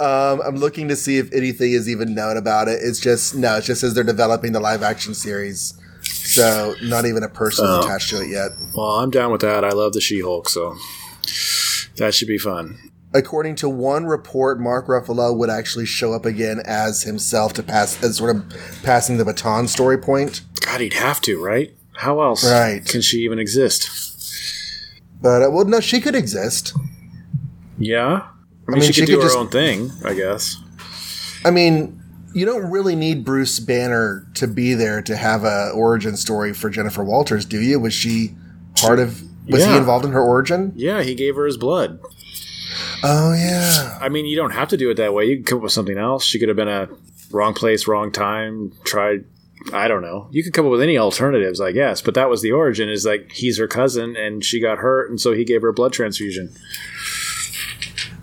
[0.00, 2.80] Um, I'm looking to see if anything is even known about it.
[2.82, 7.22] It's just no, it just says they're developing the live action series, so not even
[7.22, 7.80] a person Oh.
[7.80, 8.52] attached to it yet.
[8.74, 9.64] Well, I'm down with that.
[9.64, 10.76] I love the She Hulk, so
[11.96, 12.78] that should be fun.
[13.12, 18.02] According to one report, Mark Ruffalo would actually show up again as himself to pass
[18.04, 18.44] as sort of
[18.84, 20.42] passing the baton story point.
[20.64, 21.74] God, he'd have to, right?
[21.96, 22.84] How else Right.
[22.86, 23.90] can she even exist?
[25.20, 26.72] But uh, well, no, she could exist.
[27.78, 28.22] Yeah,
[28.74, 30.56] I mean, she, she could do could her just- own thing, I guess.
[31.44, 32.00] I mean,
[32.34, 36.68] you don't really need Bruce Banner to be there to have a origin story for
[36.70, 37.80] Jennifer Walters, do you?
[37.80, 38.34] Was she
[38.76, 39.22] part of?
[39.48, 40.72] Was he involved in her origin?
[40.76, 41.98] Yeah, he gave her his blood.
[43.02, 43.98] Oh yeah.
[44.00, 45.24] I mean, you don't have to do it that way.
[45.24, 46.24] You can come up with something else.
[46.24, 46.88] She could have been a
[47.32, 48.72] wrong place, wrong time.
[48.84, 49.24] Tried.
[49.72, 50.28] I don't know.
[50.30, 52.00] You could come up with any alternatives, I guess.
[52.00, 52.88] But that was the origin.
[52.88, 55.72] Is like he's her cousin, and she got hurt, and so he gave her a
[55.72, 56.54] blood transfusion.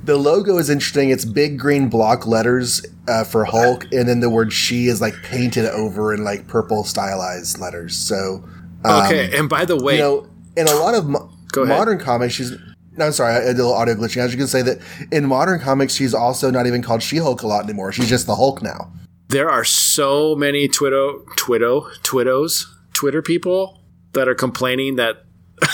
[0.07, 1.09] The logo is interesting.
[1.09, 5.13] It's big green block letters uh, for Hulk, and then the word "she" is like
[5.21, 7.95] painted over in like purple stylized letters.
[7.97, 8.41] So,
[8.85, 11.77] um, Okay, and by the way, you know, in a lot of mo- Go ahead.
[11.77, 12.53] modern comics, she's.
[12.95, 14.21] No, I'm sorry, I did a little audio glitching.
[14.21, 14.79] I was just going to say that
[15.11, 17.91] in modern comics, she's also not even called She-Hulk a lot anymore.
[17.91, 18.91] She's just the Hulk now.
[19.27, 22.63] there are so many Twitto, Twitto, Twittos,
[22.93, 25.25] Twitter people that are complaining that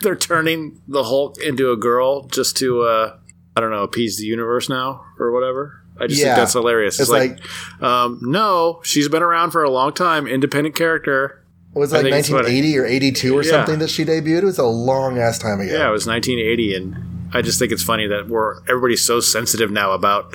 [0.00, 3.18] they're turning the Hulk into a girl just to, uh,
[3.56, 5.80] I don't know, appease the universe now or whatever.
[6.00, 6.28] I just Yeah.
[6.28, 6.98] think that's hilarious.
[6.98, 7.38] It's, It's like,
[7.82, 11.40] um, no, she's been around for a long time, independent character.
[11.72, 12.42] Was it like think it's funny.
[12.42, 13.50] 1980 or 82 or Yeah.
[13.50, 14.38] something that she debuted?
[14.42, 15.72] It was a long ass time ago.
[15.72, 16.96] Yeah, it was 1980, and
[17.32, 20.34] I just think it's funny that we're everybody's so sensitive now about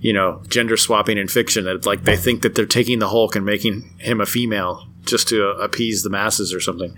[0.00, 3.34] you know gender swapping in fiction that like they think that they're taking the Hulk
[3.36, 6.94] and making him a female just to appease the masses or something.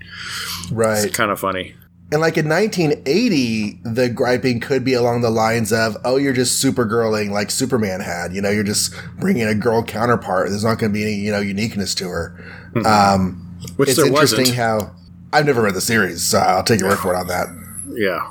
[0.71, 1.03] right.
[1.05, 1.75] It's kind of funny.
[2.11, 6.59] And like in 1980, the griping could be along the lines of, "Oh, you're just
[6.59, 8.33] super girling like Superman had.
[8.33, 10.49] You know, you're just bringing a girl counterpart.
[10.49, 12.35] There's not going to be any, you know, uniqueness to her."
[12.85, 14.57] Um, Which it's there interesting wasn't.
[14.57, 14.91] how
[15.31, 17.47] I've never read the series, so I'll take your word for it on that.
[17.93, 18.27] yeah.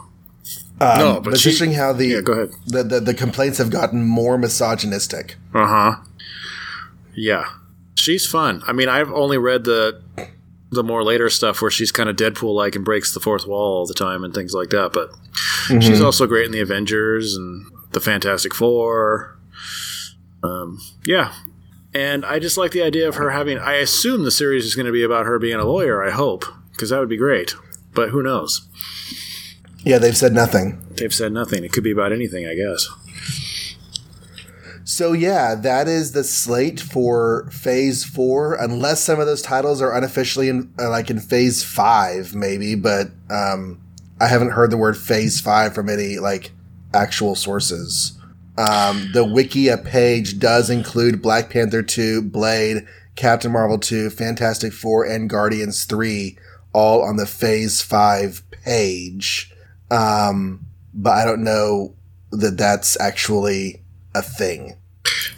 [0.83, 2.21] Um, No, but but it's she- interesting how the, Yeah.
[2.23, 2.51] Go ahead.
[2.67, 5.37] the, the the complaints have gotten more misogynistic.
[5.55, 5.97] Uh huh.
[7.15, 7.45] Yeah,
[7.95, 8.63] she's fun.
[8.67, 10.01] I mean, I've only read the
[10.71, 13.79] the more later stuff where she's kind of Deadpool like and breaks the fourth wall
[13.79, 14.93] all the time and things like that.
[14.93, 15.11] But
[15.83, 19.37] she's also great in the Avengers and the Fantastic Four.
[20.43, 21.35] Um, yeah,
[21.93, 23.59] and I just like the idea of her having.
[23.59, 26.05] I assume the series is going to be about her being a lawyer.
[26.05, 27.55] I hope because that would be great.
[27.93, 28.67] But who knows?
[29.83, 30.81] Yeah, they've said nothing.
[30.97, 31.65] They've said nothing.
[31.65, 32.89] It could be about anything, I guess.
[34.91, 38.55] So yeah, that is the slate for Phase Four.
[38.55, 42.75] Unless some of those titles are unofficially in, uh, like in Phase Five, maybe.
[42.75, 43.81] But um,
[44.21, 46.51] I haven't heard the word Phase Five from any like
[46.93, 48.19] actual sources.
[48.59, 52.85] Um, the Wikia page does include Black Panther two, Blade,
[53.15, 56.37] Captain Marvel two, Fantastic Four, and Guardians three,
[56.73, 59.55] all on the Phase Five page.
[59.89, 61.95] Um, but I don't know
[62.33, 63.85] that that's actually
[64.17, 64.75] a thing.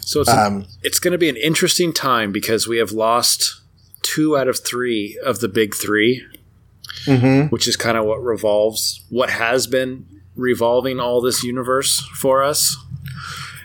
[0.01, 3.61] So it's um, it's going to be an interesting time because we have lost
[4.01, 6.21] two out of three of the big 3
[7.05, 7.47] mm-hmm.
[7.47, 12.77] which is kind of what revolves what has been revolving all this universe for us,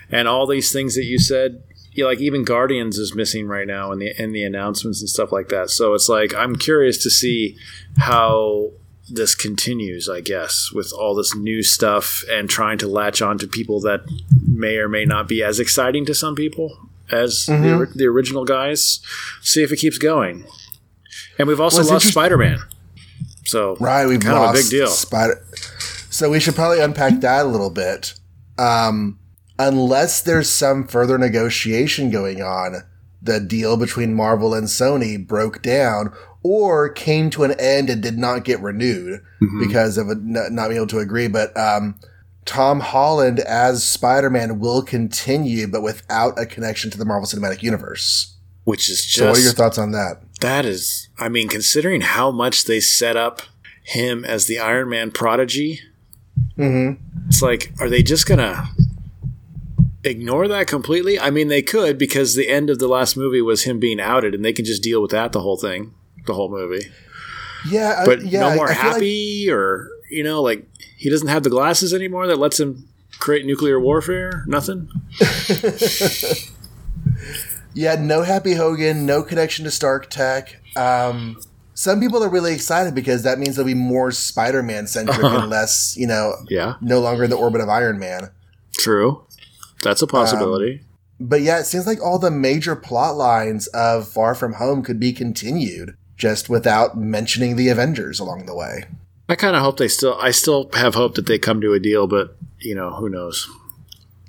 [0.09, 1.63] and all these things that you said.
[1.91, 5.09] You know, like even Guardians is missing right now in the in the announcements and
[5.09, 5.69] stuff like that.
[5.69, 7.57] So it's like I'm curious to see
[7.97, 8.71] how
[9.09, 13.47] this continues, I guess, with all this new stuff and trying to latch on to
[13.47, 14.01] people that
[14.47, 17.63] may or may not be as exciting to some people as mm-hmm.
[17.63, 19.01] the, the, original guys.
[19.41, 20.45] See if it keeps going.
[21.37, 22.59] And we've also well, lost Spider Man.
[23.45, 24.87] So right, we've kind lost of a big deal.
[24.87, 25.43] Spider.
[26.09, 28.13] So we should probably unpack that a little bit.
[28.57, 29.19] Um,
[29.57, 32.83] unless there's some further negotiation going on,
[33.21, 36.13] the deal between Marvel and Sony broke down,
[36.43, 39.67] or came to an end and did not get renewed mm-hmm.
[39.67, 41.27] because of a, not being able to agree.
[41.27, 41.99] But um,
[42.45, 47.61] Tom Holland as Spider Man will continue, but without a connection to the Marvel Cinematic
[47.61, 48.35] Universe.
[48.63, 49.17] Which is just.
[49.17, 50.21] So, what are your thoughts on that?
[50.41, 53.41] That is, I mean, considering how much they set up
[53.83, 55.79] him as the Iron Man prodigy,
[56.57, 57.01] mm-hmm.
[57.27, 58.69] it's like, are they just gonna
[60.03, 61.19] ignore that completely?
[61.19, 64.33] I mean, they could because the end of the last movie was him being outed,
[64.33, 65.93] and they can just deal with that the whole thing
[66.25, 66.85] the whole movie.
[67.67, 70.65] Yeah, but yeah, no more happy like, or you know, like
[70.97, 72.87] he doesn't have the glasses anymore that lets him
[73.19, 74.43] create nuclear warfare.
[74.47, 74.89] Nothing.
[77.73, 80.61] yeah, no Happy Hogan, no connection to Stark Tech.
[80.77, 81.41] Um,
[81.73, 85.39] some people are really excited because that means there'll be more Spider-Man centric uh-huh.
[85.41, 88.29] and less, you know, yeah, no longer in the orbit of Iron Man.
[88.73, 89.23] True,
[89.83, 90.79] that's a possibility.
[90.79, 90.85] Um,
[91.21, 94.99] but yeah, it seems like all the major plot lines of Far From Home could
[94.99, 98.85] be continued just without mentioning the Avengers along the way.
[99.27, 100.17] I kind of hope they still.
[100.19, 103.47] I still have hope that they come to a deal, but you know, who knows?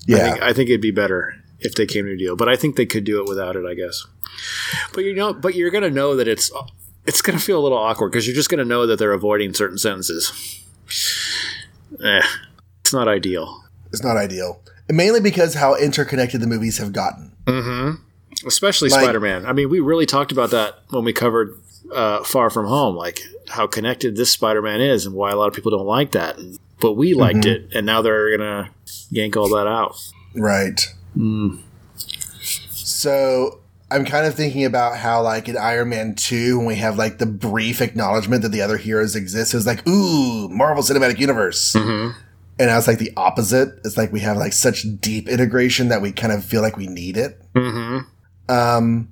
[0.06, 2.48] Yeah, I think, I think it'd be better if they came to a deal, but
[2.48, 3.64] I think they could do it without it.
[3.64, 4.06] I guess.
[4.92, 6.50] But you know, but you're gonna know that it's
[7.06, 9.78] it's gonna feel a little awkward because you're just gonna know that they're avoiding certain
[9.78, 10.32] sentences.
[12.02, 12.22] Eh,
[12.80, 13.64] it's not ideal.
[13.92, 14.60] It's not ideal,
[14.90, 17.32] mainly because how interconnected the movies have gotten.
[17.46, 18.46] Mm-hmm.
[18.46, 19.46] Especially like, Spider Man.
[19.46, 21.54] I mean, we really talked about that when we covered
[21.92, 25.54] uh, Far From Home, like how connected this Spider-Man is, and why a lot of
[25.54, 26.38] people don't like that.
[26.80, 27.66] But we liked mm-hmm.
[27.66, 28.70] it, and now they're gonna
[29.10, 29.96] yank all that out.
[30.34, 30.80] Right.
[31.16, 31.60] Mm.
[32.70, 33.60] So
[33.90, 37.18] I'm kind of thinking about how, like in Iron Man 2, when we have like
[37.18, 41.72] the brief acknowledgement that the other heroes exist, it's like, ooh, Marvel Cinematic Universe.
[41.74, 42.18] Mm-hmm.
[42.60, 43.80] And it's like the opposite.
[43.84, 46.86] It's like we have like such deep integration that we kind of feel like we
[46.86, 47.40] need it.
[47.54, 48.00] Mm-hmm.
[48.54, 49.08] Um,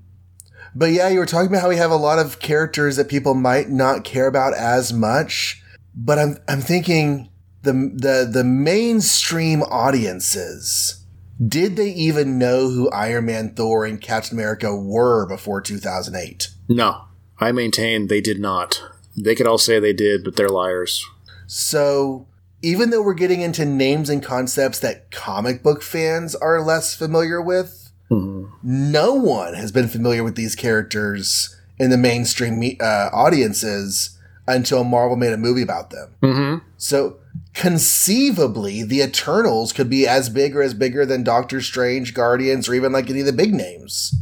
[0.75, 3.33] but yeah, you were talking about how we have a lot of characters that people
[3.33, 5.63] might not care about as much.
[5.95, 7.31] But I'm I'm thinking
[7.63, 10.99] the the the mainstream audiences
[11.47, 16.49] did they even know who Iron Man, Thor, and Captain America were before 2008?
[16.69, 17.05] No,
[17.39, 18.83] I maintain they did not.
[19.17, 21.09] They could all say they did, but they're liars.
[21.47, 22.27] So
[22.63, 27.41] even though we're getting into names and concepts that comic book fans are less familiar
[27.41, 28.47] with, Mm-hmm.
[28.63, 35.17] No one has been familiar with these characters in the mainstream uh, audiences until Marvel
[35.17, 36.15] made a movie about them.
[36.23, 36.67] Mm-hmm.
[36.79, 37.19] So
[37.55, 42.75] conceivably, the Eternals could be as big or as bigger than Doctor Strange, Guardians, or
[42.75, 44.15] even like any of the big names.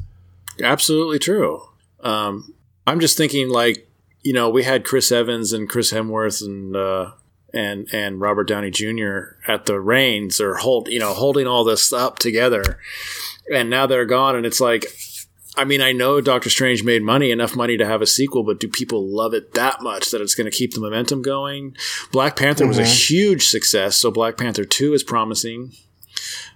[0.62, 1.62] Absolutely true.
[2.00, 2.54] Um,
[2.86, 3.88] I'm just thinking, like,
[4.22, 7.12] you know, we had Chris Evans and Chris Hemsworth and uh,
[7.56, 9.36] and and Robert Downey Jr.
[9.48, 12.78] at the reins or hold, you know, holding all this up together
[13.52, 14.84] and now they're gone and it's like
[15.58, 18.60] I mean, I know Doctor Strange made money, enough money to have a sequel, but
[18.60, 21.74] do people love it that much that it's going to keep the momentum going?
[22.12, 22.68] Black Panther mm-hmm.
[22.68, 23.14] was a mm-hmm.
[23.14, 25.72] huge success, so Black Panther 2 is promising.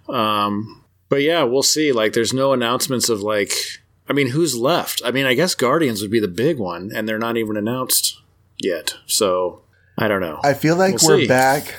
[0.07, 1.93] Um, but yeah, we'll see.
[1.93, 3.55] Like, there's no announcements of, like,
[4.07, 5.01] I mean, who's left?
[5.03, 8.21] I mean, I guess Guardians would be the big one, and they're not even announced
[8.59, 8.97] yet.
[9.07, 9.63] So,
[10.01, 10.41] I don't know.
[10.43, 11.29] I feel like we'll we're see.
[11.29, 11.75] back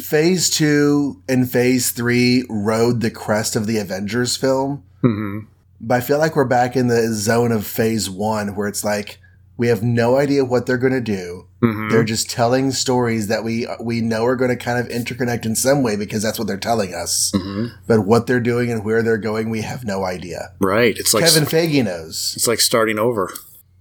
[0.00, 4.84] Phase two and phase three rode the crest of the Avengers film.
[5.02, 5.46] Mm-hmm.
[5.80, 9.18] But I feel like we're back in the zone of phase one where it's like,
[9.56, 11.46] we have no idea what they're going to do.
[11.62, 11.90] Mm-hmm.
[11.90, 15.54] They're just telling stories that we we know are going to kind of interconnect in
[15.54, 17.30] some way because that's what they're telling us.
[17.34, 17.74] Mm-hmm.
[17.86, 20.54] But what they're doing and where they're going, we have no idea.
[20.60, 20.96] Right.
[20.96, 22.32] It's like Kevin Feige knows.
[22.36, 23.30] It's like starting over.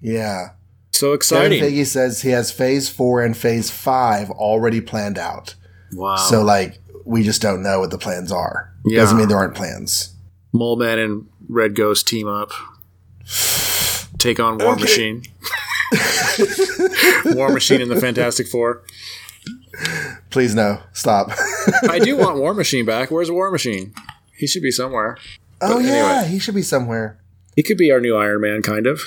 [0.02, 0.50] Yeah.
[1.00, 1.62] So exciting.
[1.62, 5.56] Kevin Feige says he has phase four and phase five already planned out.
[5.94, 6.18] Wow.
[6.18, 8.74] So like we just don't know what the plans are.
[8.84, 9.00] Yeah.
[9.00, 10.14] Doesn't mean there aren't plans.
[10.52, 12.52] Mole Man and Red Ghost team up.
[14.18, 14.82] Take on War okay.
[14.82, 15.24] Machine.
[17.38, 18.84] War Machine and the Fantastic Four.
[20.32, 21.30] Please no, stop.
[21.90, 23.10] I do want War Machine back.
[23.10, 23.94] Where's War Machine?
[24.36, 25.18] He should be somewhere.
[25.62, 26.28] oh But yeah, anyway.
[26.34, 27.18] he should be somewhere.
[27.56, 29.00] He could be our new Iron Man, kind of.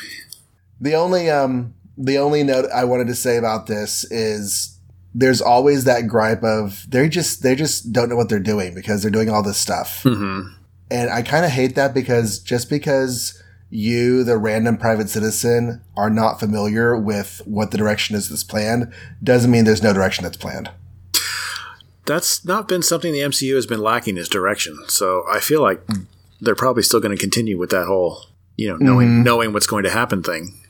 [0.80, 4.78] The only um the only note I wanted to say about this is
[5.14, 9.02] there's always that gripe of they just they just don't know what they're doing because
[9.02, 10.02] they're doing all this stuff.
[10.04, 10.54] Mm-hmm.
[10.90, 16.10] And I kind of hate that because just because you, the random private citizen, are
[16.10, 18.92] not familiar with what the direction is that's planned,
[19.22, 20.70] doesn't mean there's no direction that's planned.
[22.04, 24.78] That's not been something the MCU has been lacking is direction.
[24.88, 25.80] So I feel like
[26.40, 29.84] they're probably still going to continue with that whole, you know, knowing knowing what's going
[29.84, 30.61] to happen thing.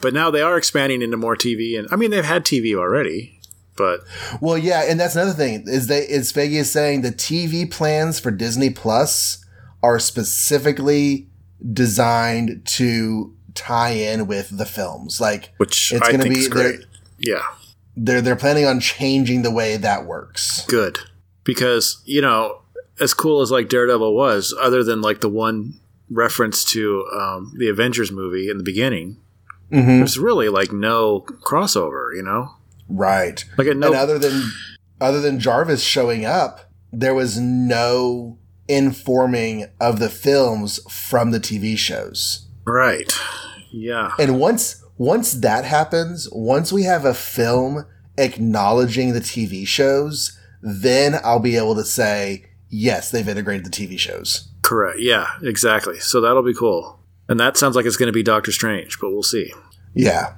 [0.00, 3.40] But now they are expanding into more TV, and I mean they've had TV already,
[3.76, 4.00] but
[4.40, 8.20] Well, yeah, and that's another thing is they is Feige is saying the TV plans
[8.20, 9.44] for Disney Plus
[9.82, 11.28] are specifically
[11.72, 15.20] designed to tie in with the films.
[15.20, 16.86] Like which it's going to be is they're, great.
[17.18, 17.42] Yeah,
[17.96, 20.64] they're they're planning on changing the way that works.
[20.66, 20.98] good
[21.44, 22.62] because you know
[23.00, 25.80] as cool as like Daredevil was, other than like the one
[26.10, 29.16] reference to um, the Avengers movie in the beginning,
[29.74, 29.98] Mm-hmm.
[29.98, 32.14] there's really like no crossover.
[32.14, 32.50] You know,
[32.88, 33.44] Right.
[33.58, 34.50] like no And other than
[35.00, 38.38] other than Jarvis showing up, there was no
[38.68, 42.46] informing of the films from the TV shows.
[42.64, 43.12] right.
[43.76, 47.84] Yeah, And once once that happens, once we have a film
[48.16, 53.98] acknowledging the TV shows, then I'll be able to say, yes, they've integrated the TV
[53.98, 54.48] shows.
[54.62, 54.98] correct.
[55.00, 55.98] Yeah, exactly.
[55.98, 57.00] So that'll be cool.
[57.28, 59.52] And that sounds like it's going to be Doctor Strange, but we'll see.
[59.94, 60.34] Yeah.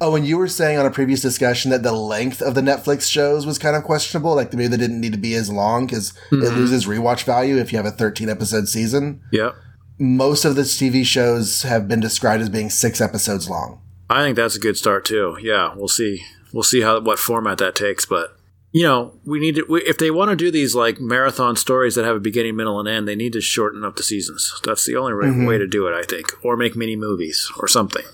[0.00, 3.10] Oh, and you were saying on a previous discussion that the length of the Netflix
[3.10, 4.34] shows was kind of questionable.
[4.34, 6.56] Like the maybe they didn't need to be as long because it mm-hmm.
[6.56, 9.20] loses rewatch value if you have a 13 episode season.
[9.32, 9.54] Yep.
[9.98, 13.80] Most of the TV shows have been described as being six episodes long.
[14.10, 15.36] I think that's a good start too.
[15.40, 16.24] Yeah, we'll see.
[16.52, 18.36] We'll see how what format that takes, but
[18.74, 21.94] you know, we need to we, if they want to do these like marathon stories
[21.94, 24.60] that have a beginning, middle, and end, they need to shorten up the seasons.
[24.64, 27.68] That's the only right way to do it, I think, or make mini movies or
[27.68, 28.04] something.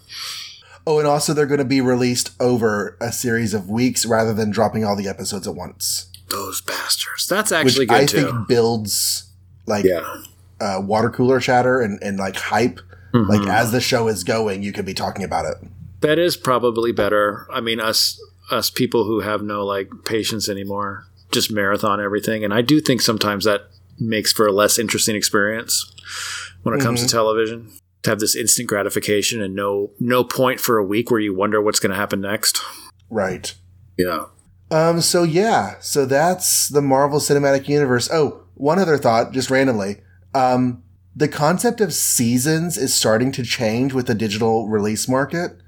[0.87, 4.51] Oh, and also they're going to be released over a series of weeks rather than
[4.51, 6.11] dropping all the episodes at once.
[6.29, 7.27] Those bastards.
[7.27, 8.23] That's Which actually good I too.
[8.27, 9.31] think builds
[9.65, 10.23] like yeah.
[10.61, 12.81] uh, water cooler chatter and, and like hype.
[13.15, 13.31] Mm-hmm.
[13.31, 15.57] Like as the show is going, you could be talking about it.
[16.03, 17.47] That is probably better.
[17.51, 18.21] I mean, us
[18.51, 23.01] us people who have no like patience anymore, just marathon everything, and I do think
[23.01, 23.63] sometimes that
[23.99, 25.95] makes for a less interesting experience
[26.63, 27.71] when it comes to television.
[28.05, 31.61] To have this instant gratification and no no point for a week where you wonder
[31.61, 32.59] what's going to happen next.
[33.11, 33.55] Right.
[33.99, 34.25] Yeah.
[34.71, 38.09] Um, so yeah, so that's the Marvel Cinematic Universe.
[38.11, 39.97] Oh, one other thought, just randomly.
[40.33, 40.83] Um,
[41.15, 45.61] the concept of seasons is starting to change with the digital release market.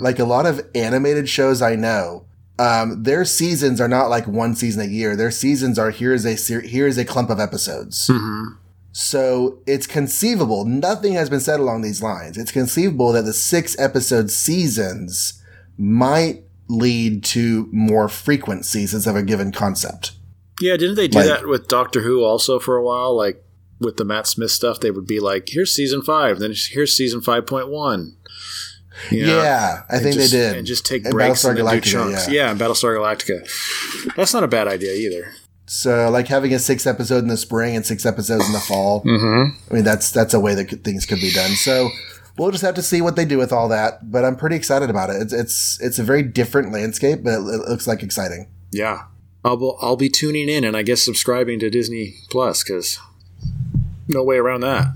[0.00, 2.24] Like a lot of animated shows I know,
[2.58, 5.16] um, their seasons are not like one season a year.
[5.16, 8.10] Their seasons are here's a ser- here's a clump of episodes.
[8.92, 10.64] So it's conceivable.
[10.64, 12.38] Nothing has been said along these lines.
[12.38, 15.42] It's conceivable that the six episode seasons
[15.76, 20.12] might lead to more frequent seasons of a given concept.
[20.60, 23.14] Yeah, didn't they do Like- that with Doctor Who also for a while?
[23.14, 23.44] Like
[23.78, 27.20] with the Matt Smith stuff, they would be like, "Here's season five, then here's season
[27.20, 28.16] five point one."
[29.10, 30.56] Yeah, I think just, they did.
[30.56, 32.28] And just take And breaks Battlestar and do chunks.
[32.28, 32.48] yeah.
[32.48, 34.14] Yeah, Battlestar Galactica.
[34.16, 35.32] That's not a bad idea either.
[35.66, 39.02] So, like having a six episode in the spring and six episodes in the fall.
[39.02, 39.58] Mm-hmm.
[39.70, 41.50] I mean, that's that's a way that things could be done.
[41.50, 41.90] So,
[42.38, 44.10] we'll just have to see what they do with all that.
[44.10, 45.20] But I'm pretty excited about it.
[45.20, 48.48] It's it's it's a very different landscape, but it, it looks like exciting.
[48.70, 49.06] Yeah,
[49.44, 53.00] I'll be, I'll be tuning in and I guess subscribing to Disney Plus because
[54.06, 54.86] no way around that.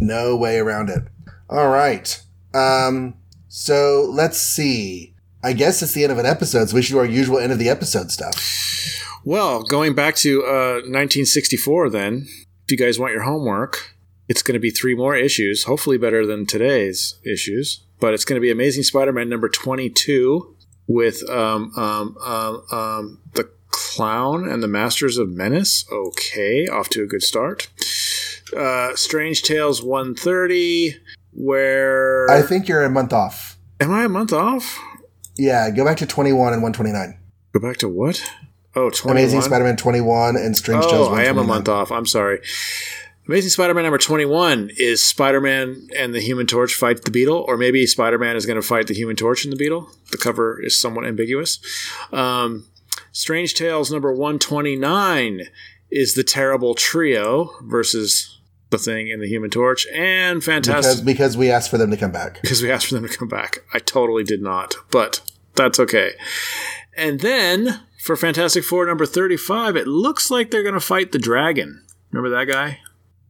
[0.00, 1.02] No way around it.
[1.50, 2.22] All right.
[2.54, 3.14] Um.
[3.48, 5.14] So let's see.
[5.42, 7.52] I guess it's the end of an episode, so we should do our usual end
[7.52, 8.34] of the episode stuff.
[9.24, 12.26] Well, going back to uh, 1964, then,
[12.64, 13.94] if you guys want your homework,
[14.28, 17.84] it's going to be three more issues, hopefully better than today's issues.
[18.00, 20.56] But it's going to be Amazing Spider-Man number 22
[20.86, 25.84] with um, um, um, um, the Clown and the Masters of Menace.
[25.90, 27.68] Okay, off to a good start.
[28.56, 30.96] Uh, Strange Tales 130,
[31.38, 33.56] where I think you're a month off.
[33.80, 34.78] am I a month off?
[35.36, 37.18] Yeah, go back to 21 and 129.
[37.52, 38.20] Go back to what?
[38.74, 39.16] Oh, 21?
[39.16, 41.92] Amazing Spider-Man 21 and Strange Tales Oh, I am a month off.
[41.92, 42.40] I'm sorry.
[43.28, 47.86] Amazing Spider-Man number 21 is Spider-Man and the Human Torch fight the Beetle, or maybe
[47.86, 49.90] Spider-Man is going to fight the Human Torch and the Beetle.
[50.10, 51.60] The cover is somewhat ambiguous.
[52.12, 52.66] Um,
[53.12, 55.42] Strange Tales number 129
[55.90, 58.37] is the Terrible Trio versus
[58.70, 61.96] the Thing and the Human Torch, and Fantastic because because we asked for them to
[61.96, 62.40] come back.
[62.42, 63.58] because we asked for them to come back.
[63.72, 65.20] I totally did not, but
[65.54, 66.12] that's okay.
[66.96, 71.18] And then for Fantastic Four number 35, it looks like they're going to fight the
[71.18, 71.84] dragon.
[72.10, 72.80] Remember that guy?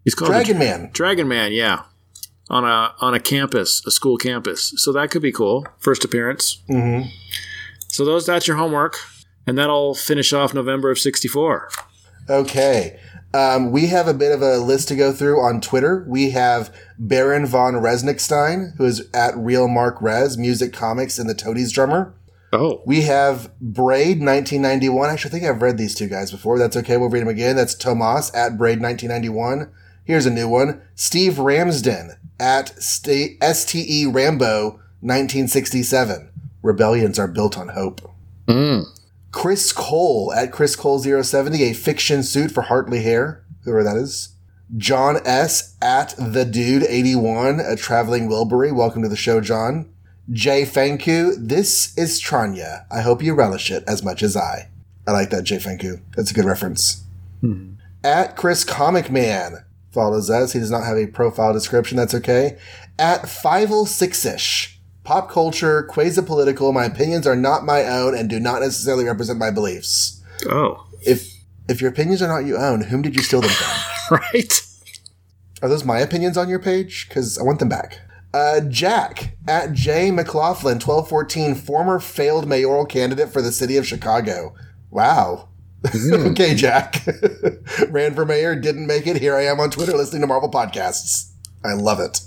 [0.04, 0.90] He's called Dragon Man.
[0.92, 1.82] Dragon Man, yeah.
[2.50, 4.72] On a on a campus, a school campus.
[4.76, 5.66] So that could be cool.
[5.78, 6.62] First appearance.
[6.68, 7.08] Mm-hmm.
[7.88, 8.96] So those that's your homework,
[9.46, 11.68] and that'll finish off November of '64.
[12.30, 12.98] Okay.
[13.34, 16.04] Um, we have a bit of a list to go through on Twitter.
[16.08, 21.34] We have Baron von Resnickstein, who is at Real Mark Res, Music Comics, and the
[21.34, 22.14] Toadies drummer.
[22.52, 22.82] Oh.
[22.86, 25.10] We have Braid 1991.
[25.10, 26.58] Actually, I think I've read these two guys before.
[26.58, 26.96] That's okay.
[26.96, 27.56] We'll read them again.
[27.56, 29.70] That's Tomas at Braid 1991.
[30.04, 30.80] Here's a new one.
[30.94, 36.30] Steve Ramsden at STE Rambo 1967.
[36.62, 38.00] Rebellions are built on hope.
[38.46, 38.86] Mm.
[39.38, 44.30] Chris Cole at Chris Cole 070, a fiction suit for Hartley Hair, whoever that is.
[44.76, 45.76] John S.
[45.80, 48.74] at the Dude 81, a traveling Wilbury.
[48.74, 49.92] Welcome to the show, John.
[50.32, 52.84] Jay Fanku, this is Tranya.
[52.90, 54.70] I hope you relish it as much as I.
[55.06, 56.00] I like that, Jay Fanku.
[56.16, 57.04] That's a good reference.
[57.40, 57.74] Hmm.
[58.02, 60.52] At Chris Comic Man follows us.
[60.52, 61.96] He does not have a profile description.
[61.96, 62.58] That's okay.
[62.98, 64.77] At Fivel Six Ish.
[65.08, 66.70] Pop culture, quasi political.
[66.70, 70.22] My opinions are not my own and do not necessarily represent my beliefs.
[70.46, 70.86] Oh.
[71.00, 71.32] If
[71.66, 74.18] if your opinions are not your own, whom did you steal them from?
[74.34, 74.60] right.
[75.62, 77.08] Are those my opinions on your page?
[77.08, 78.00] Because I want them back.
[78.34, 84.54] Uh, Jack at J McLaughlin, 1214, former failed mayoral candidate for the city of Chicago.
[84.90, 85.48] Wow.
[85.84, 86.26] Mm.
[86.32, 87.02] okay, Jack.
[87.88, 89.22] Ran for mayor, didn't make it.
[89.22, 91.30] Here I am on Twitter listening to Marvel podcasts.
[91.64, 92.20] I love it.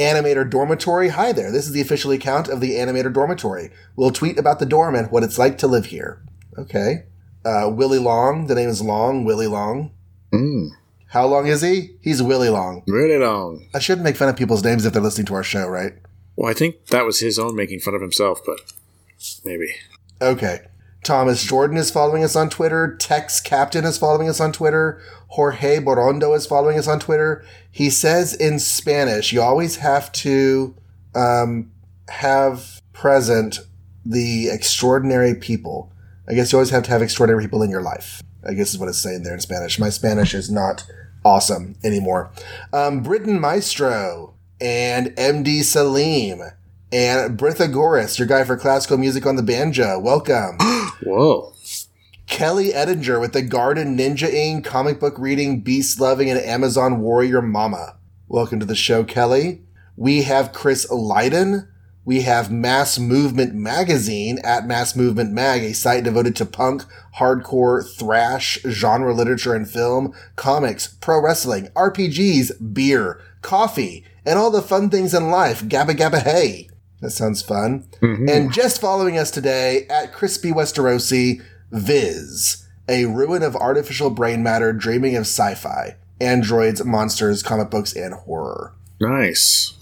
[0.00, 1.10] Animator Dormitory.
[1.10, 1.52] Hi there.
[1.52, 3.70] This is the official account of the Animator Dormitory.
[3.96, 6.22] We'll tweet about the dorm and what it's like to live here.
[6.58, 7.04] Okay.
[7.44, 8.46] Uh, Willie Long.
[8.46, 9.24] The name is Long.
[9.24, 9.92] Willie Long.
[10.32, 10.70] Mm.
[11.08, 11.96] How long is he?
[12.00, 12.82] He's Willie Long.
[12.86, 13.68] Really long.
[13.74, 15.92] I shouldn't make fun of people's names if they're listening to our show, right?
[16.36, 18.72] Well, I think that was his own making fun of himself, but
[19.44, 19.74] maybe.
[20.22, 20.60] Okay.
[21.02, 22.96] Thomas Jordan is following us on Twitter.
[22.96, 25.02] Tex Captain is following us on Twitter.
[25.30, 27.44] Jorge Borondo is following us on Twitter.
[27.70, 30.74] He says in Spanish, you always have to
[31.14, 31.70] um,
[32.08, 33.60] have present
[34.04, 35.92] the extraordinary people.
[36.28, 38.22] I guess you always have to have extraordinary people in your life.
[38.46, 39.78] I guess is what it's saying there in Spanish.
[39.78, 40.84] My Spanish is not
[41.24, 42.32] awesome anymore.
[42.72, 46.40] Um, Britton Maestro and MD Salim
[46.92, 49.98] and Britha Goris, your guy for classical music on the banjo.
[50.00, 50.58] Welcome.
[51.04, 51.52] Whoa.
[52.30, 57.42] Kelly Edinger with the Garden Ninja Ing comic book reading, beast loving, and Amazon warrior
[57.42, 57.96] mama.
[58.28, 59.62] Welcome to the show, Kelly.
[59.96, 61.68] We have Chris Leiden.
[62.04, 66.84] we have Mass Movement Magazine at Mass Movement Mag, a site devoted to punk,
[67.18, 74.62] hardcore, thrash, genre literature and film, comics, pro wrestling, RPGs, beer, coffee, and all the
[74.62, 75.64] fun things in life.
[75.64, 76.68] Gabba Gabba Hey.
[77.00, 77.88] That sounds fun.
[78.02, 78.28] Mm-hmm.
[78.28, 84.72] And just following us today at Crispy Westerosi, Viz, a ruin of artificial brain matter
[84.72, 88.74] dreaming of sci-fi, androids, monsters, comic books, and horror.
[89.00, 89.76] Nice.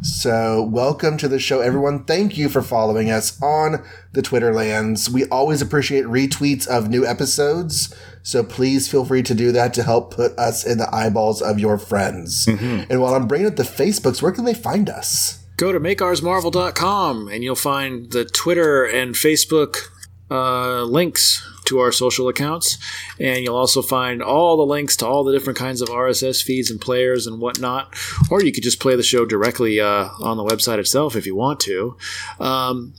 [0.00, 2.04] So, welcome to the show, everyone.
[2.04, 5.10] Thank you for following us on the Twitter lands.
[5.10, 7.94] We always appreciate retweets of new episodes.
[8.22, 11.58] So, please feel free to do that to help put us in the eyeballs of
[11.58, 12.46] your friends.
[12.46, 12.90] Mm-hmm.
[12.90, 15.44] And while I'm bringing up the Facebooks, where can they find us?
[15.56, 19.88] Go to makeoursmarvel.com and you'll find the Twitter and Facebook
[20.30, 22.78] uh, links to our social accounts.
[23.20, 26.70] And you'll also find all the links to all the different kinds of RSS feeds
[26.70, 27.94] and players and whatnot.
[28.30, 31.34] Or you could just play the show directly uh, on the website itself if you
[31.34, 31.96] want to.
[32.40, 32.94] Um,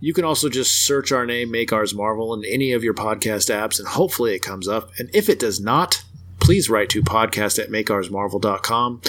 [0.00, 3.52] you can also just search our name, Make Ours Marvel, in any of your podcast
[3.52, 4.90] apps, and hopefully it comes up.
[4.98, 6.04] And if it does not,
[6.38, 9.02] please write to podcast at makeoursmarvel.com.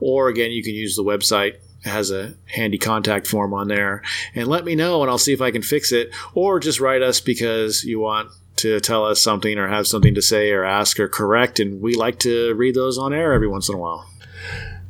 [0.00, 4.02] Or again, you can use the website has a handy contact form on there
[4.34, 7.02] and let me know and I'll see if I can fix it or just write
[7.02, 11.00] us because you want to tell us something or have something to say or ask
[11.00, 14.08] or correct and we like to read those on air every once in a while.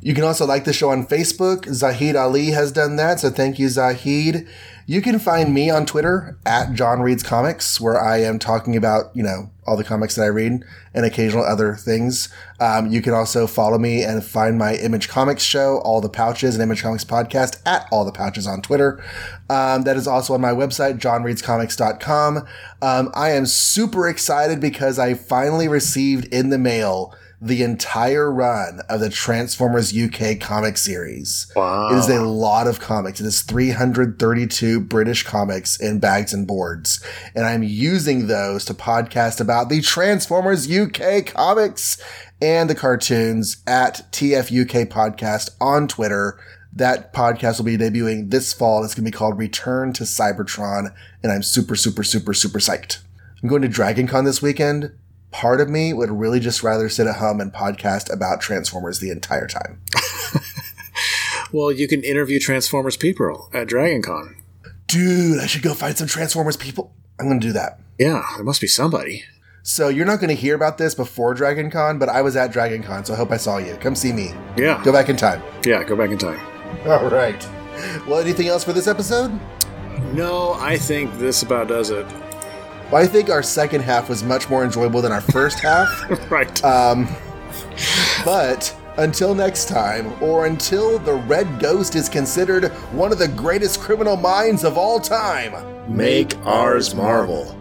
[0.01, 1.65] You can also like the show on Facebook.
[1.73, 4.45] Zahid Ali has done that, so thank you Zahid.
[4.85, 9.15] You can find me on Twitter at John Reads Comics, where I am talking about,
[9.15, 10.63] you know, all the comics that I read
[10.93, 12.29] and occasional other things.
[12.59, 16.55] Um, you can also follow me and find my Image Comics show, All the Pouches,
[16.55, 19.03] and Image Comics podcast at All the Pouches on Twitter.
[19.49, 22.47] Um, that is also on my website, johnreadscomics.com.
[22.81, 27.13] Um, I am super excited because I finally received in the mail
[27.43, 31.51] the entire run of the Transformers UK comic series.
[31.57, 31.89] Wow.
[31.89, 33.19] It is a lot of comics.
[33.19, 37.03] It is 332 British comics in bags and boards.
[37.35, 42.01] And I'm using those to podcast about the Transformers UK comics
[42.41, 46.39] and the cartoons at TFUK podcast on Twitter.
[46.71, 48.85] That podcast will be debuting this fall.
[48.85, 50.93] It's going to be called Return to Cybertron.
[51.21, 52.99] And I'm super, super, super, super psyched.
[53.43, 54.93] I'm going to Dragon Con this weekend.
[55.33, 59.11] Part of me would really just rather sit at home and podcast about Transformers the
[59.11, 59.81] entire time.
[61.53, 64.35] Well, you can interview Transformers people at Dragon Con.
[64.87, 66.95] Dude, I should go find some Transformers people.
[67.19, 67.79] I'm going to do that.
[67.99, 69.23] Yeah, there must be somebody.
[69.61, 72.51] So you're not going to hear about this before Dragon Con, but I was at
[72.51, 73.75] Dragon Con, so I hope I saw you.
[73.75, 74.33] Come see me.
[74.57, 74.81] Yeah.
[74.83, 75.43] Go back in time.
[75.63, 76.39] Yeah, go back in time.
[76.87, 77.47] All right.
[78.07, 79.39] Well, anything else for this episode?
[80.11, 82.07] No, I think this about does it.
[82.91, 85.89] Well, I think our second half was much more enjoyable than our first half.
[86.31, 86.63] right.
[86.63, 87.07] Um,
[88.23, 93.79] but until next time, or until the Red Ghost is considered one of the greatest
[93.79, 95.53] criminal minds of all time,
[95.87, 97.59] Make ours marvel.